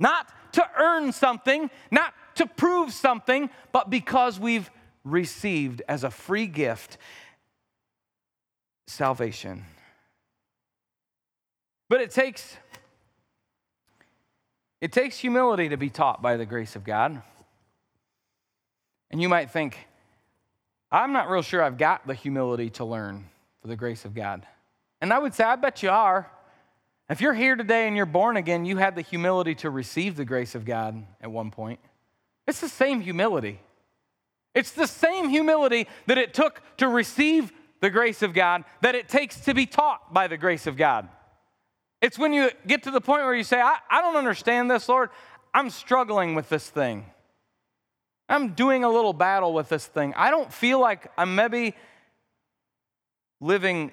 Not 0.00 0.32
to 0.52 0.66
earn 0.78 1.12
something, 1.12 1.68
not 1.90 2.14
to 2.36 2.46
prove 2.46 2.94
something, 2.94 3.50
but 3.72 3.90
because 3.90 4.40
we've 4.40 4.70
received 5.04 5.82
as 5.86 6.02
a 6.02 6.10
free 6.10 6.46
gift 6.46 6.96
salvation. 8.86 9.66
But 11.90 12.00
it 12.00 12.10
takes 12.10 12.56
it 14.80 14.92
takes 14.92 15.18
humility 15.18 15.68
to 15.68 15.76
be 15.76 15.90
taught 15.90 16.22
by 16.22 16.38
the 16.38 16.46
grace 16.46 16.74
of 16.74 16.84
God. 16.84 17.20
And 19.10 19.20
you 19.20 19.28
might 19.28 19.50
think, 19.50 19.87
I'm 20.90 21.12
not 21.12 21.28
real 21.28 21.42
sure 21.42 21.62
I've 21.62 21.78
got 21.78 22.06
the 22.06 22.14
humility 22.14 22.70
to 22.70 22.84
learn 22.84 23.26
for 23.60 23.68
the 23.68 23.76
grace 23.76 24.04
of 24.04 24.14
God. 24.14 24.46
And 25.00 25.12
I 25.12 25.18
would 25.18 25.34
say, 25.34 25.44
I 25.44 25.56
bet 25.56 25.82
you 25.82 25.90
are. 25.90 26.30
If 27.10 27.20
you're 27.20 27.34
here 27.34 27.56
today 27.56 27.86
and 27.86 27.96
you're 27.96 28.06
born 28.06 28.36
again, 28.36 28.64
you 28.64 28.76
had 28.76 28.94
the 28.94 29.02
humility 29.02 29.54
to 29.56 29.70
receive 29.70 30.16
the 30.16 30.24
grace 30.24 30.54
of 30.54 30.64
God 30.64 31.04
at 31.20 31.30
one 31.30 31.50
point. 31.50 31.80
It's 32.46 32.60
the 32.60 32.68
same 32.68 33.00
humility. 33.00 33.60
It's 34.54 34.72
the 34.72 34.86
same 34.86 35.28
humility 35.28 35.86
that 36.06 36.18
it 36.18 36.34
took 36.34 36.62
to 36.78 36.88
receive 36.88 37.52
the 37.80 37.90
grace 37.90 38.22
of 38.22 38.34
God 38.34 38.64
that 38.80 38.94
it 38.94 39.08
takes 39.08 39.40
to 39.40 39.54
be 39.54 39.66
taught 39.66 40.12
by 40.12 40.26
the 40.26 40.36
grace 40.36 40.66
of 40.66 40.76
God. 40.76 41.08
It's 42.00 42.18
when 42.18 42.32
you 42.32 42.50
get 42.66 42.84
to 42.84 42.90
the 42.90 43.00
point 43.00 43.22
where 43.22 43.34
you 43.34 43.44
say, 43.44 43.60
I, 43.60 43.76
I 43.90 44.00
don't 44.00 44.16
understand 44.16 44.70
this, 44.70 44.88
Lord. 44.88 45.10
I'm 45.52 45.70
struggling 45.70 46.34
with 46.34 46.48
this 46.48 46.68
thing. 46.68 47.06
I'm 48.28 48.54
doing 48.54 48.84
a 48.84 48.90
little 48.90 49.12
battle 49.12 49.52
with 49.52 49.68
this 49.68 49.86
thing. 49.86 50.12
I 50.16 50.30
don't 50.30 50.52
feel 50.52 50.80
like 50.80 51.10
I'm 51.16 51.34
maybe 51.34 51.74
living 53.40 53.92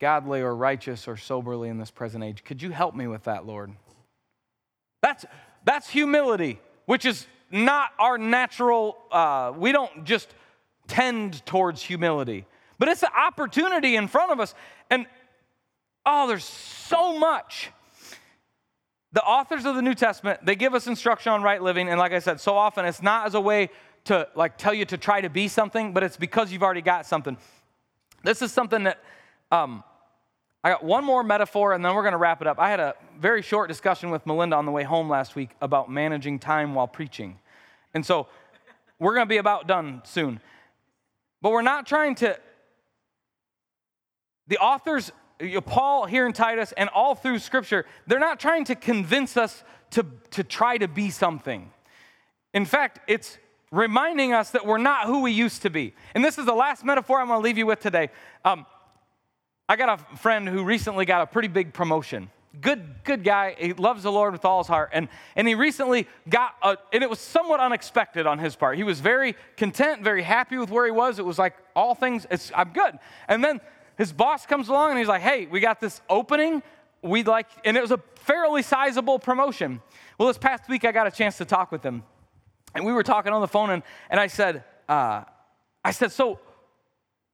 godly 0.00 0.40
or 0.40 0.54
righteous 0.54 1.06
or 1.06 1.16
soberly 1.16 1.68
in 1.68 1.78
this 1.78 1.90
present 1.90 2.24
age. 2.24 2.44
Could 2.44 2.60
you 2.60 2.70
help 2.70 2.94
me 2.94 3.06
with 3.06 3.24
that, 3.24 3.46
Lord? 3.46 3.72
That's, 5.00 5.24
that's 5.64 5.88
humility, 5.88 6.60
which 6.86 7.04
is 7.04 7.26
not 7.50 7.90
our 7.98 8.18
natural, 8.18 8.96
uh, 9.10 9.52
we 9.56 9.72
don't 9.72 10.04
just 10.04 10.28
tend 10.88 11.44
towards 11.46 11.82
humility, 11.82 12.46
but 12.78 12.88
it's 12.88 13.02
an 13.02 13.10
opportunity 13.16 13.96
in 13.96 14.08
front 14.08 14.32
of 14.32 14.40
us. 14.40 14.54
And 14.90 15.06
oh, 16.04 16.26
there's 16.26 16.44
so 16.44 17.18
much. 17.18 17.70
The 19.12 19.22
authors 19.22 19.66
of 19.66 19.76
the 19.76 19.82
New 19.82 19.94
Testament, 19.94 20.44
they 20.44 20.56
give 20.56 20.74
us 20.74 20.86
instruction 20.86 21.32
on 21.32 21.42
right 21.42 21.62
living. 21.62 21.88
And 21.88 21.98
like 21.98 22.12
I 22.12 22.18
said, 22.18 22.40
so 22.40 22.56
often 22.56 22.84
it's 22.86 23.02
not 23.02 23.26
as 23.26 23.34
a 23.34 23.40
way 23.40 23.70
to 24.04 24.26
like 24.34 24.56
tell 24.56 24.72
you 24.72 24.84
to 24.86 24.96
try 24.96 25.20
to 25.20 25.28
be 25.28 25.48
something, 25.48 25.92
but 25.92 26.02
it's 26.02 26.16
because 26.16 26.50
you've 26.50 26.62
already 26.62 26.82
got 26.82 27.06
something. 27.06 27.36
This 28.24 28.40
is 28.40 28.52
something 28.52 28.84
that 28.84 29.02
um, 29.50 29.84
I 30.64 30.70
got 30.70 30.84
one 30.84 31.04
more 31.04 31.22
metaphor 31.22 31.72
and 31.72 31.84
then 31.84 31.94
we're 31.94 32.02
going 32.02 32.12
to 32.12 32.18
wrap 32.18 32.40
it 32.40 32.46
up. 32.46 32.58
I 32.58 32.70
had 32.70 32.80
a 32.80 32.94
very 33.18 33.42
short 33.42 33.68
discussion 33.68 34.10
with 34.10 34.24
Melinda 34.26 34.56
on 34.56 34.64
the 34.64 34.72
way 34.72 34.84
home 34.84 35.10
last 35.10 35.36
week 35.36 35.50
about 35.60 35.90
managing 35.90 36.38
time 36.38 36.74
while 36.74 36.88
preaching. 36.88 37.38
And 37.94 38.06
so 38.06 38.28
we're 38.98 39.14
going 39.14 39.26
to 39.26 39.28
be 39.28 39.38
about 39.38 39.66
done 39.66 40.02
soon. 40.04 40.40
But 41.42 41.50
we're 41.50 41.62
not 41.62 41.86
trying 41.86 42.14
to, 42.16 42.38
the 44.46 44.58
authors, 44.58 45.10
Paul 45.64 46.06
here 46.06 46.26
in 46.26 46.32
Titus 46.32 46.72
and 46.76 46.88
all 46.90 47.14
through 47.14 47.38
Scripture, 47.38 47.86
they're 48.06 48.18
not 48.18 48.40
trying 48.40 48.64
to 48.66 48.74
convince 48.74 49.36
us 49.36 49.64
to, 49.90 50.06
to 50.30 50.44
try 50.44 50.78
to 50.78 50.88
be 50.88 51.10
something. 51.10 51.70
In 52.54 52.64
fact, 52.64 53.00
it's 53.06 53.38
reminding 53.70 54.32
us 54.32 54.50
that 54.50 54.66
we're 54.66 54.78
not 54.78 55.06
who 55.06 55.22
we 55.22 55.32
used 55.32 55.62
to 55.62 55.70
be. 55.70 55.94
And 56.14 56.24
this 56.24 56.38
is 56.38 56.46
the 56.46 56.54
last 56.54 56.84
metaphor 56.84 57.20
I'm 57.20 57.28
going 57.28 57.40
to 57.40 57.44
leave 57.44 57.58
you 57.58 57.66
with 57.66 57.80
today. 57.80 58.10
Um, 58.44 58.66
I 59.68 59.76
got 59.76 60.00
a 60.00 60.16
friend 60.16 60.48
who 60.48 60.64
recently 60.64 61.06
got 61.06 61.22
a 61.22 61.26
pretty 61.26 61.48
big 61.48 61.72
promotion. 61.72 62.30
Good, 62.60 63.02
good 63.04 63.24
guy. 63.24 63.56
He 63.58 63.72
loves 63.72 64.02
the 64.02 64.12
Lord 64.12 64.34
with 64.34 64.44
all 64.44 64.62
his 64.62 64.66
heart. 64.68 64.90
And, 64.92 65.08
and 65.36 65.48
he 65.48 65.54
recently 65.54 66.06
got, 66.28 66.54
a, 66.62 66.76
and 66.92 67.02
it 67.02 67.08
was 67.08 67.18
somewhat 67.18 67.60
unexpected 67.60 68.26
on 68.26 68.38
his 68.38 68.54
part. 68.54 68.76
He 68.76 68.84
was 68.84 69.00
very 69.00 69.34
content, 69.56 70.02
very 70.02 70.22
happy 70.22 70.58
with 70.58 70.70
where 70.70 70.84
he 70.84 70.90
was. 70.90 71.18
It 71.18 71.24
was 71.24 71.38
like 71.38 71.54
all 71.74 71.94
things, 71.94 72.26
I'm 72.54 72.74
good. 72.74 72.98
And 73.26 73.42
then 73.42 73.60
his 74.02 74.12
boss 74.12 74.46
comes 74.46 74.68
along 74.68 74.90
and 74.90 74.98
he's 74.98 75.06
like, 75.06 75.22
hey, 75.22 75.46
we 75.46 75.60
got 75.60 75.78
this 75.78 76.00
opening. 76.10 76.60
We'd 77.02 77.28
like, 77.28 77.46
and 77.64 77.76
it 77.76 77.80
was 77.80 77.92
a 77.92 78.00
fairly 78.16 78.62
sizable 78.62 79.20
promotion. 79.20 79.80
Well, 80.18 80.26
this 80.26 80.38
past 80.38 80.68
week 80.68 80.84
I 80.84 80.90
got 80.90 81.06
a 81.06 81.10
chance 81.12 81.38
to 81.38 81.44
talk 81.44 81.70
with 81.70 81.84
him. 81.84 82.02
And 82.74 82.84
we 82.84 82.92
were 82.92 83.04
talking 83.04 83.32
on 83.32 83.40
the 83.40 83.46
phone, 83.46 83.70
and, 83.70 83.84
and 84.10 84.18
I 84.18 84.26
said, 84.26 84.64
uh, 84.88 85.22
I 85.84 85.92
said, 85.92 86.10
so 86.10 86.40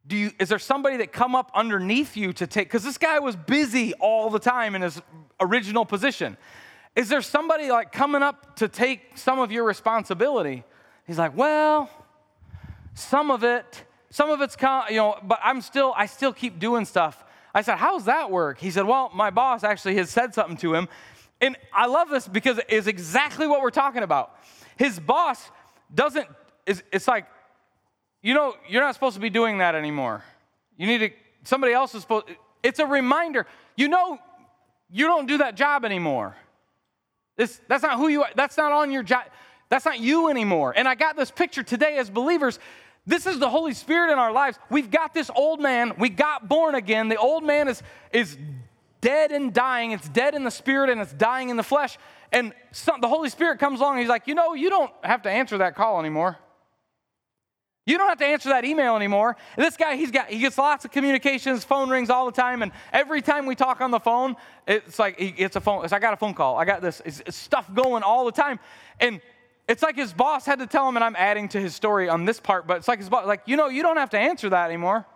do 0.06 0.14
you, 0.14 0.30
is 0.38 0.50
there 0.50 0.58
somebody 0.58 0.98
that 0.98 1.10
come 1.10 1.34
up 1.34 1.50
underneath 1.54 2.18
you 2.18 2.34
to 2.34 2.46
take, 2.46 2.68
because 2.68 2.84
this 2.84 2.98
guy 2.98 3.18
was 3.18 3.34
busy 3.34 3.94
all 3.94 4.28
the 4.28 4.38
time 4.38 4.74
in 4.74 4.82
his 4.82 5.00
original 5.40 5.86
position. 5.86 6.36
Is 6.94 7.08
there 7.08 7.22
somebody 7.22 7.70
like 7.70 7.92
coming 7.92 8.22
up 8.22 8.56
to 8.56 8.68
take 8.68 9.16
some 9.16 9.38
of 9.38 9.50
your 9.50 9.64
responsibility? 9.64 10.64
He's 11.06 11.18
like, 11.18 11.34
well, 11.34 11.88
some 12.92 13.30
of 13.30 13.42
it, 13.42 13.84
some 14.11 14.30
of 14.30 14.40
it's, 14.40 14.56
you 14.90 14.96
know, 14.96 15.18
but 15.22 15.38
I'm 15.42 15.61
still, 15.61 15.92
I 15.96 16.06
still 16.06 16.32
keep 16.32 16.59
doing 16.59 16.84
stuff. 16.84 17.24
I 17.54 17.62
said, 17.62 17.76
how's 17.76 18.04
that 18.04 18.30
work? 18.30 18.59
He 18.59 18.70
said, 18.70 18.86
well, 18.86 19.11
my 19.14 19.30
boss 19.30 19.64
actually 19.64 19.96
has 19.96 20.11
said 20.11 20.34
something 20.34 20.56
to 20.59 20.74
him. 20.74 20.88
And 21.40 21.56
I 21.72 21.86
love 21.86 22.09
this 22.09 22.26
because 22.26 22.61
it's 22.68 22.86
exactly 22.86 23.46
what 23.46 23.62
we're 23.62 23.70
talking 23.70 24.02
about. 24.02 24.34
His 24.76 24.98
boss 24.98 25.50
doesn't, 25.94 26.26
it's 26.66 27.09
like, 27.09 27.26
you 28.22 28.34
know, 28.34 28.54
you're 28.68 28.82
not 28.82 28.94
supposed 28.94 29.14
to 29.14 29.20
be 29.20 29.30
doing 29.30 29.59
that 29.59 29.74
anymore. 29.74 30.24
You 30.76 30.86
need 30.86 30.98
to, 30.98 31.11
somebody 31.44 31.72
else 31.72 31.94
is 31.94 32.02
supposed, 32.02 32.26
it's 32.62 32.78
a 32.78 32.86
reminder. 32.86 33.46
You 33.76 33.88
know, 33.88 34.18
you 34.90 35.06
don't 35.06 35.26
do 35.26 35.38
that 35.38 35.54
job 35.54 35.84
anymore. 35.84 36.36
This, 37.36 37.61
that's 37.68 37.82
not 37.82 37.98
who 37.98 38.09
you 38.09 38.22
are. 38.22 38.30
That's 38.34 38.56
not 38.56 38.72
on 38.72 38.90
your 38.90 39.02
job. 39.02 39.24
That's 39.68 39.84
not 39.84 40.00
you 40.00 40.28
anymore. 40.28 40.74
And 40.76 40.88
I 40.88 40.94
got 40.94 41.16
this 41.16 41.30
picture 41.30 41.62
today 41.62 41.98
as 41.98 42.11
believers. 42.11 42.59
This 43.09 43.24
is 43.24 43.38
the 43.38 43.48
Holy 43.48 43.72
Spirit 43.72 44.12
in 44.12 44.18
our 44.18 44.30
lives. 44.30 44.59
We've 44.68 44.90
got 44.90 45.14
this 45.14 45.30
old 45.34 45.61
man. 45.61 45.94
We 45.98 46.11
got 46.11 46.46
born 46.46 46.74
again. 46.74 47.09
The 47.09 47.16
old 47.16 47.42
man 47.42 47.66
is, 47.66 47.82
is 48.12 48.36
dead 49.00 49.32
and 49.32 49.50
dying. 49.50 49.92
It's 49.92 50.11
dead 50.11 50.34
in 50.34 50.44
the 50.44 50.50
spirit 50.50 50.90
and 50.90 51.00
it's 51.00 51.14
dying 51.14 51.48
in 51.48 51.56
the 51.56 51.62
flesh. 51.62 51.96
And 52.32 52.52
some, 52.70 53.00
the 53.00 53.09
Holy 53.09 53.30
Spirit 53.30 53.61
comes 53.61 53.80
along 53.80 53.94
and 53.94 54.00
he's 54.00 54.11
like, 54.11 54.26
you 54.26 54.34
know, 54.34 54.52
you 54.52 54.68
don't 54.68 54.92
have 55.02 55.22
to 55.22 55.30
answer 55.30 55.56
that 55.56 55.74
call 55.74 55.98
anymore. 55.98 56.36
You 57.86 57.96
don't 57.96 58.11
have 58.11 58.18
to 58.18 58.26
answer 58.26 58.50
that 58.50 58.66
email 58.66 58.94
anymore. 58.94 59.34
And 59.56 59.64
this 59.64 59.78
guy, 59.78 59.96
he's 59.96 60.11
got, 60.11 60.28
he 60.28 60.40
gets 60.40 60.59
lots 60.59 60.84
of 60.84 60.90
communications, 60.90 61.64
phone 61.64 61.88
rings 61.88 62.11
all 62.11 62.26
the 62.26 62.32
time, 62.32 62.61
and 62.61 62.72
every 62.92 63.22
time 63.22 63.46
we 63.46 63.54
talk 63.54 63.80
on 63.80 63.90
the 63.90 63.98
phone, 63.98 64.36
it's 64.66 64.98
like 64.98 65.14
it's 65.18 65.56
a 65.56 65.62
phone. 65.62 65.82
It's, 65.82 65.94
I 65.94 65.98
got 65.98 66.12
a 66.12 66.18
phone 66.18 66.34
call. 66.34 66.59
I 66.59 66.66
got 66.66 66.82
this 66.82 67.00
it's, 67.06 67.20
it's 67.20 67.38
stuff 67.38 67.72
going 67.72 68.02
all 68.02 68.26
the 68.26 68.32
time, 68.32 68.61
and 69.00 69.22
it's 69.68 69.82
like 69.82 69.96
his 69.96 70.12
boss 70.14 70.46
had 70.46 70.58
to 70.60 70.66
tell 70.66 70.88
him, 70.88 70.96
and 70.96 71.04
I'm 71.04 71.16
adding 71.16 71.48
to 71.50 71.60
his 71.60 71.74
story 71.74 72.08
on 72.08 72.24
this 72.24 72.40
part, 72.40 72.66
but 72.66 72.78
it's 72.78 72.88
like 72.88 72.98
his 72.98 73.08
boss, 73.08 73.26
like 73.26 73.42
you 73.46 73.56
know, 73.56 73.68
you 73.68 73.82
don't 73.82 73.98
have 73.98 74.10
to 74.10 74.18
answer 74.18 74.48
that 74.48 74.66
anymore. 74.66 75.06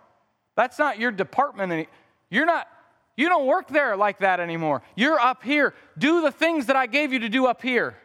That's 0.55 0.77
not 0.77 0.99
your 0.99 1.11
department. 1.11 1.71
Any, 1.71 1.87
you're 2.29 2.45
not. 2.45 2.67
You 3.15 3.29
don't 3.29 3.45
work 3.45 3.67
there 3.67 3.95
like 3.95 4.19
that 4.19 4.39
anymore. 4.39 4.81
You're 4.95 5.19
up 5.19 5.43
here. 5.43 5.73
Do 5.97 6.21
the 6.21 6.31
things 6.31 6.67
that 6.67 6.75
I 6.75 6.87
gave 6.87 7.13
you 7.13 7.19
to 7.19 7.29
do 7.29 7.45
up 7.45 7.61
here. 7.61 7.95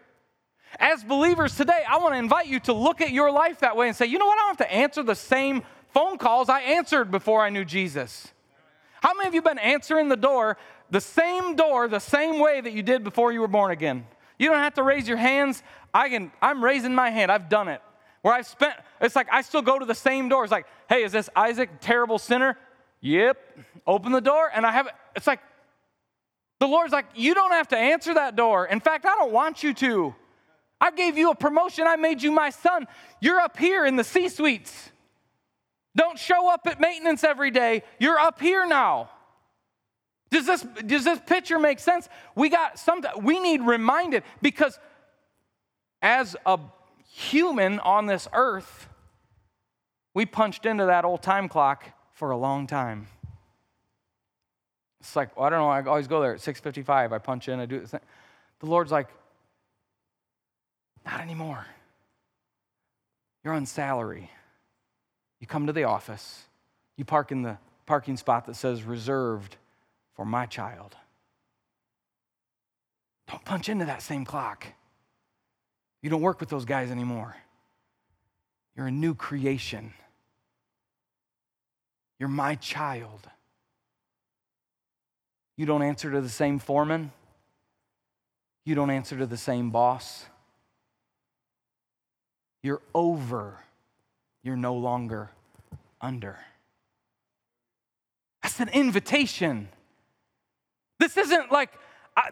As 0.78 1.03
believers 1.03 1.57
today, 1.57 1.82
I 1.88 1.96
want 1.99 2.12
to 2.14 2.18
invite 2.18 2.46
you 2.46 2.61
to 2.61 2.74
look 2.74 3.01
at 3.01 3.11
your 3.11 3.30
life 3.30 3.61
that 3.61 3.74
way 3.74 3.88
and 3.88 3.96
say, 3.96 4.05
you 4.05 4.18
know 4.18 4.26
what? 4.26 4.38
I 4.38 4.42
don't 4.42 4.59
have 4.59 4.68
to 4.68 4.74
answer 4.74 5.03
the 5.03 5.14
same 5.14 5.62
phone 5.94 6.18
calls 6.18 6.51
I 6.51 6.61
answered 6.61 7.11
before 7.11 7.42
I 7.42 7.49
knew 7.49 7.64
Jesus. 7.64 8.28
How 9.03 9.14
many 9.14 9.28
of 9.28 9.34
you 9.34 9.40
been 9.40 9.59
answering 9.59 10.11
the 10.11 10.16
door, 10.16 10.59
the 10.90 11.01
same 11.01 11.57
door, 11.57 11.88
the 11.88 12.01
same 12.01 12.38
way 12.38 12.61
that 12.61 12.72
you 12.72 12.82
did 12.82 13.03
before 13.03 13.32
you 13.32 13.40
were 13.40 13.49
born 13.49 13.70
again? 13.70 14.07
You 14.38 14.51
don't 14.51 14.61
have 14.61 14.74
to 14.74 14.82
raise 14.82 15.09
your 15.09 15.16
hands. 15.16 15.62
I 15.93 16.09
can, 16.09 16.32
I'm 16.41 16.62
raising 16.62 16.95
my 16.95 17.11
hand. 17.11 17.30
I've 17.30 17.49
done 17.49 17.68
it. 17.68 17.80
Where 18.22 18.34
I've 18.34 18.47
spent, 18.47 18.74
it's 19.01 19.16
like 19.16 19.28
I 19.32 19.43
still 19.43 19.62
go 19.62 19.78
to 19.78 19.84
the 19.84 19.95
same 19.95 20.28
door. 20.28 20.45
It's 20.45 20.53
like, 20.53 20.66
hey, 20.89 21.05
is 21.05 21.12
this 21.12 21.30
Isaac, 21.36 21.70
terrible 21.80 22.18
sinner? 22.18 22.59
Yep. 23.01 23.39
Open 23.86 24.12
the 24.12 24.20
door, 24.20 24.51
and 24.53 24.66
I 24.66 24.72
have, 24.72 24.89
it's 25.14 25.26
like, 25.26 25.41
the 26.59 26.66
Lord's 26.66 26.93
like, 26.93 27.07
you 27.14 27.34
don't 27.34 27.53
have 27.53 27.68
to 27.68 27.76
answer 27.76 28.14
that 28.14 28.34
door. 28.34 28.66
In 28.66 28.80
fact, 28.80 29.07
I 29.07 29.14
don't 29.14 29.32
want 29.32 29.62
you 29.62 29.72
to. 29.74 30.14
I 30.80 30.91
gave 30.91 31.16
you 31.16 31.30
a 31.30 31.34
promotion. 31.34 31.86
I 31.86 31.97
made 31.97 32.22
you 32.22 32.32
my 32.32 32.51
son. 32.51 32.86
You're 33.20 33.39
up 33.39 33.57
here 33.57 33.86
in 33.86 33.97
the 33.97 34.05
C 34.05 34.28
suites. 34.28 34.91
Don't 35.97 36.18
show 36.18 36.49
up 36.51 36.66
at 36.66 36.80
maintenance 36.80 37.24
every 37.24 37.51
day. 37.51 37.82
You're 37.99 38.18
up 38.18 38.41
here 38.41 38.66
now. 38.66 39.11
Does 40.30 40.47
this, 40.47 40.66
does 40.86 41.05
this 41.05 41.20
picture 41.26 41.59
make 41.59 41.78
sense? 41.78 42.09
We 42.34 42.49
got 42.49 42.78
some, 42.78 43.03
we 43.22 43.41
need 43.41 43.62
reminded 43.62 44.24
because 44.43 44.78
as 46.03 46.36
a 46.46 46.59
human 47.07 47.80
on 47.80 48.07
this 48.07 48.28
earth, 48.32 48.88
we 50.14 50.26
punched 50.26 50.66
into 50.66 50.86
that 50.86 51.05
old 51.05 51.22
time 51.22 51.49
clock 51.49 51.84
for 52.12 52.30
a 52.30 52.36
long 52.36 52.66
time. 52.66 53.07
It's 55.01 55.14
like, 55.14 55.36
well, 55.36 55.46
I 55.46 55.51
don't 55.51 55.61
know, 55.61 55.68
I 55.68 55.82
always 55.84 56.09
go 56.09 56.20
there 56.20 56.34
at 56.34 56.40
6.55, 56.40 57.12
I 57.12 57.18
punch 57.18 57.49
in, 57.49 57.61
I 57.61 57.66
do 57.66 57.80
thing. 57.86 58.01
The 58.61 58.66
Lord's 58.66 58.90
like, 58.90 59.09
not 61.05 61.20
anymore. 61.20 61.64
You're 63.44 63.55
on 63.55 63.66
salary. 63.66 64.30
You 65.40 65.46
come 65.46 65.68
to 65.68 65.72
the 65.72 65.84
office, 65.84 66.42
you 66.96 67.05
park 67.05 67.30
in 67.30 67.42
the 67.42 67.59
parking 67.86 68.16
spot 68.16 68.46
that 68.46 68.57
says 68.57 68.82
reserved 68.82 69.57
for 70.14 70.24
my 70.24 70.46
child. 70.46 70.96
Don't 73.28 73.44
punch 73.44 73.68
into 73.68 73.84
that 73.84 74.03
same 74.03 74.24
clock. 74.24 74.66
You 76.03 76.11
don't 76.11 76.22
work 76.22 76.40
with 76.40 76.49
those 76.49 76.64
guys 76.64 76.90
anymore. 76.90 77.36
You're 78.76 78.86
a 78.86 78.92
new 78.92 79.14
creation. 79.14 79.92
You're 82.18 82.28
my 82.28 82.55
child. 82.55 83.28
You 85.57 85.66
don't 85.66 85.82
answer 85.82 86.11
to 86.12 86.20
the 86.20 86.28
same 86.28 86.59
foreman. 86.61 87.11
You 88.64 88.74
don't 88.74 88.90
answer 88.90 89.18
to 89.18 89.26
the 89.26 89.36
same 89.36 89.70
boss. 89.70 90.26
You're 92.62 92.82
over. 92.94 93.59
You're 94.42 94.57
no 94.57 94.74
longer 94.74 95.30
under. 96.01 96.38
That's 98.42 98.61
an 98.61 98.68
invitation. 98.68 99.68
This 100.99 101.16
isn't 101.16 101.51
like, 101.51 101.70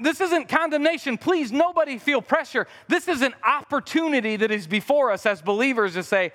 this 0.01 0.21
isn't 0.21 0.49
condemnation. 0.49 1.19
Please, 1.19 1.53
nobody 1.53 1.99
feel 1.99 2.23
pressure. 2.23 2.67
This 2.89 3.09
is 3.09 3.23
an 3.23 3.35
opportunity 3.45 4.37
that 4.37 4.51
is 4.51 4.67
before 4.67 5.11
us 5.13 5.27
as 5.27 5.43
believers 5.43 5.95
to 5.95 6.03
say, 6.03 6.33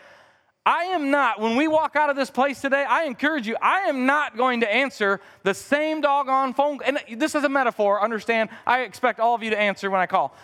I 0.65 0.83
am 0.85 1.09
not, 1.09 1.39
when 1.39 1.55
we 1.55 1.67
walk 1.67 1.95
out 1.95 2.11
of 2.11 2.15
this 2.15 2.29
place 2.29 2.61
today, 2.61 2.85
I 2.87 3.05
encourage 3.05 3.47
you, 3.47 3.55
I 3.61 3.81
am 3.81 4.05
not 4.05 4.37
going 4.37 4.59
to 4.59 4.71
answer 4.71 5.19
the 5.41 5.55
same 5.55 6.01
doggone 6.01 6.53
phone. 6.53 6.79
And 6.85 6.99
this 7.17 7.33
is 7.33 7.43
a 7.43 7.49
metaphor, 7.49 8.01
understand? 8.01 8.51
I 8.67 8.81
expect 8.81 9.19
all 9.19 9.33
of 9.33 9.41
you 9.41 9.49
to 9.49 9.59
answer 9.59 9.89
when 9.89 10.01
I 10.01 10.05
call. 10.05 10.35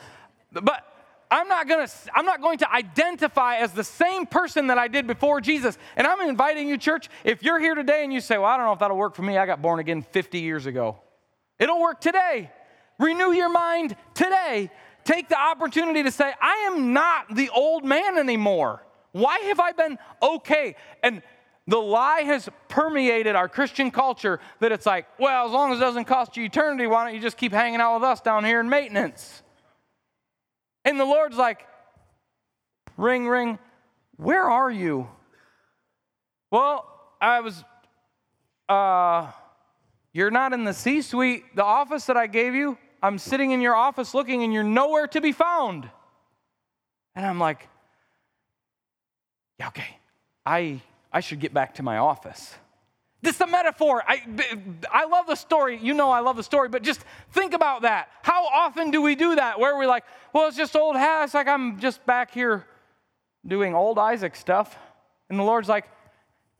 But 0.51 0.83
I'm 1.29 1.47
not 1.47 1.67
gonna 1.67 1.87
I'm 2.15 2.25
not 2.25 2.41
going 2.41 2.57
to 2.59 2.73
identify 2.73 3.57
as 3.57 3.73
the 3.73 3.83
same 3.83 4.25
person 4.25 4.67
that 4.67 4.77
I 4.77 4.87
did 4.87 5.05
before 5.05 5.39
Jesus. 5.39 5.77
And 5.95 6.07
I'm 6.07 6.27
inviting 6.27 6.67
you, 6.67 6.77
church, 6.77 7.09
if 7.23 7.43
you're 7.43 7.59
here 7.59 7.75
today 7.75 8.03
and 8.03 8.11
you 8.11 8.21
say, 8.21 8.37
Well, 8.37 8.47
I 8.47 8.57
don't 8.57 8.65
know 8.65 8.73
if 8.73 8.79
that'll 8.79 8.97
work 8.97 9.13
for 9.13 9.23
me, 9.23 9.37
I 9.37 9.45
got 9.45 9.61
born 9.61 9.79
again 9.79 10.01
50 10.01 10.39
years 10.39 10.65
ago. 10.65 10.97
It'll 11.59 11.81
work 11.81 12.01
today. 12.01 12.49
Renew 12.99 13.31
your 13.31 13.49
mind 13.49 13.95
today. 14.13 14.71
Take 15.03 15.29
the 15.29 15.39
opportunity 15.39 16.03
to 16.03 16.11
say, 16.11 16.33
I 16.41 16.69
am 16.71 16.93
not 16.93 17.33
the 17.33 17.49
old 17.49 17.85
man 17.85 18.17
anymore. 18.17 18.83
Why 19.11 19.39
have 19.39 19.59
I 19.59 19.71
been 19.71 19.97
okay? 20.21 20.75
And 21.01 21.21
the 21.67 21.77
lie 21.77 22.21
has 22.21 22.49
permeated 22.69 23.35
our 23.35 23.49
Christian 23.49 23.91
culture 23.91 24.39
that 24.59 24.71
it's 24.71 24.85
like, 24.85 25.05
well, 25.19 25.45
as 25.45 25.51
long 25.51 25.71
as 25.71 25.77
it 25.77 25.81
doesn't 25.81 26.05
cost 26.05 26.37
you 26.37 26.45
eternity, 26.45 26.87
why 26.87 27.05
don't 27.05 27.13
you 27.13 27.21
just 27.21 27.37
keep 27.37 27.51
hanging 27.51 27.81
out 27.81 27.95
with 27.95 28.03
us 28.03 28.21
down 28.21 28.45
here 28.45 28.59
in 28.59 28.69
maintenance? 28.69 29.43
And 30.85 30.99
the 30.99 31.05
Lord's 31.05 31.37
like, 31.37 31.65
ring, 32.95 33.27
ring, 33.27 33.59
where 34.15 34.49
are 34.49 34.71
you? 34.71 35.09
Well, 36.51 36.85
I 37.19 37.41
was, 37.41 37.63
uh, 38.69 39.31
you're 40.13 40.31
not 40.31 40.53
in 40.53 40.63
the 40.63 40.73
C 40.73 41.01
suite, 41.01 41.43
the 41.55 41.63
office 41.63 42.05
that 42.05 42.17
I 42.17 42.27
gave 42.27 42.55
you. 42.55 42.77
I'm 43.01 43.17
sitting 43.17 43.51
in 43.51 43.61
your 43.61 43.75
office 43.75 44.13
looking 44.13 44.43
and 44.43 44.53
you're 44.53 44.63
nowhere 44.63 45.07
to 45.07 45.21
be 45.21 45.31
found. 45.31 45.89
And 47.15 47.25
I'm 47.25 47.39
like, 47.39 47.67
yeah, 49.59 49.67
okay, 49.69 49.97
I, 50.45 50.81
I 51.11 51.19
should 51.19 51.39
get 51.39 51.53
back 51.53 51.75
to 51.75 51.83
my 51.83 51.97
office. 51.97 52.53
This 53.21 53.35
is 53.35 53.41
a 53.41 53.47
metaphor. 53.47 54.03
I, 54.07 54.21
I 54.91 55.05
love 55.05 55.25
the 55.25 55.35
story. 55.35 55.79
You 55.81 55.93
know 55.93 56.11
I 56.11 56.19
love 56.19 56.37
the 56.37 56.43
story, 56.43 56.69
but 56.69 56.83
just 56.83 57.03
think 57.31 57.53
about 57.53 57.81
that. 57.81 58.09
How 58.21 58.45
often 58.45 58.91
do 58.91 59.01
we 59.01 59.15
do 59.15 59.35
that 59.35 59.59
where 59.59 59.75
we're 59.75 59.87
like, 59.87 60.03
well, 60.33 60.47
it's 60.47 60.57
just 60.57 60.75
old 60.75 60.95
hat. 60.95 61.25
It's 61.25 61.33
like 61.33 61.47
I'm 61.47 61.79
just 61.79 62.05
back 62.05 62.31
here 62.31 62.65
doing 63.45 63.73
old 63.73 63.97
Isaac 63.97 64.35
stuff. 64.35 64.77
And 65.29 65.39
the 65.39 65.43
Lord's 65.43 65.67
like, 65.67 65.85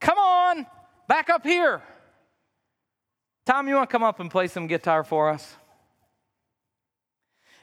come 0.02 0.18
on, 0.18 0.66
back 1.08 1.30
up 1.30 1.44
here. 1.44 1.82
Tom, 3.46 3.68
you 3.68 3.76
want 3.76 3.90
to 3.90 3.92
come 3.92 4.04
up 4.04 4.20
and 4.20 4.30
play 4.30 4.48
some 4.48 4.68
guitar 4.68 5.04
for 5.04 5.30
us? 5.30 5.56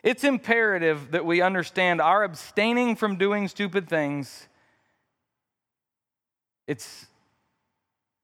It's 0.05 0.22
imperative 0.22 1.12
that 1.12 1.24
we 1.24 1.40
understand 1.40 2.02
our 2.02 2.24
abstaining 2.24 2.94
from 2.94 3.16
doing 3.16 3.48
stupid 3.48 3.88
things. 3.88 4.48
It's 6.66 7.07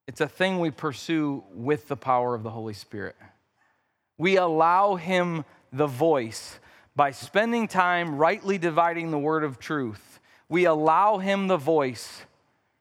it's 0.06 0.20
a 0.20 0.28
thing 0.28 0.58
we 0.58 0.70
pursue 0.70 1.42
with 1.54 1.88
the 1.88 1.96
power 1.96 2.34
of 2.34 2.42
the 2.42 2.50
Holy 2.50 2.74
Spirit. 2.74 3.16
We 4.18 4.36
allow 4.36 4.96
Him 4.96 5.46
the 5.72 5.86
voice 5.86 6.58
by 6.94 7.12
spending 7.12 7.66
time 7.66 8.16
rightly 8.16 8.58
dividing 8.58 9.10
the 9.10 9.18
word 9.18 9.42
of 9.42 9.58
truth. 9.58 10.20
We 10.50 10.66
allow 10.66 11.16
Him 11.16 11.48
the 11.48 11.56
voice 11.56 12.22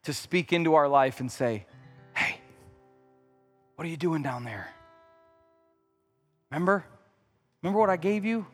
to 0.04 0.14
speak 0.14 0.52
into 0.52 0.74
our 0.74 0.90
life 0.90 1.22
and 1.22 1.32
say, 1.32 1.66
Hey, 2.14 2.42
what 3.76 3.88
are 3.88 3.90
you 3.90 3.98
doing 3.98 4.24
down 4.24 4.44
there? 4.44 4.68
Remember? 6.52 6.84
Remember 7.62 7.80
what 7.80 7.90
I 7.90 7.98
gave 7.98 8.26
you? 8.26 8.46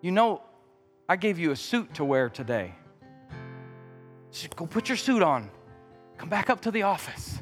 You 0.00 0.12
know, 0.12 0.42
I 1.08 1.16
gave 1.16 1.38
you 1.38 1.50
a 1.52 1.56
suit 1.56 1.94
to 1.94 2.04
wear 2.04 2.28
today. 2.28 2.74
So 4.30 4.48
go 4.54 4.66
put 4.66 4.88
your 4.88 4.96
suit 4.96 5.22
on. 5.22 5.50
Come 6.18 6.28
back 6.28 6.50
up 6.50 6.60
to 6.62 6.70
the 6.70 6.82
office. 6.82 7.38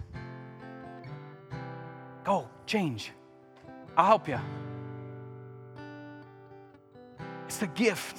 Go, 2.25 2.49
change. 2.67 3.13
I'll 3.97 4.07
help 4.07 4.29
you. 4.29 4.39
It's 7.47 7.63
a 7.63 7.67
gift. 7.67 8.19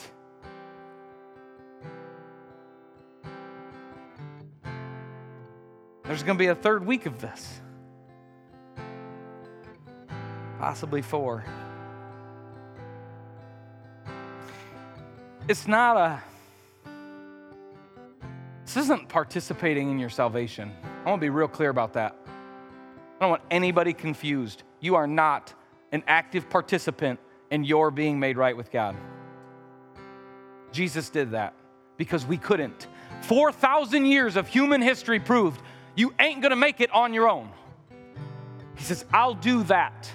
There's 6.03 6.23
going 6.23 6.37
to 6.37 6.41
be 6.41 6.47
a 6.47 6.55
third 6.55 6.85
week 6.85 7.07
of 7.07 7.19
this, 7.19 7.59
possibly 10.59 11.01
four. 11.01 11.43
It's 15.47 15.67
not 15.67 15.95
a 15.95 16.23
this 18.65 18.77
isn't 18.77 19.07
participating 19.09 19.91
in 19.91 19.99
your 19.99 20.09
salvation. 20.09 20.71
I 21.05 21.09
want 21.09 21.19
to 21.19 21.25
be 21.25 21.29
real 21.29 21.47
clear 21.47 21.69
about 21.69 21.93
that. 21.93 22.15
I 22.25 23.19
don't 23.19 23.29
want 23.29 23.43
anybody 23.51 23.93
confused. 23.93 24.63
You 24.79 24.95
are 24.95 25.05
not 25.05 25.53
an 25.91 26.03
active 26.07 26.49
participant 26.49 27.19
in 27.51 27.63
your 27.63 27.91
being 27.91 28.19
made 28.19 28.37
right 28.37 28.57
with 28.57 28.71
God. 28.71 28.95
Jesus 30.71 31.11
did 31.11 31.31
that 31.31 31.53
because 31.95 32.25
we 32.25 32.37
couldn't. 32.37 32.87
4,000 33.21 34.05
years 34.05 34.35
of 34.37 34.47
human 34.47 34.81
history 34.81 35.19
proved 35.19 35.61
you 35.95 36.11
ain't 36.19 36.41
gonna 36.41 36.55
make 36.55 36.81
it 36.81 36.91
on 36.91 37.13
your 37.13 37.29
own. 37.29 37.51
He 38.75 38.83
says, 38.83 39.05
I'll 39.13 39.35
do 39.35 39.61
that. 39.63 40.09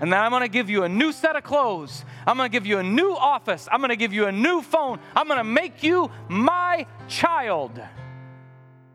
And 0.00 0.12
then 0.12 0.20
I'm 0.20 0.30
gonna 0.30 0.48
give 0.48 0.68
you 0.68 0.82
a 0.82 0.88
new 0.88 1.10
set 1.10 1.36
of 1.36 1.44
clothes. 1.44 2.04
I'm 2.26 2.36
gonna 2.36 2.48
give 2.48 2.66
you 2.66 2.78
a 2.78 2.82
new 2.82 3.12
office. 3.12 3.66
I'm 3.70 3.80
gonna 3.80 3.96
give 3.96 4.12
you 4.12 4.26
a 4.26 4.32
new 4.32 4.60
phone. 4.60 5.00
I'm 5.14 5.26
gonna 5.26 5.44
make 5.44 5.82
you 5.82 6.10
my 6.28 6.86
child. 7.08 7.80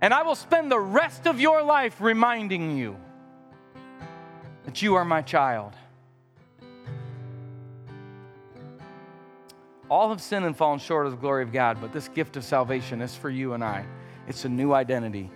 And 0.02 0.14
I 0.14 0.24
will 0.24 0.36
spend 0.36 0.72
the 0.72 0.80
rest 0.80 1.28
of 1.28 1.40
your 1.40 1.64
life 1.64 2.00
reminding 2.00 2.78
you 2.78 2.98
that 4.66 4.82
you 4.82 4.96
are 4.96 5.06
my 5.06 5.22
child. 5.22 5.74
All 9.90 10.10
have 10.10 10.22
sinned 10.22 10.46
and 10.46 10.56
fallen 10.56 10.80
short 10.80 11.06
of 11.06 11.12
the 11.12 11.18
glory 11.18 11.44
of 11.44 11.52
God, 11.52 11.80
but 11.82 11.92
this 11.92 12.08
gift 12.08 12.38
of 12.38 12.46
salvation 12.46 13.02
is 13.02 13.16
for 13.16 13.30
you 13.30 13.54
and 13.54 13.64
I. 13.64 13.86
It's 14.28 14.46
a 14.46 14.50
new 14.50 14.72
identity. 14.72 15.30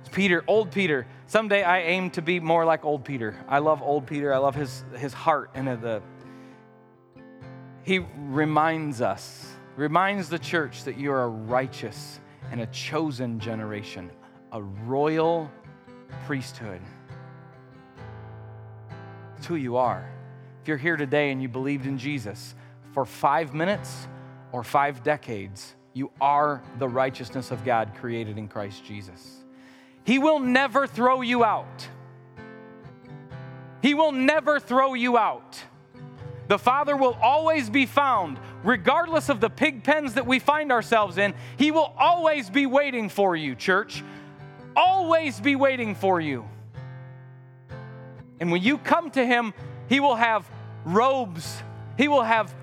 It's 0.00 0.08
Peter, 0.10 0.44
old 0.46 0.70
Peter. 0.70 1.06
Someday 1.28 1.62
I 1.62 1.80
aim 1.80 2.10
to 2.12 2.22
be 2.22 2.40
more 2.40 2.64
like 2.64 2.86
old 2.86 3.04
Peter. 3.04 3.36
I 3.46 3.58
love 3.58 3.82
old 3.82 4.06
Peter. 4.06 4.32
I 4.32 4.38
love 4.38 4.54
his, 4.54 4.82
his 4.96 5.12
heart 5.12 5.50
and 5.54 5.68
the 5.68 6.02
he 7.82 8.00
reminds 8.16 9.00
us, 9.00 9.46
reminds 9.76 10.28
the 10.28 10.38
church 10.38 10.84
that 10.84 10.98
you're 10.98 11.22
a 11.22 11.28
righteous 11.28 12.20
and 12.50 12.60
a 12.60 12.66
chosen 12.66 13.40
generation, 13.40 14.10
a 14.52 14.62
royal 14.62 15.50
priesthood. 16.26 16.80
It's 19.36 19.46
who 19.46 19.56
you 19.56 19.76
are. 19.76 20.10
If 20.62 20.68
you're 20.68 20.76
here 20.76 20.96
today 20.96 21.30
and 21.30 21.40
you 21.40 21.48
believed 21.48 21.86
in 21.86 21.96
Jesus 21.96 22.54
for 22.92 23.06
five 23.06 23.54
minutes 23.54 24.08
or 24.52 24.62
five 24.62 25.02
decades, 25.02 25.74
you 25.94 26.10
are 26.20 26.62
the 26.78 26.88
righteousness 26.88 27.50
of 27.50 27.64
God 27.64 27.92
created 27.96 28.36
in 28.36 28.48
Christ 28.48 28.84
Jesus. 28.84 29.44
He 30.08 30.18
will 30.18 30.38
never 30.38 30.86
throw 30.86 31.20
you 31.20 31.44
out. 31.44 31.86
He 33.82 33.92
will 33.92 34.12
never 34.12 34.58
throw 34.58 34.94
you 34.94 35.18
out. 35.18 35.62
The 36.46 36.58
Father 36.58 36.96
will 36.96 37.12
always 37.20 37.68
be 37.68 37.84
found, 37.84 38.38
regardless 38.64 39.28
of 39.28 39.38
the 39.42 39.50
pig 39.50 39.84
pens 39.84 40.14
that 40.14 40.26
we 40.26 40.38
find 40.38 40.72
ourselves 40.72 41.18
in. 41.18 41.34
He 41.58 41.72
will 41.72 41.92
always 41.98 42.48
be 42.48 42.64
waiting 42.64 43.10
for 43.10 43.36
you, 43.36 43.54
church. 43.54 44.02
Always 44.74 45.42
be 45.42 45.56
waiting 45.56 45.94
for 45.94 46.22
you. 46.22 46.48
And 48.40 48.50
when 48.50 48.62
you 48.62 48.78
come 48.78 49.10
to 49.10 49.26
Him, 49.26 49.52
He 49.90 50.00
will 50.00 50.16
have 50.16 50.48
robes, 50.86 51.62
He 51.98 52.08
will 52.08 52.22
have 52.22 52.54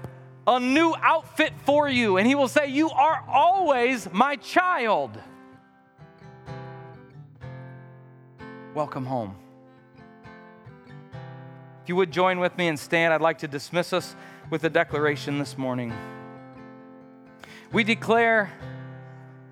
a 0.48 0.60
new 0.60 0.96
outfit 1.00 1.54
for 1.64 1.88
you, 1.88 2.18
and 2.18 2.26
He 2.26 2.34
will 2.34 2.48
say, 2.48 2.70
You 2.70 2.90
are 2.90 3.24
always 3.30 4.12
my 4.12 4.36
child. 4.38 5.22
Welcome 8.76 9.06
home. 9.06 9.38
If 11.82 11.88
you 11.88 11.96
would 11.96 12.12
join 12.12 12.42
with 12.42 12.58
me 12.58 12.68
and 12.68 12.78
stand, 12.78 13.14
I'd 13.14 13.22
like 13.22 13.38
to 13.38 13.48
dismiss 13.48 13.94
us 13.94 14.18
with 14.50 14.66
a 14.66 14.70
declaration 14.70 15.40
this 15.40 15.58
morning. 15.58 15.94
We 17.72 17.86
declare 17.86 18.52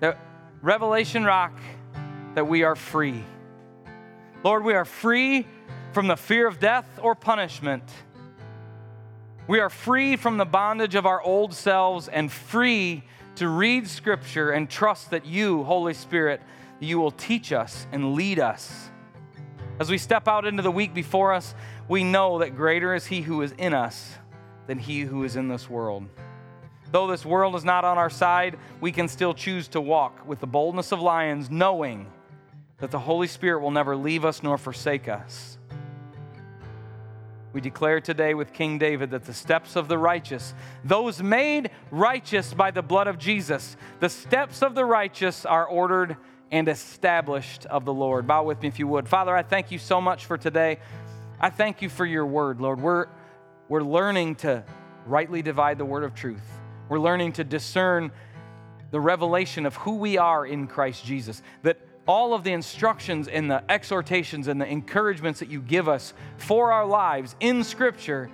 that 0.00 0.18
Revelation 0.60 1.24
Rock 1.24 1.58
that 2.34 2.46
we 2.46 2.64
are 2.64 2.76
free. 2.76 3.24
Lord, 4.44 4.62
we 4.62 4.74
are 4.74 4.84
free 4.84 5.46
from 5.92 6.06
the 6.06 6.16
fear 6.16 6.46
of 6.46 6.60
death 6.60 6.98
or 7.00 7.14
punishment. 7.14 7.84
We 9.48 9.58
are 9.58 9.70
free 9.70 10.16
from 10.16 10.36
the 10.36 10.44
bondage 10.44 10.96
of 10.96 11.06
our 11.06 11.22
old 11.22 11.54
selves 11.54 12.08
and 12.08 12.30
free 12.30 13.04
to 13.36 13.48
read 13.48 13.88
Scripture 13.88 14.50
and 14.50 14.68
trust 14.68 15.12
that 15.12 15.24
you, 15.24 15.62
Holy 15.62 15.94
Spirit, 15.94 16.42
you 16.78 16.98
will 16.98 17.10
teach 17.10 17.54
us 17.54 17.86
and 17.90 18.12
lead 18.12 18.38
us. 18.38 18.90
As 19.80 19.90
we 19.90 19.98
step 19.98 20.28
out 20.28 20.46
into 20.46 20.62
the 20.62 20.70
week 20.70 20.94
before 20.94 21.32
us, 21.32 21.52
we 21.88 22.04
know 22.04 22.38
that 22.38 22.54
greater 22.54 22.94
is 22.94 23.06
He 23.06 23.22
who 23.22 23.42
is 23.42 23.52
in 23.58 23.74
us 23.74 24.14
than 24.68 24.78
He 24.78 25.00
who 25.00 25.24
is 25.24 25.34
in 25.34 25.48
this 25.48 25.68
world. 25.68 26.08
Though 26.92 27.08
this 27.08 27.26
world 27.26 27.56
is 27.56 27.64
not 27.64 27.84
on 27.84 27.98
our 27.98 28.10
side, 28.10 28.56
we 28.80 28.92
can 28.92 29.08
still 29.08 29.34
choose 29.34 29.66
to 29.68 29.80
walk 29.80 30.28
with 30.28 30.38
the 30.38 30.46
boldness 30.46 30.92
of 30.92 31.00
lions, 31.00 31.50
knowing 31.50 32.06
that 32.78 32.92
the 32.92 33.00
Holy 33.00 33.26
Spirit 33.26 33.62
will 33.62 33.72
never 33.72 33.96
leave 33.96 34.24
us 34.24 34.44
nor 34.44 34.58
forsake 34.58 35.08
us. 35.08 35.58
We 37.52 37.60
declare 37.60 38.00
today 38.00 38.34
with 38.34 38.52
King 38.52 38.78
David 38.78 39.10
that 39.10 39.24
the 39.24 39.34
steps 39.34 39.74
of 39.74 39.88
the 39.88 39.98
righteous, 39.98 40.54
those 40.84 41.20
made 41.20 41.70
righteous 41.90 42.54
by 42.54 42.70
the 42.70 42.82
blood 42.82 43.08
of 43.08 43.18
Jesus, 43.18 43.76
the 43.98 44.08
steps 44.08 44.62
of 44.62 44.76
the 44.76 44.84
righteous 44.84 45.44
are 45.44 45.66
ordered 45.66 46.16
and 46.54 46.68
established 46.68 47.66
of 47.66 47.84
the 47.84 47.92
Lord. 47.92 48.28
Bow 48.28 48.44
with 48.44 48.62
me 48.62 48.68
if 48.68 48.78
you 48.78 48.86
would. 48.86 49.08
Father, 49.08 49.36
I 49.36 49.42
thank 49.42 49.72
you 49.72 49.78
so 49.80 50.00
much 50.00 50.26
for 50.26 50.38
today. 50.38 50.78
I 51.40 51.50
thank 51.50 51.82
you 51.82 51.88
for 51.88 52.06
your 52.06 52.24
word, 52.24 52.60
Lord. 52.60 52.80
We're, 52.80 53.08
we're 53.68 53.82
learning 53.82 54.36
to 54.36 54.62
rightly 55.04 55.42
divide 55.42 55.78
the 55.78 55.84
word 55.84 56.04
of 56.04 56.14
truth, 56.14 56.44
we're 56.88 57.00
learning 57.00 57.32
to 57.32 57.44
discern 57.44 58.12
the 58.92 59.00
revelation 59.00 59.66
of 59.66 59.74
who 59.74 59.96
we 59.96 60.16
are 60.16 60.46
in 60.46 60.68
Christ 60.68 61.04
Jesus. 61.04 61.42
That 61.64 61.80
all 62.06 62.34
of 62.34 62.44
the 62.44 62.52
instructions 62.52 63.26
and 63.26 63.50
the 63.50 63.68
exhortations 63.68 64.46
and 64.46 64.60
the 64.60 64.68
encouragements 64.68 65.40
that 65.40 65.48
you 65.48 65.60
give 65.60 65.88
us 65.88 66.14
for 66.36 66.70
our 66.70 66.86
lives 66.86 67.34
in 67.40 67.64
Scripture, 67.64 68.30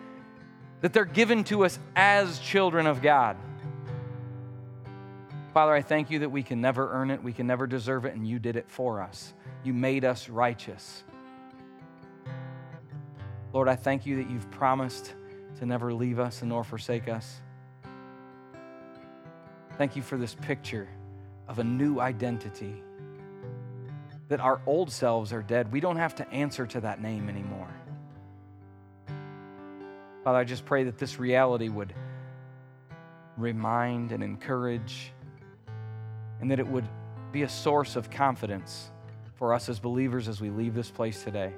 that 0.82 0.92
they're 0.92 1.06
given 1.06 1.42
to 1.44 1.64
us 1.64 1.78
as 1.96 2.38
children 2.40 2.86
of 2.86 3.00
God. 3.00 3.38
Father, 5.52 5.72
I 5.72 5.82
thank 5.82 6.10
you 6.10 6.20
that 6.20 6.30
we 6.30 6.42
can 6.42 6.60
never 6.60 6.92
earn 6.92 7.10
it, 7.10 7.22
we 7.22 7.32
can 7.32 7.46
never 7.46 7.66
deserve 7.66 8.04
it, 8.04 8.14
and 8.14 8.26
you 8.26 8.38
did 8.38 8.56
it 8.56 8.68
for 8.68 9.00
us. 9.00 9.34
You 9.64 9.72
made 9.72 10.04
us 10.04 10.28
righteous. 10.28 11.02
Lord, 13.52 13.68
I 13.68 13.74
thank 13.74 14.06
you 14.06 14.16
that 14.16 14.30
you've 14.30 14.48
promised 14.52 15.14
to 15.58 15.66
never 15.66 15.92
leave 15.92 16.20
us 16.20 16.42
and 16.42 16.50
nor 16.50 16.62
forsake 16.62 17.08
us. 17.08 17.40
Thank 19.76 19.96
you 19.96 20.02
for 20.02 20.16
this 20.16 20.34
picture 20.34 20.88
of 21.48 21.58
a 21.58 21.64
new 21.64 21.98
identity 21.98 22.82
that 24.28 24.38
our 24.38 24.60
old 24.66 24.92
selves 24.92 25.32
are 25.32 25.42
dead. 25.42 25.72
We 25.72 25.80
don't 25.80 25.96
have 25.96 26.14
to 26.16 26.28
answer 26.30 26.64
to 26.68 26.80
that 26.82 27.02
name 27.02 27.28
anymore. 27.28 27.74
Father, 30.22 30.38
I 30.38 30.44
just 30.44 30.64
pray 30.64 30.84
that 30.84 30.98
this 30.98 31.18
reality 31.18 31.68
would 31.68 31.92
remind 33.36 34.12
and 34.12 34.22
encourage, 34.22 35.12
and 36.40 36.50
that 36.50 36.58
it 36.58 36.66
would 36.66 36.88
be 37.32 37.42
a 37.42 37.48
source 37.48 37.96
of 37.96 38.10
confidence 38.10 38.90
for 39.34 39.54
us 39.54 39.68
as 39.68 39.78
believers 39.78 40.28
as 40.28 40.40
we 40.40 40.50
leave 40.50 40.74
this 40.74 40.90
place 40.90 41.22
today. 41.22 41.52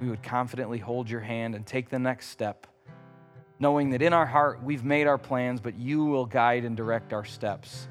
We 0.00 0.08
would 0.08 0.22
confidently 0.22 0.78
hold 0.78 1.08
your 1.08 1.20
hand 1.20 1.54
and 1.54 1.64
take 1.64 1.88
the 1.88 1.98
next 1.98 2.28
step, 2.28 2.66
knowing 3.58 3.90
that 3.90 4.02
in 4.02 4.12
our 4.12 4.26
heart 4.26 4.62
we've 4.62 4.84
made 4.84 5.06
our 5.06 5.18
plans, 5.18 5.60
but 5.60 5.74
you 5.74 6.04
will 6.04 6.26
guide 6.26 6.64
and 6.64 6.76
direct 6.76 7.12
our 7.12 7.24
steps. 7.24 7.88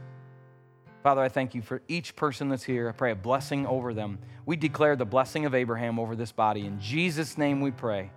Father, 1.04 1.22
I 1.22 1.28
thank 1.28 1.54
you 1.54 1.62
for 1.62 1.82
each 1.88 2.16
person 2.16 2.48
that's 2.48 2.64
here. 2.64 2.88
I 2.88 2.94
pray 2.94 3.12
a 3.12 3.16
blessing 3.16 3.68
over 3.68 3.94
them. 3.94 4.20
We 4.46 4.56
declare 4.56 4.96
the 4.96 5.06
blessing 5.06 5.46
of 5.46 5.54
Abraham 5.54 6.00
over 6.00 6.16
this 6.16 6.32
body. 6.32 6.66
In 6.66 6.80
Jesus' 6.80 7.38
name 7.38 7.60
we 7.60 7.72
pray. 7.72 8.10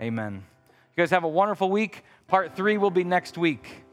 Amen. 0.00 0.42
You 0.96 1.02
guys 1.02 1.10
have 1.10 1.24
a 1.24 1.28
wonderful 1.28 1.70
week. 1.70 2.04
Part 2.26 2.56
three 2.56 2.78
will 2.78 2.90
be 2.90 3.04
next 3.04 3.36
week. 3.36 3.84